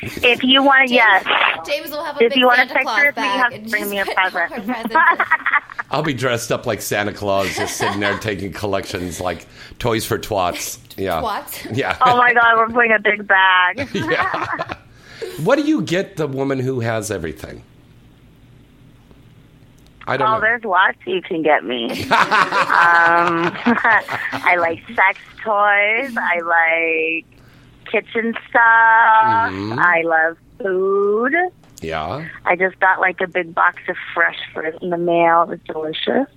If 0.00 0.42
you 0.42 0.62
want, 0.64 0.90
yes. 0.90 1.24
James 1.64 1.90
will 1.90 2.02
have 2.02 2.16
a 2.20 2.24
If 2.24 2.32
big 2.34 2.42
class. 2.42 2.42
If 2.42 2.42
you 2.42 2.46
want 2.46 2.58
a 2.60 2.66
Santa 2.68 2.74
picture 2.74 3.12
Claus 3.12 3.24
you 3.24 3.40
have 3.42 3.64
to 3.64 3.70
bring 3.70 3.90
me 3.90 3.98
a 4.00 4.04
present. 4.06 4.32
her 4.32 4.48
presents 4.48 4.90
in. 4.94 4.96
I'll 5.92 6.02
be 6.02 6.14
dressed 6.14 6.50
up 6.50 6.66
like 6.66 6.80
Santa 6.82 7.12
Claus, 7.12 7.54
just 7.54 7.76
sitting 7.76 8.00
there 8.00 8.18
taking 8.18 8.52
collections 8.52 9.20
like 9.20 9.46
toys 9.78 10.04
for 10.04 10.18
twats. 10.18 10.78
Yeah. 10.96 11.20
What? 11.20 11.66
Yeah. 11.72 11.96
Oh 12.04 12.16
my 12.16 12.32
God, 12.34 12.56
we're 12.56 12.68
putting 12.74 12.92
a 12.92 12.98
big 12.98 13.28
bag. 13.28 13.88
yeah. 13.94 14.74
What 15.44 15.56
do 15.56 15.62
you 15.62 15.82
get 15.82 16.16
the 16.16 16.26
woman 16.26 16.58
who 16.58 16.80
has 16.80 17.10
everything? 17.12 17.62
I 20.06 20.16
don't 20.16 20.28
Oh, 20.28 20.34
know. 20.34 20.40
there's 20.40 20.64
lots 20.64 20.98
you 21.06 21.22
can 21.22 21.42
get 21.42 21.64
me. 21.64 21.90
um, 22.02 22.08
I 24.32 24.56
like 24.58 24.80
sex 24.88 25.18
toys. 25.44 26.16
I 26.16 26.40
like 26.40 27.26
kitchen 27.90 28.34
stuff. 28.48 29.52
Mhm. 29.52 29.78
I 29.78 30.02
love 30.02 30.36
food. 30.60 31.34
Yeah. 31.80 32.26
I 32.44 32.56
just 32.56 32.78
got 32.80 33.00
like 33.00 33.20
a 33.20 33.26
big 33.26 33.54
box 33.54 33.82
of 33.88 33.96
fresh 34.14 34.38
fruit 34.54 34.74
in 34.82 34.90
the 34.90 34.96
mail. 34.96 35.42
It 35.42 35.48
was 35.48 35.60
delicious. 35.66 36.28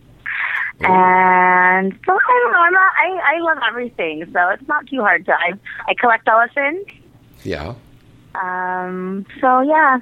And 0.82 1.97
so 2.05 2.11
I 2.13 2.39
don't 2.43 2.51
know. 2.51 2.59
I'm 2.59 2.74
not. 2.74 2.93
I 2.97 3.36
I 3.36 3.39
love 3.39 3.59
everything, 3.68 4.30
so 4.34 4.49
it's 4.49 4.68
not 4.68 4.86
too 4.88 4.99
hard 5.01 5.26
to. 5.28 5.34
I 5.34 5.53
I 5.88 5.93
collect 5.93 6.28
elephants. 6.28 6.91
Yeah. 7.43 7.76
Um. 8.36 9.26
So 9.39 9.61
yeah, 9.61 9.99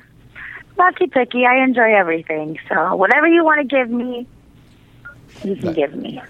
not 0.77 0.95
too 0.97 1.07
picky. 1.07 1.45
I 1.45 1.63
enjoy 1.63 1.93
everything. 1.93 2.59
So 2.69 2.95
whatever 2.95 3.27
you 3.27 3.43
want 3.43 3.61
to 3.61 3.75
give 3.75 3.89
me, 3.89 4.27
you 5.43 5.55
can 5.55 5.73
give 5.73 5.95
me. 5.95 6.21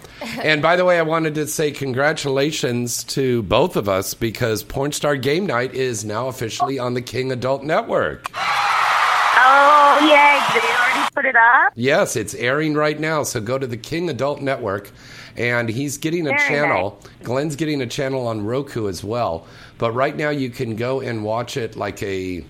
And 0.42 0.62
by 0.62 0.76
the 0.76 0.86
way, 0.86 0.98
I 0.98 1.04
wanted 1.04 1.36
to 1.36 1.48
say 1.48 1.72
congratulations 1.72 3.04
to 3.06 3.44
both 3.44 3.76
of 3.76 3.88
us 3.90 4.14
because 4.14 4.64
Porn 4.64 4.92
Star 4.92 5.16
Game 5.16 5.46
Night 5.46 5.74
is 5.74 6.04
now 6.06 6.28
officially 6.28 6.80
on 6.80 6.94
the 6.94 7.02
King 7.02 7.32
Adult 7.32 7.64
Network. 7.64 8.30
Oh 8.36 10.00
yay! 10.02 10.54
Did 10.54 10.64
They 10.64 10.74
already 10.74 11.10
put 11.14 11.26
it 11.26 11.36
up. 11.36 11.74
Yes, 11.76 12.16
it's 12.16 12.34
airing 12.36 12.74
right 12.74 13.00
now. 13.00 13.24
So 13.24 13.42
go 13.42 13.58
to 13.58 13.68
the 13.68 13.78
King 13.78 14.10
Adult 14.10 14.42
Network, 14.42 14.92
and 15.38 15.70
he's 15.70 15.98
getting 15.98 16.26
a 16.28 16.32
Very 16.32 16.40
channel. 16.48 17.00
Glenn's 17.24 17.56
getting 17.56 17.82
a 17.82 17.88
channel 17.88 18.28
on 18.28 18.46
Roku 18.46 18.88
as 18.88 19.04
well. 19.04 19.46
But 19.78 19.92
right 19.92 20.16
now, 20.16 20.30
you 20.30 20.50
can 20.50 20.76
go 20.76 21.02
and 21.02 21.24
watch 21.24 21.58
it 21.58 21.76
like 21.76 22.02
a. 22.02 22.44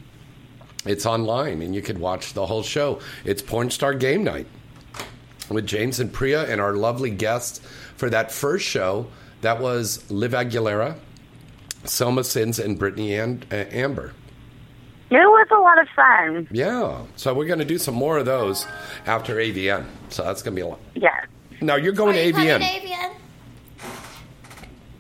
It's 0.86 1.06
online, 1.06 1.62
and 1.62 1.74
you 1.74 1.82
could 1.82 1.98
watch 1.98 2.34
the 2.34 2.46
whole 2.46 2.64
show. 2.64 3.00
It's 3.26 3.42
Porn 3.42 3.70
Star 3.70 3.94
Game 3.94 4.24
Night 4.24 4.48
with 5.50 5.66
James 5.66 6.00
and 6.00 6.12
Priya 6.12 6.44
and 6.52 6.60
our 6.60 6.74
lovely 6.74 7.10
guests 7.10 7.60
for 7.96 8.10
that 8.10 8.32
first 8.32 8.66
show. 8.66 9.08
That 9.42 9.62
was 9.62 10.10
Liv 10.12 10.32
Aguilera, 10.32 10.96
Selma 11.86 12.24
Sins, 12.24 12.60
and 12.60 12.78
Brittany 12.78 13.16
and 13.16 13.46
uh, 13.52 13.66
Amber. 13.72 14.14
It 15.10 15.16
was 15.18 15.48
a 15.52 15.60
lot 15.60 15.80
of 15.80 15.88
fun. 15.96 16.48
Yeah. 16.52 17.04
So 17.18 17.34
we're 17.34 17.46
going 17.46 17.60
to 17.60 17.66
do 17.66 17.78
some 17.78 17.94
more 17.94 18.18
of 18.18 18.26
those 18.26 18.66
after 19.06 19.36
AVN. 19.36 19.86
So 20.10 20.24
that's 20.24 20.42
going 20.42 20.56
to 20.56 20.62
be 20.62 20.66
a 20.66 20.68
lot. 20.68 20.80
Yes. 20.96 21.28
Now 21.62 21.76
you're 21.76 21.94
going 21.94 22.18
Are 22.18 22.24
to 22.24 22.32
coming 22.32 22.48
AVN. 22.48 22.60
to 22.60 22.88
AVN? 22.88 23.14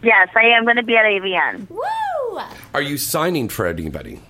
Yes, 0.03 0.29
I 0.35 0.43
am 0.47 0.65
going 0.65 0.75
to 0.75 0.83
be 0.83 0.95
at 0.95 1.05
AVN. 1.05 1.69
Woo! 1.69 2.39
Are 2.73 2.81
you 2.81 2.97
signing 2.97 3.49
for 3.49 3.65
anybody? 3.65 4.21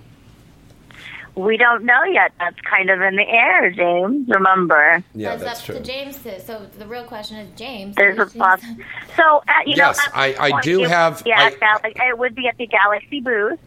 We 1.36 1.58
don't 1.58 1.84
know 1.84 2.04
yet. 2.04 2.32
That's 2.40 2.60
kind 2.62 2.90
of 2.92 3.02
in 3.02 3.16
the 3.16 3.28
air, 3.28 3.72
James. 3.72 4.28
Remember, 4.30 5.04
Yeah, 5.16 5.30
that's, 5.36 5.44
that's 5.44 5.60
up 5.62 5.66
true. 5.66 5.76
to 5.76 5.82
James. 5.82 6.18
To, 6.24 6.40
so 6.40 6.68
the 6.78 6.86
real 6.86 7.06
question 7.06 7.38
is 7.38 7.50
James. 7.58 7.96
there's 7.96 8.16
a 8.20 8.26
James- 8.26 8.36
poss- 8.36 8.62
So, 9.18 9.44
at, 9.48 9.68
you 9.68 9.74
Yes, 9.76 9.98
know, 9.98 10.04
I- 10.14 10.36
I 10.40 10.52
point, 10.52 10.64
do 10.64 10.84
it- 10.84 10.90
have- 10.90 11.24
Yeah, 11.26 11.40
I- 11.40 11.46
at 11.48 11.60
Gal- 11.60 11.80
it 11.84 12.18
would 12.20 12.36
be 12.36 12.48
at 12.48 12.58
the 12.58 12.68
Galaxy 12.68 13.20
booth. 13.20 13.60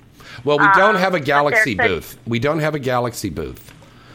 Well, 0.45 0.59
we 0.59 0.67
don't 0.77 0.95
Um, 0.95 1.01
have 1.03 1.15
a 1.15 1.21
Galaxy 1.21 1.75
there's 1.75 1.91
a- 1.91 1.95
booth. 1.95 2.19
We 2.27 2.39
don't 2.39 2.61
have 2.61 2.75
a 2.77 2.79
Galaxy 2.79 3.31
booth. 3.31 3.73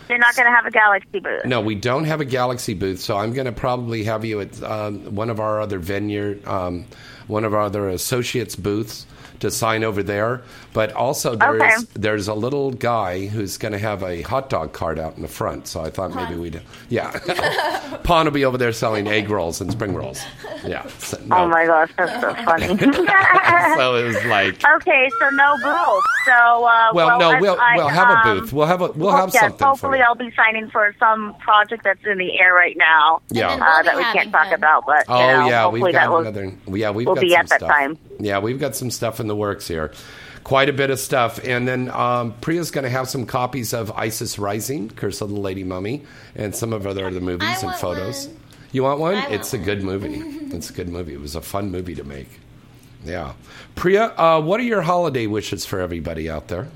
They're 0.08 0.18
not 0.18 0.36
going 0.36 0.48
to 0.48 0.54
have 0.56 0.66
a 0.66 0.72
Galaxy 0.72 1.20
booth. 1.20 1.46
No, 1.46 1.62
we 1.62 1.76
don't 1.76 2.04
have 2.06 2.20
a 2.22 2.26
Galaxy 2.26 2.74
booth. 2.74 3.00
So 3.00 3.18
I'm 3.18 3.32
going 3.34 3.46
to 3.46 3.52
probably 3.54 4.04
have 4.06 4.26
you 4.26 4.42
at 4.42 4.62
um, 4.64 5.16
one 5.16 5.30
of 5.30 5.40
our 5.40 5.62
other 5.62 5.80
venue, 5.80 6.40
um, 6.46 6.86
one 7.32 7.46
of 7.46 7.54
our 7.54 7.62
other 7.62 7.90
associates 7.90 8.56
booths 8.56 9.06
to 9.40 9.50
sign 9.50 9.84
over 9.84 10.04
there. 10.04 10.42
But 10.74 10.94
also 10.94 11.36
there's 11.36 11.62
Okay. 11.62 11.76
there's 11.94 12.28
a 12.28 12.34
little 12.34 12.72
guy 12.72 13.26
who's 13.26 13.58
going 13.58 13.72
to 13.74 13.80
have 13.80 14.04
a 14.04 14.22
hot 14.22 14.50
dog 14.50 14.72
cart 14.72 15.00
out 15.00 15.16
in 15.16 15.24
the 15.24 15.28
front. 15.28 15.68
So 15.68 15.82
I 15.82 15.90
thought 15.90 16.14
maybe 16.16 16.36
we'd 16.36 16.62
yeah. 16.90 17.10
Pon 18.04 18.26
will 18.26 18.32
be 18.32 18.46
over 18.46 18.58
there 18.58 18.72
selling 18.72 19.08
egg 19.08 19.30
rolls 19.30 19.60
and 19.62 19.72
spring 19.72 19.96
rolls. 19.96 20.22
Yeah. 20.66 20.88
So, 21.00 21.18
oh 21.20 21.26
no. 21.26 21.36
Oh 21.38 21.48
my 21.48 21.66
gosh, 21.66 21.92
that's 21.98 22.22
so 22.22 22.34
funny. 22.46 22.68
so 23.78 23.96
it 23.96 24.04
was 24.06 24.26
like. 24.26 24.62
okay, 24.76 25.10
so 25.20 25.30
no 25.32 25.56
booth. 25.64 26.04
So 26.26 26.32
uh, 26.66 26.92
Well, 26.94 27.20
no, 27.20 27.38
we'll 27.40 27.58
I, 27.60 27.76
we'll 27.78 27.88
have 27.88 28.10
a 28.10 28.28
um, 28.30 28.40
booth. 28.40 28.54
We'll 28.54 28.68
have 28.68 28.82
a 28.82 28.92
we'll 28.92 29.08
well, 29.08 29.18
have 29.18 29.34
yes, 29.34 29.42
something 29.44 29.68
hopefully 29.68 30.00
you. 30.00 30.04
I'll 30.06 30.16
be 30.16 30.32
signing 30.36 30.70
for 30.70 30.96
some 31.00 31.36
project 31.40 31.84
that's 31.84 32.06
in 32.06 32.18
the 32.18 32.40
air 32.40 32.54
right 32.54 32.78
now. 32.78 33.22
Yeah. 33.30 33.50
Uh, 33.50 33.58
we'll 33.58 33.84
that 33.84 33.98
we 33.98 34.04
can't 34.04 34.32
talk 34.32 34.52
about, 34.52 34.86
but 34.86 35.06
Oh 35.08 35.20
you 35.20 35.28
know, 35.28 35.48
yeah, 35.48 35.68
we've 35.68 35.82
got 35.84 35.94
that 35.94 36.10
will. 36.10 36.18
another. 36.20 36.54
Yeah, 36.68 36.92
we've 36.92 37.08
will 37.08 37.16
got 37.16 37.22
be 37.22 37.32
some 37.32 37.40
at 37.42 37.50
that 37.50 37.60
stuff. 37.60 37.70
time. 37.70 37.98
Yeah, 38.20 38.40
we've 38.40 38.60
got 38.60 38.76
some 38.76 38.92
stuff 38.92 39.20
in 39.20 39.28
the 39.28 39.36
works 39.36 39.68
here. 39.68 39.92
Quite 40.44 40.70
a 40.70 40.74
bit 40.74 40.90
of 40.90 41.00
stuff, 41.00 41.40
and 41.46 41.68
then 41.68 41.90
um, 41.92 42.34
Priya's 42.42 42.72
going 42.72 42.84
to 42.84 42.90
have 42.90 43.08
some 43.08 43.28
copies 43.28 43.74
of 43.74 43.92
ISIS 43.92 44.40
Rising, 44.40 44.90
Curse 44.90 45.22
of 45.22 45.30
the 45.30 45.40
Lady 45.40 45.64
Mummy, 45.64 46.04
and 46.36 46.56
some 46.56 46.74
of 46.74 46.88
other 46.88 47.06
other 47.06 47.22
movies 47.22 47.64
I 47.64 47.68
and 47.68 47.76
photos. 47.76 48.28
one. 48.28 48.38
You 48.72 48.84
want 48.84 49.00
one? 49.00 49.16
I 49.16 49.22
want 49.22 49.34
it's 49.34 49.54
a 49.54 49.58
one. 49.58 49.66
good 49.66 49.84
movie. 49.84 50.16
it's 50.56 50.72
a 50.72 50.74
good 50.74 50.90
movie. 50.90 51.14
It 51.14 51.22
was 51.22 51.36
a 51.36 51.42
fun 51.42 51.70
movie 51.72 51.94
to 51.94 52.04
make. 52.04 52.41
Yeah, 53.04 53.34
Priya, 53.76 54.14
uh, 54.18 54.42
what 54.42 54.60
are 54.60 54.64
your 54.64 54.82
holiday 54.82 55.26
wishes 55.28 55.66
for 55.66 55.80
everybody 55.80 56.30
out 56.30 56.48
there? 56.50 56.68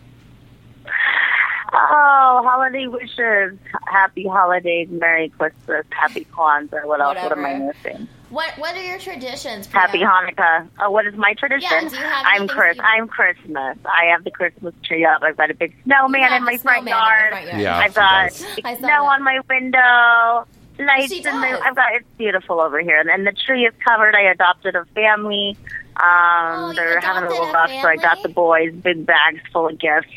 Oh, 1.77 2.41
holiday 2.45 2.87
wishes! 2.87 3.57
Happy 3.85 4.25
holidays, 4.27 4.87
Merry 4.89 5.29
Christmas, 5.29 5.85
Happy 5.89 6.25
Kwanzaa. 6.33 6.85
What 6.85 7.01
else? 7.01 7.17
What 7.17 7.31
am 7.33 7.45
I 7.45 7.55
missing? 7.55 8.07
What 8.29 8.57
What 8.57 8.75
are 8.75 8.83
your 8.83 8.97
traditions? 8.97 9.67
Priya? 9.67 9.81
Happy 9.87 9.99
Hanukkah. 9.99 10.67
Oh, 10.79 10.89
what 10.91 11.05
is 11.05 11.15
my 11.15 11.33
tradition? 11.33 11.69
Yeah, 11.71 11.89
do 11.89 11.95
you 11.95 12.01
have 12.01 12.25
I'm 12.27 12.47
Chris. 12.47 12.77
you- 12.77 12.83
I'm 12.83 13.07
Christmas. 13.07 13.77
I 13.85 14.05
have 14.11 14.23
the 14.23 14.31
Christmas 14.31 14.73
tree 14.83 15.05
up. 15.05 15.21
I've 15.21 15.37
got 15.37 15.51
a 15.51 15.53
big 15.53 15.75
snowman 15.83 16.33
in 16.33 16.43
my 16.43 16.57
front 16.57 16.61
snowman 16.61 16.79
in 16.79 16.85
the 16.85 16.91
yard. 16.91 17.29
front 17.29 17.45
yard. 17.47 17.61
Yeah, 17.61 17.77
I've 17.77 17.93
got 17.93 18.29
does. 18.29 18.45
big 18.55 18.65
I 18.65 18.73
saw 18.73 18.79
snow 18.79 18.87
that. 18.87 19.01
on 19.03 19.23
my 19.23 19.39
window. 19.49 20.47
Lights 20.77 21.11
in 21.13 21.23
the. 21.23 21.61
I've 21.63 21.75
got 21.75 21.93
it's 21.95 22.05
beautiful 22.17 22.59
over 22.61 22.79
here, 22.81 22.99
and 22.99 23.07
then 23.09 23.23
the 23.25 23.31
tree 23.31 23.65
is 23.65 23.73
covered. 23.87 24.15
I 24.15 24.21
adopted 24.31 24.75
a 24.75 24.85
family. 24.95 25.57
Um, 25.97 26.03
Oh, 26.05 26.73
they're 26.75 26.99
having 26.99 27.23
a 27.23 27.29
little 27.29 27.49
adopted 27.49 27.75
rush, 27.75 27.79
a 27.79 27.81
so 27.81 27.87
I 27.87 27.95
got 27.97 28.23
the 28.23 28.29
boys 28.29 28.73
big 28.73 29.05
bags 29.05 29.39
full 29.53 29.67
of 29.69 29.77
gifts. 29.79 30.07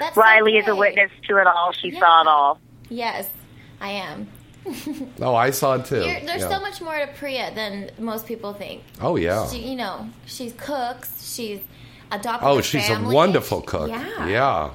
That's 0.00 0.14
so 0.14 0.20
Riley 0.22 0.56
is 0.56 0.66
a 0.66 0.74
witness 0.74 1.10
to 1.28 1.36
it 1.38 1.46
all. 1.46 1.72
She 1.72 1.90
Yeah. 1.90 2.00
saw 2.00 2.20
it 2.22 2.26
all. 2.26 2.58
Yes, 2.88 3.28
I 3.80 3.90
am. 3.90 4.28
Oh, 5.20 5.34
I 5.34 5.50
saw 5.50 5.74
it 5.74 5.84
too. 5.84 5.96
You're, 5.96 6.20
there's 6.20 6.40
Yeah. 6.42 6.48
so 6.48 6.60
much 6.60 6.80
more 6.80 6.98
to 6.98 7.06
Priya 7.18 7.52
than 7.54 7.90
most 7.98 8.26
people 8.26 8.54
think. 8.54 8.82
Oh 9.00 9.16
yeah. 9.16 9.46
She, 9.48 9.58
you 9.58 9.76
know, 9.76 10.08
she 10.26 10.50
cooks. 10.52 11.22
She's 11.32 11.60
adopted. 12.10 12.48
Oh, 12.48 12.58
a 12.58 12.62
she's 12.62 12.86
family. 12.88 13.12
a 13.12 13.14
wonderful 13.14 13.60
cook. 13.60 13.90
Yeah. 13.90 14.26
Yeah. 14.26 14.70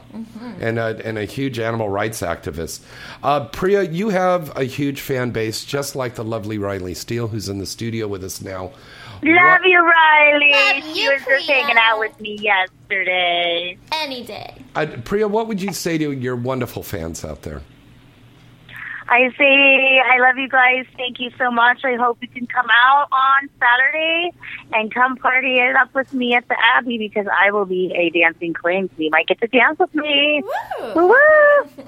And, 0.61 0.77
a, 0.79 1.01
and 1.03 1.17
a 1.17 1.25
huge 1.25 1.57
animal 1.59 1.89
rights 1.89 2.21
activist. 2.21 2.81
Uh, 3.23 3.45
Priya, 3.47 3.83
you 3.83 4.09
have 4.09 4.55
a 4.57 4.63
huge 4.63 5.01
fan 5.01 5.31
base, 5.31 5.65
just 5.65 5.95
like 5.95 6.15
the 6.15 6.23
lovely 6.23 6.57
Riley 6.57 6.93
Steele, 6.93 7.27
who's 7.27 7.49
in 7.49 7.57
the 7.57 7.65
studio 7.65 8.07
with 8.07 8.23
us 8.23 8.41
now. 8.41 8.71
Love 9.21 9.61
you, 9.65 9.79
Riley. 9.79 10.51
Love 10.51 10.95
she 10.95 11.03
you, 11.03 11.11
was 11.11 11.21
just 11.21 11.47
Priya. 11.47 11.61
hanging 11.61 11.77
out 11.77 11.99
with 11.99 12.19
me 12.19 12.37
yesterday. 12.39 13.77
Any 13.93 14.23
day. 14.23 14.55
Uh, 14.75 14.87
Priya, 15.03 15.27
what 15.27 15.47
would 15.47 15.61
you 15.61 15.73
say 15.73 15.97
to 15.97 16.11
your 16.11 16.35
wonderful 16.35 16.83
fans 16.83 17.25
out 17.25 17.41
there? 17.41 17.61
I 19.11 19.31
say 19.39 19.99
I 19.99 20.19
love 20.19 20.37
you 20.37 20.47
guys. 20.47 20.85
Thank 20.95 21.19
you 21.19 21.31
so 21.37 21.49
much. 21.49 21.83
I 21.83 21.95
hope 21.95 22.19
you 22.21 22.27
can 22.27 22.45
come 22.45 22.67
out 22.71 23.07
on 23.11 23.49
Saturday 23.59 24.31
and 24.71 24.93
come 24.93 25.17
party 25.17 25.57
it 25.57 25.75
up 25.75 25.93
with 25.95 26.13
me 26.13 26.35
at 26.35 26.47
the 26.47 26.55
Abbey 26.75 26.99
because 26.99 27.25
I 27.27 27.49
will 27.49 27.65
be 27.65 27.91
a 27.95 28.11
dancing 28.11 28.53
queen. 28.53 28.87
So 28.95 29.01
you 29.01 29.09
might 29.09 29.25
get 29.25 29.41
to 29.41 29.47
dance 29.47 29.79
with 29.79 29.93
me. 29.95 30.43
Woo! 30.93 31.07
Woo! 31.07 31.83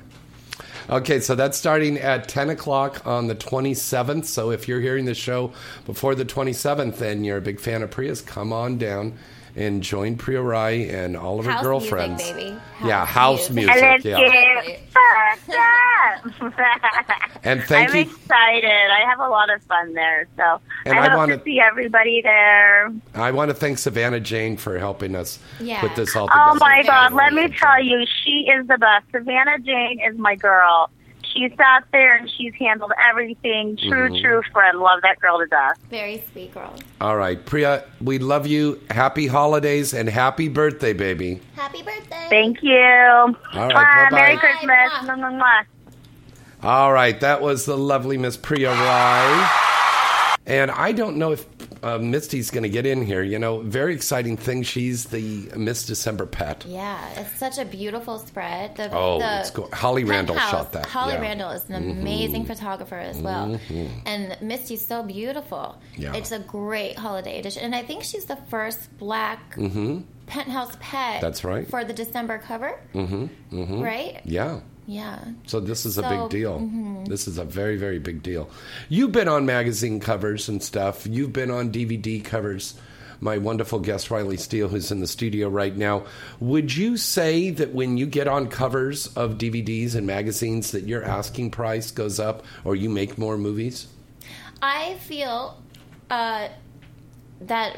Okay, 0.92 1.22
so 1.22 1.36
that's 1.36 1.58
starting 1.58 1.98
at 1.98 2.28
10 2.28 2.50
o'clock 2.50 3.08
on 3.08 3.28
the 3.28 3.36
27th. 3.36 4.26
So 4.26 4.52
if 4.52 4.68
you're 4.68 4.82
hearing 4.82 5.06
the 5.06 5.14
show 5.14 5.54
before 5.86 6.16
the 6.16 6.26
27th 6.26 7.00
and 7.00 7.26
you're 7.26 7.38
a 7.38 7.42
big 7.42 7.62
fan 7.62 7.82
of 7.82 7.92
Priya's, 7.92 8.22
come 8.22 8.52
on 8.52 8.78
down 8.78 9.14
and 9.56 9.84
join 9.84 10.16
Priya 10.16 10.42
Rai 10.42 10.90
and 10.90 11.16
all 11.18 11.40
of 11.40 11.46
her 11.46 11.52
House 11.52 11.64
girlfriends. 11.64 12.20
music, 12.24 12.36
baby. 12.36 12.58
yeah, 12.86 13.06
house 13.06 13.50
music. 13.50 13.72
And 13.76 13.82
let's 13.82 14.06
yeah. 14.06 14.62
get 14.66 14.80
fucked 14.90 15.50
up. 15.50 17.32
And 17.44 17.64
thank 17.64 17.90
I'm 17.90 17.96
you. 17.96 18.02
excited. 18.04 18.66
I 18.92 19.04
have 19.10 19.20
a 19.20 19.28
lot 19.28 19.50
of 19.54 19.62
fun 19.64 19.94
there. 19.94 20.28
So 20.38 20.60
And 20.86 20.98
I 20.98 21.06
I 21.06 21.10
hope 21.10 21.18
wanna- 21.18 21.38
to 21.38 21.44
see 21.44 21.60
everybody 21.60 22.22
there. 22.22 22.92
I 23.16 23.32
want 23.32 23.50
to 23.50 23.56
thank 23.56 23.78
Savannah 23.78 24.20
Jane 24.20 24.58
for 24.58 24.78
helping 24.78 25.16
us 25.16 25.40
Yeah. 25.60 25.82
put 25.82 25.96
this 25.96 26.16
all 26.16 26.26
oh 26.26 26.28
together. 26.28 26.50
Oh 26.52 26.56
my 26.60 26.84
God! 26.84 27.14
Let 27.14 27.34
me 27.34 27.48
tell 27.50 27.84
you, 27.84 28.06
she 28.24 28.48
is 28.52 28.68
the 28.68 28.78
best. 28.78 29.06
Savannah 29.12 29.60
Jane 29.60 30.00
is 30.00 30.18
my 30.18 30.36
girl. 30.36 30.90
She 31.34 31.48
sat 31.58 31.86
there 31.92 32.16
and 32.18 32.30
she's 32.30 32.54
handled 32.56 32.92
everything. 33.10 33.78
True, 33.78 34.10
Mm-hmm. 34.10 34.22
true 34.22 34.42
friend. 34.52 34.80
Love 34.80 35.00
that 35.04 35.20
girl 35.20 35.40
to 35.40 35.46
death. 35.48 35.78
Very 35.90 36.24
sweet 36.32 36.54
girl. 36.54 36.74
All 37.00 37.16
right, 37.18 37.44
Priya, 37.46 37.84
we 38.02 38.18
love 38.20 38.48
you. 38.48 38.80
Happy 38.90 39.28
holidays 39.28 39.94
and 39.94 40.10
happy 40.10 40.50
birthday, 40.50 40.94
baby. 40.94 41.40
Happy 41.56 41.82
birthday. 41.84 42.28
Thank 42.30 42.62
you. 42.62 42.74
right, 42.76 43.36
Mwah, 43.54 43.74
bye-bye. 43.74 44.10
Merry 44.12 44.38
Christmas. 44.38 44.68
mwah. 44.68 45.06
Mwah, 45.06 45.18
mwah, 45.20 45.40
mwah. 45.40 45.66
All 46.64 46.92
right, 46.94 47.20
that 47.22 47.42
was 47.42 47.66
the 47.66 47.78
lovely 47.78 48.18
Miss 48.18 48.38
Priya 48.38 48.70
Rai. 48.72 49.50
And 50.46 50.70
I 50.72 50.92
don't 50.92 51.18
know 51.18 51.32
if 51.32 51.46
uh, 51.84 51.98
Misty's 51.98 52.50
going 52.52 52.64
to 52.64 52.70
get 52.70 52.86
in 52.86 53.02
here. 53.04 53.24
You 53.24 53.40
know, 53.40 53.60
very 53.62 53.94
exciting 53.94 54.38
thing. 54.38 54.64
She's 54.64 55.06
the 55.06 55.50
Miss 55.56 55.86
December 55.86 56.26
pet. 56.26 56.66
Yeah, 56.68 57.00
it's 57.20 57.38
such 57.40 57.58
a 57.58 57.66
beautiful 57.66 58.20
spread. 58.20 58.76
The, 58.76 58.90
Oh, 58.96 59.20
the 59.20 59.40
it's 59.42 59.52
go- 59.52 59.70
Holly 59.74 60.04
Randall 60.04 60.38
shot 60.38 60.74
that, 60.74 60.86
Holly 60.86 61.14
yeah. 61.14 61.16
Mm-hmm. 61.16 61.24
Randall 61.24 61.52
is 61.52 61.70
an 61.70 61.76
amazing 61.92 62.46
photographer 62.46 62.96
as 62.96 63.18
well, 63.18 63.60
and 64.06 64.38
Misty's 64.42 64.86
so 64.86 65.04
beautiful. 65.04 65.80
Yeah. 65.96 66.14
It's 66.16 66.32
a 66.32 66.40
great 66.40 66.98
holiday 66.98 67.40
edition, 67.40 67.64
and 67.64 67.74
I 67.76 67.84
think 67.84 68.04
she's 68.04 68.26
the 68.26 68.38
first 68.50 68.98
black 68.98 69.56
penthouse 70.28 70.76
pet. 70.80 71.16
Mm-hmm. 71.16 71.22
That's 71.22 71.44
right. 71.44 71.68
for 71.68 71.84
the 71.84 71.94
December 71.94 72.38
cover. 72.38 72.80
Mm-hmm. 72.94 73.26
mm-hmm. 73.56 73.82
Right? 73.82 74.22
Yeah. 74.24 74.62
Yeah. 74.92 75.20
So 75.48 75.62
this 75.62 75.86
is 75.86 75.98
a 75.98 76.02
big 76.02 76.30
deal. 76.30 76.60
mhm. 76.60 77.08
This 77.08 77.26
is 77.28 77.38
a 77.38 77.46
very, 77.46 77.78
very 77.78 77.98
big 78.00 78.22
deal. 78.22 78.50
You've 78.90 79.14
been 79.14 79.30
on 79.30 79.46
magazine 79.46 80.02
covers 80.02 80.50
and 80.50 80.62
stuff. 80.62 81.08
You've 81.08 81.32
been 81.32 81.50
on 81.50 81.72
DVD 81.72 82.22
covers. 82.22 82.74
My 83.22 83.38
wonderful 83.38 83.80
guest 83.80 84.12
Riley 84.12 84.36
Steele, 84.36 84.68
who's 84.68 84.92
in 84.92 85.00
the 85.00 85.08
studio 85.08 85.48
right 85.48 85.78
now. 85.78 86.04
Would 86.42 86.76
you 86.76 86.98
say 86.98 87.52
that 87.52 87.74
when 87.74 87.96
you 87.98 88.06
get 88.06 88.28
on 88.28 88.48
covers 88.50 89.08
of 89.16 89.38
DVDs 89.38 89.96
and 89.96 90.06
magazines, 90.06 90.72
that 90.72 90.88
your 90.88 91.04
asking 91.06 91.52
price 91.52 91.92
goes 91.92 92.20
up, 92.20 92.44
or 92.66 92.76
you 92.76 92.90
make 92.90 93.18
more 93.18 93.38
movies? 93.38 93.88
I 94.62 94.96
feel 94.96 95.62
uh, 96.10 96.50
that 97.42 97.78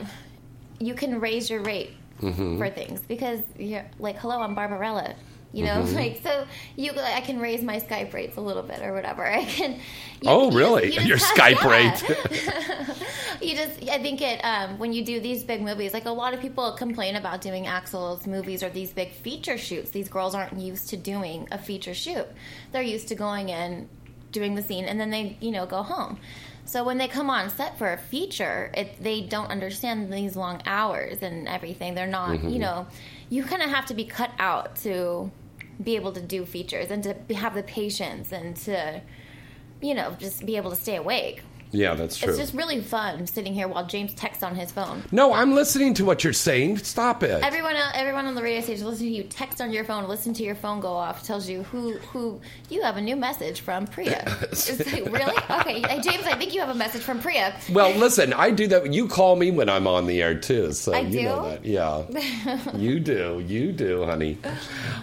you 0.80 0.96
can 0.96 1.20
raise 1.20 1.48
your 1.50 1.62
rate 1.62 1.92
Mm-hmm. 2.22 2.58
for 2.58 2.70
things 2.70 3.02
because 3.02 3.42
you're 3.60 3.84
like, 4.00 4.16
hello, 4.18 4.40
I'm 4.40 4.56
Barbarella. 4.56 5.14
You 5.54 5.66
know, 5.66 5.76
Mm-hmm. 5.84 5.96
like 5.96 6.20
so 6.24 6.46
you 6.76 6.92
I 7.00 7.22
can 7.22 7.40
raise 7.40 7.62
my 7.62 7.80
Skype 7.80 8.12
rates 8.14 8.36
a 8.38 8.42
little 8.42 8.64
bit 8.64 8.82
or 8.82 8.92
whatever. 8.94 9.26
I 9.42 9.46
can. 9.46 9.74
you- 9.74 9.80
Oh, 10.26 10.50
you 10.52 10.58
really? 10.58 10.94
you 10.94 11.02
Your 11.12 11.18
just 11.18 11.34
Skype 11.36 11.58
have- 11.58 12.02
yeah. 12.10 12.96
you 13.42 13.56
just 13.56 13.82
I 13.90 14.02
think 14.02 14.22
it 14.22 14.40
um, 14.44 14.80
when 14.80 14.94
you 14.94 15.04
do 15.04 15.20
these 15.20 15.44
big 15.44 15.62
movies, 15.62 15.94
like 15.94 16.06
a 16.06 16.12
lot 16.12 16.34
of 16.34 16.40
people 16.42 16.72
complain 16.74 17.16
about 17.16 17.42
doing 17.42 17.68
Axel's 17.68 18.26
movies 18.26 18.64
or 18.64 18.70
these 18.70 18.92
big 18.94 19.12
feature 19.12 19.58
shoots. 19.58 19.92
These 19.92 20.10
girls 20.10 20.34
aren't 20.36 20.58
used 20.58 20.90
to 20.90 20.98
doing 20.98 21.48
a 21.52 21.58
feature 21.58 21.94
shoot. 21.94 22.28
They're 22.72 22.82
used 22.82 23.08
to 23.10 23.16
going 23.16 23.50
in, 23.50 23.90
doing 24.32 24.56
the 24.56 24.62
scene, 24.64 24.86
and 24.86 25.00
then 25.00 25.10
they 25.12 25.38
you 25.40 25.52
know 25.52 25.66
go 25.66 25.84
home. 25.84 26.20
So 26.66 26.86
when 26.86 26.98
they 26.98 27.10
come 27.10 27.30
on 27.30 27.50
set 27.50 27.78
for 27.78 27.92
a 27.92 27.98
feature, 27.98 28.72
it, 28.74 29.04
they 29.04 29.20
don't 29.22 29.52
understand 29.52 30.12
these 30.14 30.38
long 30.38 30.62
hours 30.66 31.22
and 31.22 31.46
everything. 31.48 31.94
They're 31.94 32.08
not, 32.08 32.30
Mm-hmm. 32.38 32.48
you 32.50 32.60
know, 32.60 32.88
you 33.30 33.44
kind 33.44 33.62
of 33.62 33.70
have 33.70 33.86
to 33.88 33.94
be 33.94 34.06
cut 34.06 34.32
out 34.40 34.78
to 34.78 35.30
be 35.82 35.96
able 35.96 36.12
to 36.14 36.22
do 36.22 36.46
features 36.46 36.92
and 36.92 37.04
to 37.04 37.34
have 37.36 37.56
the 37.56 37.64
patience 37.64 38.32
and 38.32 38.56
to, 38.58 39.02
you 39.82 39.94
know, 39.94 40.16
just 40.20 40.46
be 40.46 40.58
able 40.58 40.70
to 40.70 40.76
stay 40.78 40.96
awake. 40.96 41.44
Yeah, 41.74 41.96
that's 41.96 42.18
true. 42.18 42.30
It's 42.30 42.38
just 42.38 42.54
really 42.54 42.80
fun 42.82 43.26
sitting 43.28 43.54
here 43.54 43.68
while 43.68 43.86
James 43.86 44.14
texts 44.14 44.44
on 44.44 44.56
his 44.56 44.72
phone. 44.72 45.04
no, 45.12 45.34
I'm 45.34 45.54
listening 45.54 45.94
to 45.96 46.06
what 46.06 46.24
you're 46.24 46.32
saying. 46.32 46.78
Stop 46.78 47.24
it. 47.24 47.44
Everyone, 47.44 47.76
everyone 47.94 48.26
on 48.28 48.36
the 48.36 48.44
radio 48.44 48.62
station 48.62 48.86
listen 48.86 49.08
to 49.08 49.12
you 49.12 49.24
text 49.24 49.60
on 49.60 49.72
your 49.72 49.84
phone. 49.84 50.08
Listen 50.08 50.34
to 50.36 50.44
your 50.44 50.56
phone 50.56 50.80
go 50.80 50.94
off. 50.94 51.24
Tells 51.24 51.50
you 51.50 51.64
who 51.64 51.94
who 51.98 52.40
you 52.70 52.82
have 52.84 52.96
a 52.98 53.02
new 53.02 53.16
message 53.16 53.62
from 53.62 53.88
Priya. 53.88 54.24
It's 54.54 54.70
like, 54.94 55.06
really? 55.12 55.36
Okay, 55.50 55.82
hey, 55.82 56.00
James. 56.02 56.26
I 56.26 56.36
think 56.38 56.54
you 56.54 56.60
have 56.60 56.70
a 56.70 56.76
message 56.76 57.02
from 57.02 57.20
Priya. 57.20 57.56
Well, 57.72 57.92
listen, 57.98 58.34
I 58.34 58.52
do 58.52 58.68
that. 58.68 58.94
You 58.94 59.08
call 59.08 59.36
me 59.36 59.50
when 59.52 59.68
I'm 59.68 59.88
on 59.88 60.06
the 60.06 60.22
air 60.22 60.36
too, 60.36 60.72
so 60.74 60.94
I 60.94 61.00
you 61.00 61.12
do? 61.20 61.24
know 61.24 61.50
that. 61.50 61.66
Yeah, 61.66 62.06
you 62.76 63.00
do. 63.00 63.44
You 63.46 63.72
do, 63.72 64.06
honey. 64.06 64.38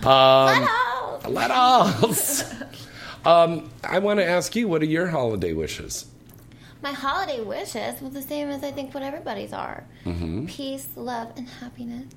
Hello. 0.02 1.20
Let 1.28 1.50
us. 1.50 2.44
um, 3.24 3.70
I 3.84 3.98
want 3.98 4.20
to 4.20 4.24
ask 4.26 4.54
you, 4.56 4.68
what 4.68 4.82
are 4.82 4.86
your 4.86 5.08
holiday 5.08 5.52
wishes? 5.52 6.06
My 6.82 6.92
holiday 6.92 7.40
wishes 7.42 8.00
was 8.00 8.12
the 8.14 8.22
same 8.22 8.48
as 8.48 8.62
I 8.64 8.70
think 8.72 8.94
what 8.94 9.02
everybody's 9.02 9.52
are: 9.52 9.84
Mm-hmm. 10.04 10.46
peace, 10.46 10.88
love, 10.96 11.32
and 11.36 11.48
happiness. 11.48 12.12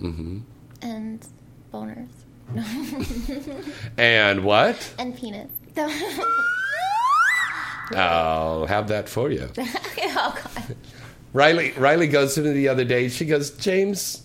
Mm-hmm. 0.00 0.38
and 0.82 1.26
boners 1.72 2.08
And 3.98 4.44
what? 4.44 4.94
and 4.98 5.16
penis. 5.16 5.50
I'll 7.94 8.66
have 8.66 8.88
that 8.88 9.08
for 9.08 9.30
you. 9.30 9.48
oh 9.58 10.42
God. 10.56 10.76
Riley 11.32 11.72
Riley 11.72 12.06
goes 12.08 12.34
to 12.36 12.40
me 12.42 12.52
the 12.52 12.68
other 12.68 12.84
day. 12.84 13.08
She 13.08 13.24
goes, 13.26 13.50
James, 13.50 14.22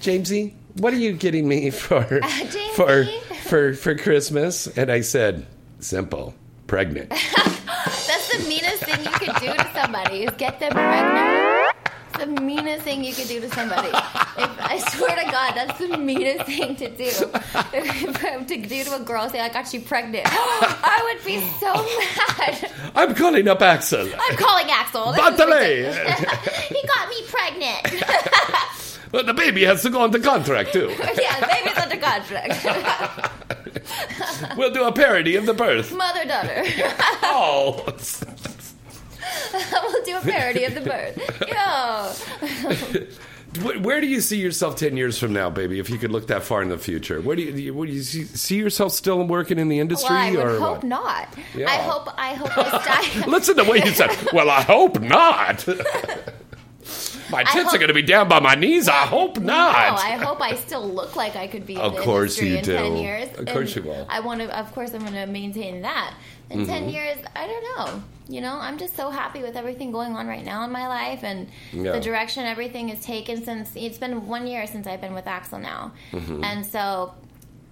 Jamesy, 0.00 0.54
what 0.76 0.92
are 0.94 0.98
you 0.98 1.12
getting 1.12 1.46
me 1.48 1.70
for 1.70 2.02
Jamesy? 2.04 2.74
for 2.74 3.04
for 3.48 3.74
for 3.74 3.94
Christmas? 3.96 4.66
And 4.68 4.90
I 4.90 5.00
said, 5.02 5.46
simple, 5.80 6.34
pregnant. 6.66 7.10
That's 7.10 8.28
the 8.38 8.48
meanest 8.48 8.84
thing 8.84 9.04
you 9.04 9.10
could 9.10 9.20
do 9.20 9.21
to 9.21 9.21
somebody 9.74 10.24
is 10.24 10.30
get 10.36 10.60
them 10.60 10.72
pregnant. 10.72 11.76
It's 12.14 12.24
the 12.24 12.40
meanest 12.42 12.84
thing 12.84 13.02
you 13.02 13.14
could 13.14 13.28
do 13.28 13.40
to 13.40 13.48
somebody. 13.50 13.88
If, 13.88 13.94
I 14.60 14.78
swear 14.90 15.16
to 15.16 15.30
God, 15.30 15.54
that's 15.54 15.78
the 15.78 15.96
meanest 15.96 16.44
thing 16.44 16.76
to 16.76 16.88
do. 16.90 17.10
If, 17.72 18.46
to 18.48 18.56
do 18.56 18.84
to 18.84 18.96
a 18.96 19.00
girl, 19.00 19.28
say, 19.30 19.40
I 19.40 19.48
got 19.48 19.72
you 19.72 19.80
pregnant. 19.80 20.26
I 20.30 21.00
would 21.04 21.24
be 21.24 21.40
so 21.58 21.72
mad. 21.72 22.70
I'm 22.94 23.14
calling 23.14 23.48
up 23.48 23.62
Axel. 23.62 24.08
I'm 24.18 24.36
calling 24.36 24.70
Axel. 24.70 25.12
This 25.12 25.20
is 25.20 25.40
Bartolé. 25.40 25.86
ridiculous. 25.86 26.58
he 26.68 26.82
got 26.86 27.08
me 27.08 27.22
pregnant. 27.28 28.04
But 29.12 29.26
the 29.26 29.34
baby 29.34 29.62
has 29.64 29.82
to 29.82 29.90
go 29.90 30.02
under 30.02 30.18
contract 30.18 30.72
too. 30.72 30.88
yeah, 30.98 31.38
the 31.38 31.46
baby's 31.46 31.76
under 31.76 31.98
contract. 31.98 32.64
We'll 34.56 34.72
do 34.72 34.84
a 34.84 34.92
parody 34.92 35.36
of 35.36 35.44
the 35.44 35.52
birth. 35.52 35.92
Mother 35.94 36.24
daughter. 36.24 36.64
Oh, 37.22 37.84
we'll 39.72 40.04
do 40.04 40.16
a 40.16 40.20
parody 40.20 40.64
of 40.64 40.74
the 40.74 40.80
birth. 40.80 41.18
Yo. 41.48 42.12
Where 43.80 44.00
do 44.00 44.06
you 44.06 44.22
see 44.22 44.38
yourself 44.38 44.76
ten 44.76 44.96
years 44.96 45.18
from 45.18 45.34
now, 45.34 45.50
baby? 45.50 45.78
If 45.78 45.90
you 45.90 45.98
could 45.98 46.10
look 46.10 46.28
that 46.28 46.42
far 46.42 46.62
in 46.62 46.70
the 46.70 46.78
future, 46.78 47.20
where 47.20 47.36
do 47.36 47.42
you, 47.42 47.74
where 47.74 47.86
do 47.86 47.92
you 47.92 48.00
see, 48.02 48.24
see 48.24 48.56
yourself 48.56 48.92
still 48.92 49.22
working 49.26 49.58
in 49.58 49.68
the 49.68 49.78
industry, 49.78 50.08
Well, 50.14 50.40
I 50.40 50.42
or 50.42 50.58
hope 50.58 50.76
what? 50.78 50.84
not. 50.84 51.28
Yeah. 51.54 51.68
I 51.70 51.74
hope. 51.76 52.08
I 52.16 52.32
hope 52.34 52.50
I. 52.56 53.24
Listen 53.28 53.56
to 53.56 53.64
what 53.64 53.84
you 53.84 53.92
said. 53.92 54.08
Well, 54.32 54.48
I 54.48 54.62
hope 54.62 54.98
not. 55.02 55.66
My 57.32 57.42
tits 57.42 57.64
hope- 57.64 57.74
are 57.74 57.78
going 57.78 57.88
to 57.88 57.94
be 57.94 58.02
down 58.02 58.28
by 58.28 58.38
my 58.40 58.54
knees. 58.54 58.88
I 58.88 59.06
hope 59.06 59.38
not. 59.40 59.46
No. 59.92 59.96
I 59.98 60.12
hope 60.16 60.40
I 60.40 60.54
still 60.54 60.86
look 60.88 61.16
like 61.16 61.34
I 61.34 61.46
could 61.48 61.66
be. 61.66 61.76
Of 61.76 61.92
in 61.92 61.98
the 61.98 62.04
course 62.04 62.38
you 62.40 62.56
in 62.56 62.64
do. 62.64 62.76
Ten 62.76 62.96
years. 62.96 63.28
Of 63.38 63.46
course 63.46 63.74
you 63.74 63.82
will. 63.82 64.06
I 64.08 64.20
want 64.20 64.40
to. 64.40 64.56
Of 64.58 64.72
course, 64.72 64.92
I'm 64.94 65.00
going 65.00 65.14
to 65.14 65.26
maintain 65.26 65.82
that. 65.82 66.14
In 66.50 66.66
ten 66.66 66.88
Mhm. 66.88 66.92
years, 66.92 67.18
I 67.34 67.46
don't 67.46 67.64
know. 67.76 68.02
You 68.28 68.40
know, 68.42 68.58
I'm 68.60 68.76
just 68.78 68.94
so 68.94 69.10
happy 69.10 69.40
with 69.42 69.56
everything 69.56 69.90
going 69.90 70.14
on 70.14 70.26
right 70.26 70.44
now 70.44 70.64
in 70.64 70.70
my 70.70 70.86
life 70.86 71.24
and 71.24 71.48
Yeah. 71.72 71.92
the 71.92 72.00
direction 72.00 72.44
everything 72.44 72.88
has 72.88 73.00
taken 73.04 73.42
since 73.44 73.70
it's 73.74 73.98
been 73.98 74.26
one 74.28 74.46
year 74.46 74.66
since 74.66 74.86
I've 74.86 75.00
been 75.00 75.14
with 75.14 75.26
Axel 75.26 75.58
now, 75.58 75.92
Mhm. 76.12 76.44
and 76.44 76.64
so 76.66 77.14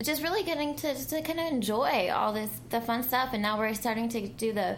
just 0.03 0.23
really 0.23 0.43
getting 0.43 0.75
to 0.77 0.95
to 0.95 1.21
kind 1.21 1.39
of 1.41 1.47
enjoy 1.53 2.11
all 2.11 2.33
this 2.33 2.51
the 2.71 2.81
fun 2.81 3.03
stuff. 3.03 3.31
And 3.35 3.43
now 3.43 3.59
we're 3.59 3.75
starting 3.75 4.09
to 4.11 4.27
do 4.29 4.53
the. 4.53 4.77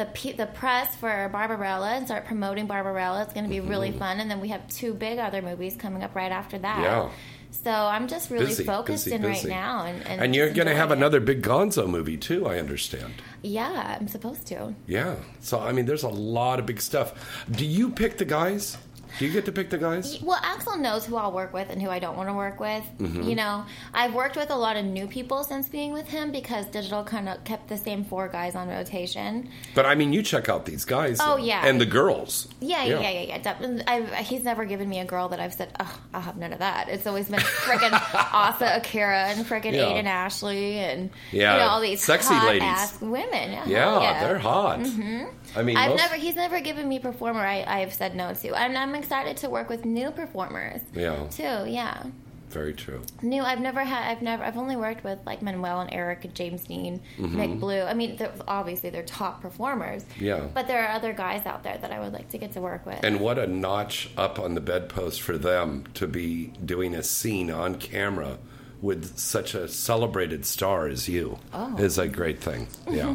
The, 0.00 0.06
pe- 0.06 0.32
the 0.32 0.46
press 0.46 0.96
for 0.96 1.28
Barbarella 1.30 1.90
and 1.90 2.06
start 2.06 2.24
promoting 2.24 2.66
Barbarella. 2.66 3.22
It's 3.22 3.34
going 3.34 3.44
to 3.44 3.50
be 3.50 3.60
really 3.60 3.92
Mhm. 3.92 3.98
fun. 3.98 4.18
And 4.20 4.30
then 4.30 4.40
we 4.40 4.48
have 4.48 4.66
two 4.68 4.94
big 4.94 5.18
other 5.18 5.42
movies 5.42 5.76
coming 5.76 6.02
up 6.02 6.14
right 6.14 6.32
after 6.32 6.56
that. 6.58 6.80
Yeah. 6.80 7.10
So 7.50 7.70
I'm 7.70 8.08
just 8.08 8.30
really 8.30 8.46
Busy, 8.46 8.64
focused 8.64 9.04
busy, 9.04 9.16
in 9.16 9.22
right 9.22 9.44
now, 9.44 9.84
and 9.84 10.06
and, 10.06 10.22
And 10.22 10.34
you're 10.34 10.48
going 10.54 10.68
to 10.68 10.74
have 10.74 10.90
it. 10.90 10.96
another 10.96 11.20
big 11.20 11.42
Gonzo 11.42 11.86
movie 11.86 12.16
too. 12.16 12.46
I 12.46 12.58
understand. 12.58 13.12
Yeah, 13.42 13.98
I'm 14.00 14.08
supposed 14.08 14.46
to. 14.46 14.74
Yeah. 14.86 15.16
So 15.40 15.60
I 15.60 15.72
mean, 15.72 15.84
there's 15.84 16.04
a 16.04 16.08
lot 16.08 16.58
of 16.60 16.64
big 16.64 16.80
stuff. 16.80 17.12
Do 17.50 17.66
you 17.66 17.90
pick 17.90 18.16
the 18.16 18.24
guys? 18.24 18.78
Do 19.18 19.26
you 19.26 19.32
get 19.32 19.44
to 19.46 19.52
pick 19.52 19.70
the 19.70 19.78
guys? 19.78 20.20
Well, 20.22 20.38
Axel 20.42 20.76
knows 20.78 21.04
who 21.06 21.16
I'll 21.16 21.32
work 21.32 21.52
with 21.52 21.70
and 21.70 21.80
who 21.82 21.90
I 21.90 21.98
don't 21.98 22.16
want 22.16 22.28
to 22.28 22.34
work 22.34 22.60
with. 22.60 22.84
Mhm. 22.98 23.24
You 23.28 23.34
know, 23.34 23.64
I've 23.92 24.14
worked 24.14 24.36
with 24.36 24.50
a 24.50 24.56
lot 24.56 24.76
of 24.76 24.84
new 24.84 25.06
people 25.06 25.44
since 25.44 25.68
being 25.68 25.92
with 25.92 26.08
him 26.08 26.32
because 26.32 26.66
digital 26.66 27.04
kind 27.04 27.28
of 27.28 27.42
kept 27.44 27.68
the 27.68 27.76
same 27.76 28.04
four 28.04 28.28
guys 28.28 28.54
on 28.54 28.68
rotation. 28.68 29.48
But 29.74 29.86
I 29.86 29.94
mean, 29.94 30.12
you 30.12 30.22
check 30.22 30.48
out 30.48 30.64
these 30.64 30.84
guys. 30.84 31.18
Oh, 31.20 31.36
though. 31.36 31.44
yeah. 31.44 31.66
And 31.66 31.80
the 31.80 31.86
girls. 31.86 32.48
Yeah, 32.60 32.84
yeah, 32.84 33.00
yeah, 33.00 33.10
yeah. 33.22 33.38
yeah. 33.44 33.82
I've, 33.86 34.26
he's 34.26 34.44
never 34.44 34.64
given 34.64 34.88
me 34.88 35.00
a 35.00 35.04
girl 35.04 35.28
that 35.28 35.40
I've 35.40 35.54
said, 35.54 35.72
oh, 35.80 36.00
I'll 36.14 36.20
have 36.20 36.36
none 36.36 36.52
of 36.52 36.60
that. 36.60 36.88
It's 36.88 37.06
always 37.06 37.28
been 37.28 37.40
freaking 37.40 37.92
Asa 38.32 38.76
Akira 38.76 39.24
and 39.28 39.44
freaking 39.46 39.72
Yeah. 39.74 39.84
Aiden 39.86 40.04
Ashley 40.04 40.78
and 40.78 41.10
Yeah, 41.32 41.54
you 41.54 41.60
know, 41.60 41.66
all 41.68 41.80
these 41.80 42.02
sexy 42.02 42.34
ladies. 42.34 42.62
ass 42.62 43.00
women. 43.00 43.52
Yeah, 43.52 43.66
Yeah, 43.66 44.20
they're 44.26 44.38
hot. 44.38 44.80
hmm 44.86 45.24
I 45.56 45.62
mean, 45.62 45.76
I've 45.76 45.90
most- 45.90 45.98
never. 46.00 46.14
He's 46.14 46.36
never 46.36 46.60
given 46.60 46.88
me 46.88 46.98
performer. 46.98 47.40
I, 47.40 47.64
I've 47.66 47.92
said 47.92 48.14
no 48.14 48.32
to, 48.34 48.54
and 48.54 48.76
I'm 48.78 48.94
excited 48.94 49.36
to 49.38 49.50
work 49.50 49.68
with 49.68 49.84
new 49.84 50.10
performers 50.10 50.80
Yeah, 50.94 51.26
too. 51.30 51.68
Yeah, 51.70 52.04
very 52.48 52.72
true. 52.74 53.00
new. 53.22 53.42
I've 53.42 53.60
never 53.60 53.80
had. 53.84 54.10
I've 54.10 54.22
never. 54.22 54.42
I've 54.44 54.56
only 54.56 54.76
worked 54.76 55.04
with 55.04 55.18
like 55.26 55.40
Manuel 55.42 55.80
and 55.80 55.92
Eric 55.92 56.24
and 56.24 56.34
James 56.34 56.64
Deen, 56.64 57.00
Mhm. 57.18 57.30
Mick 57.34 57.60
Blue. 57.60 57.82
I 57.82 57.94
mean, 57.94 58.16
they're, 58.16 58.32
obviously 58.48 58.90
they're 58.90 59.02
top 59.04 59.40
performers. 59.40 60.04
Yeah. 60.18 60.46
But 60.54 60.66
there 60.66 60.84
are 60.84 60.92
other 60.94 61.12
guys 61.12 61.46
out 61.46 61.62
there 61.62 61.78
that 61.78 61.90
I 61.92 62.00
would 62.00 62.12
like 62.12 62.28
to 62.30 62.38
get 62.38 62.52
to 62.52 62.60
work 62.60 62.86
with. 62.86 63.00
And 63.04 63.20
what 63.20 63.38
a 63.38 63.46
notch 63.46 64.10
up 64.16 64.38
on 64.38 64.54
the 64.54 64.60
bedpost 64.60 65.20
for 65.22 65.36
them 65.38 65.84
to 65.94 66.06
be 66.06 66.52
doing 66.64 66.94
a 66.94 67.02
scene 67.02 67.50
on 67.50 67.76
camera 67.76 68.38
with 68.82 69.18
such 69.18 69.54
a 69.54 69.68
celebrated 69.68 70.46
star 70.46 70.86
as 70.88 71.08
you 71.08 71.38
Oh. 71.52 71.76
is 71.78 71.98
a 71.98 72.08
great 72.08 72.40
thing. 72.40 72.66
Yeah. 72.90 73.14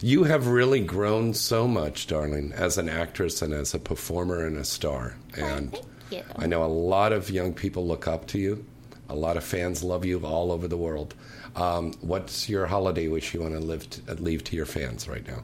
you 0.00 0.24
have 0.24 0.46
really 0.46 0.80
grown 0.80 1.34
so 1.34 1.66
much, 1.68 2.06
darling, 2.06 2.52
as 2.54 2.78
an 2.78 2.88
actress 2.88 3.42
and 3.42 3.52
as 3.52 3.74
a 3.74 3.78
performer 3.78 4.46
and 4.46 4.56
a 4.56 4.64
star. 4.64 5.16
And 5.36 5.76
you. 6.10 6.22
I 6.36 6.46
know 6.46 6.64
a 6.64 6.66
lot 6.66 7.12
of 7.12 7.28
young 7.30 7.52
people 7.54 7.86
look 7.86 8.06
up 8.06 8.26
to 8.28 8.38
you. 8.38 8.64
A 9.08 9.14
lot 9.14 9.36
of 9.36 9.44
fans 9.44 9.82
love 9.82 10.04
you 10.04 10.24
all 10.24 10.50
over 10.52 10.66
the 10.68 10.76
world. 10.76 11.14
Um, 11.56 11.92
what's 12.00 12.48
your 12.48 12.66
holiday 12.66 13.08
wish 13.08 13.34
you 13.34 13.40
want 13.42 13.54
to 13.54 13.60
live 13.60 13.88
to, 13.90 14.14
leave 14.14 14.42
to 14.44 14.56
your 14.56 14.66
fans 14.66 15.06
right 15.08 15.26
now? 15.26 15.42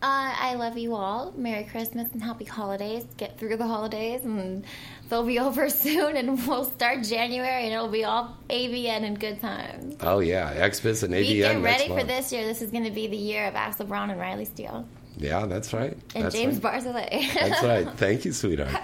Uh, 0.00 0.27
I 0.48 0.54
love 0.54 0.78
you 0.78 0.94
all. 0.94 1.32
Merry 1.36 1.64
Christmas 1.64 2.08
and 2.12 2.22
happy 2.22 2.44
holidays. 2.44 3.04
Get 3.16 3.38
through 3.38 3.56
the 3.58 3.66
holidays, 3.66 4.24
and 4.24 4.64
they'll 5.08 5.24
be 5.26 5.38
over 5.48 5.68
soon. 5.68 6.16
And 6.16 6.46
we'll 6.48 6.64
start 6.64 7.02
January, 7.04 7.64
and 7.64 7.72
it'll 7.74 7.88
be 7.88 8.04
all 8.04 8.36
AVN 8.48 9.02
and 9.04 9.20
good 9.20 9.40
times. 9.40 9.96
Oh 10.00 10.20
yeah, 10.20 10.54
XBiz 10.68 11.02
and 11.02 11.12
AVN. 11.14 11.28
We 11.28 11.34
get 11.36 11.62
ready 11.62 11.88
for 11.88 12.02
this 12.02 12.32
year. 12.32 12.44
This 12.46 12.62
is 12.62 12.70
going 12.70 12.84
to 12.84 12.90
be 12.90 13.06
the 13.06 13.16
year 13.16 13.46
of 13.46 13.54
Axel 13.54 13.86
Braun 13.86 14.10
and 14.10 14.18
Riley 14.20 14.46
Steele 14.46 14.86
Yeah, 15.18 15.46
that's 15.46 15.72
right. 15.74 15.96
and 16.14 16.24
That's 16.24 16.34
James 16.34 16.62
right. 16.62 16.82
Bartholet. 16.82 17.34
That's 17.34 17.62
right. 17.62 17.88
Thank 17.96 18.24
you, 18.24 18.32
sweetheart. 18.32 18.74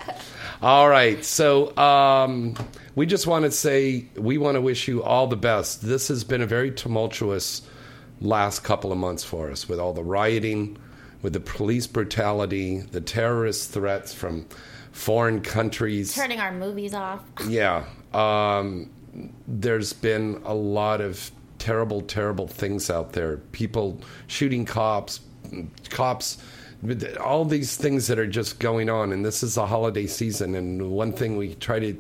All 0.62 0.88
right. 0.88 1.24
So 1.24 1.74
um, 1.76 2.54
we 2.94 3.06
just 3.06 3.26
want 3.26 3.44
to 3.44 3.50
say 3.50 4.06
we 4.16 4.36
want 4.38 4.56
to 4.56 4.60
wish 4.60 4.86
you 4.88 5.02
all 5.02 5.26
the 5.28 5.36
best. 5.36 5.80
This 5.82 6.08
has 6.08 6.24
been 6.24 6.42
a 6.42 6.46
very 6.46 6.70
tumultuous 6.70 7.62
last 8.20 8.64
couple 8.64 8.92
of 8.92 8.98
months 8.98 9.24
for 9.24 9.50
us 9.50 9.68
with 9.68 9.78
all 9.78 9.92
the 9.92 10.02
rioting, 10.04 10.78
with 11.24 11.32
the 11.32 11.40
police 11.40 11.86
brutality, 11.86 12.80
the 12.80 13.00
terrorist 13.00 13.72
threats 13.72 14.12
from 14.12 14.46
foreign 14.92 15.40
countries. 15.40 16.14
Turning 16.14 16.38
our 16.38 16.52
movies 16.52 16.92
off. 16.92 17.22
Yeah. 17.48 17.86
Um, 18.12 18.90
there's 19.48 19.94
been 19.94 20.42
a 20.44 20.54
lot 20.54 21.00
of 21.00 21.30
terrible, 21.58 22.02
terrible 22.02 22.46
things 22.46 22.90
out 22.90 23.14
there. 23.14 23.38
People 23.52 24.02
shooting 24.26 24.66
cops, 24.66 25.20
cops, 25.88 26.36
all 27.18 27.46
these 27.46 27.74
things 27.74 28.06
that 28.08 28.18
are 28.18 28.26
just 28.26 28.60
going 28.60 28.90
on. 28.90 29.10
And 29.10 29.24
this 29.24 29.42
is 29.42 29.54
the 29.54 29.64
holiday 29.64 30.06
season. 30.06 30.54
And 30.54 30.90
one 30.90 31.14
thing 31.14 31.38
we 31.38 31.54
try 31.54 31.78
to 31.78 31.98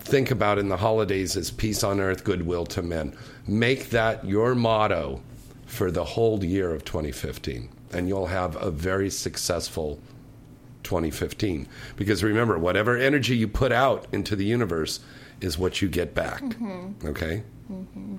think 0.00 0.32
about 0.32 0.58
in 0.58 0.68
the 0.68 0.76
holidays 0.76 1.36
is 1.36 1.52
peace 1.52 1.84
on 1.84 2.00
earth, 2.00 2.24
goodwill 2.24 2.66
to 2.66 2.82
men. 2.82 3.16
Make 3.46 3.90
that 3.90 4.24
your 4.24 4.56
motto 4.56 5.22
for 5.66 5.92
the 5.92 6.04
whole 6.04 6.42
year 6.42 6.74
of 6.74 6.84
2015. 6.84 7.68
And 7.92 8.08
you'll 8.08 8.26
have 8.26 8.60
a 8.62 8.70
very 8.70 9.10
successful 9.10 9.98
2015. 10.82 11.66
Because 11.96 12.22
remember, 12.22 12.58
whatever 12.58 12.96
energy 12.96 13.36
you 13.36 13.48
put 13.48 13.72
out 13.72 14.06
into 14.12 14.36
the 14.36 14.44
universe 14.44 15.00
is 15.40 15.58
what 15.58 15.80
you 15.80 15.88
get 15.88 16.14
back. 16.14 16.42
Mhm. 16.42 17.04
Okay? 17.04 17.42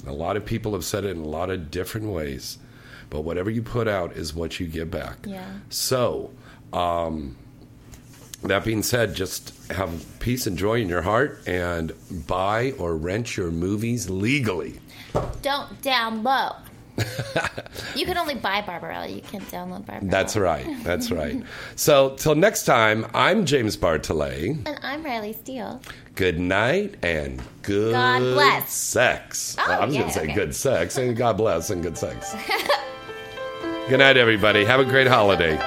A 0.06 0.14
lot 0.14 0.38
of 0.38 0.46
people 0.46 0.74
have 0.74 0.86
said 0.86 1.04
it 1.06 1.10
in 1.12 1.18
a 1.24 1.28
lot 1.28 1.50
of 1.50 1.72
different 1.72 2.08
ways, 2.08 2.60
but 3.10 3.22
whatever 3.22 3.50
you 3.50 3.64
put 3.64 3.88
out 3.88 4.16
is 4.16 4.34
what 4.34 4.60
you 4.60 4.68
get 4.68 4.92
back. 4.92 5.18
Yeah. 5.26 5.44
So, 5.70 6.32
um, 6.72 7.36
that 8.44 8.64
being 8.64 8.84
said, 8.84 9.16
just 9.16 9.54
have 9.72 10.06
peace 10.20 10.46
and 10.48 10.58
joy 10.58 10.82
in 10.82 10.88
your 10.88 11.02
heart 11.02 11.42
and 11.48 11.92
buy 12.28 12.74
or 12.78 12.96
rent 12.96 13.36
your 13.38 13.50
movies 13.52 14.10
legally. 14.10 14.80
Don't 15.42 15.82
download. 15.82 16.56
You 17.96 18.06
can 18.06 18.18
only 18.18 18.36
buy 18.36 18.62
Barbarella. 18.62 19.08
You 19.08 19.22
can't 19.22 19.44
download 19.46 19.86
Barbarella. 19.86 20.10
That's 20.12 20.36
right. 20.38 20.66
That's 20.84 21.12
right. 21.12 21.44
So, 21.76 22.16
till 22.16 22.36
next 22.36 22.66
time, 22.66 23.06
I'm 23.14 23.46
James 23.46 23.76
Bartholet. 23.78 24.68
And 24.68 24.80
I'm 24.84 25.04
Riley 25.04 25.34
Steele. 25.34 25.82
Good 26.16 26.40
night 26.40 26.96
and 27.04 27.42
good 27.62 27.94
God 27.94 28.20
bless. 28.20 28.72
sex. 28.74 29.56
Oh, 29.60 29.66
Well, 29.68 29.82
I 29.82 29.86
was 29.86 29.96
yeah, 29.96 30.02
going 30.02 30.14
to 30.14 30.20
say 30.20 30.24
okay. 30.26 30.34
good 30.34 30.56
sex 30.56 30.98
and 30.98 31.16
God 31.16 31.38
bless 31.38 31.70
and 31.70 31.82
good 31.82 31.98
sex. 31.98 32.36
good 33.90 34.00
night, 34.00 34.18
everybody. 34.18 34.66
Have 34.66 34.80
a 34.80 34.86
great 34.86 35.08
holiday. 35.08 35.58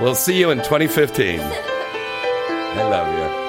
We'll 0.00 0.14
see 0.14 0.38
you 0.38 0.50
in 0.50 0.58
2015. 0.58 1.40
I 1.40 2.82
love 2.88 3.38
you. 3.38 3.43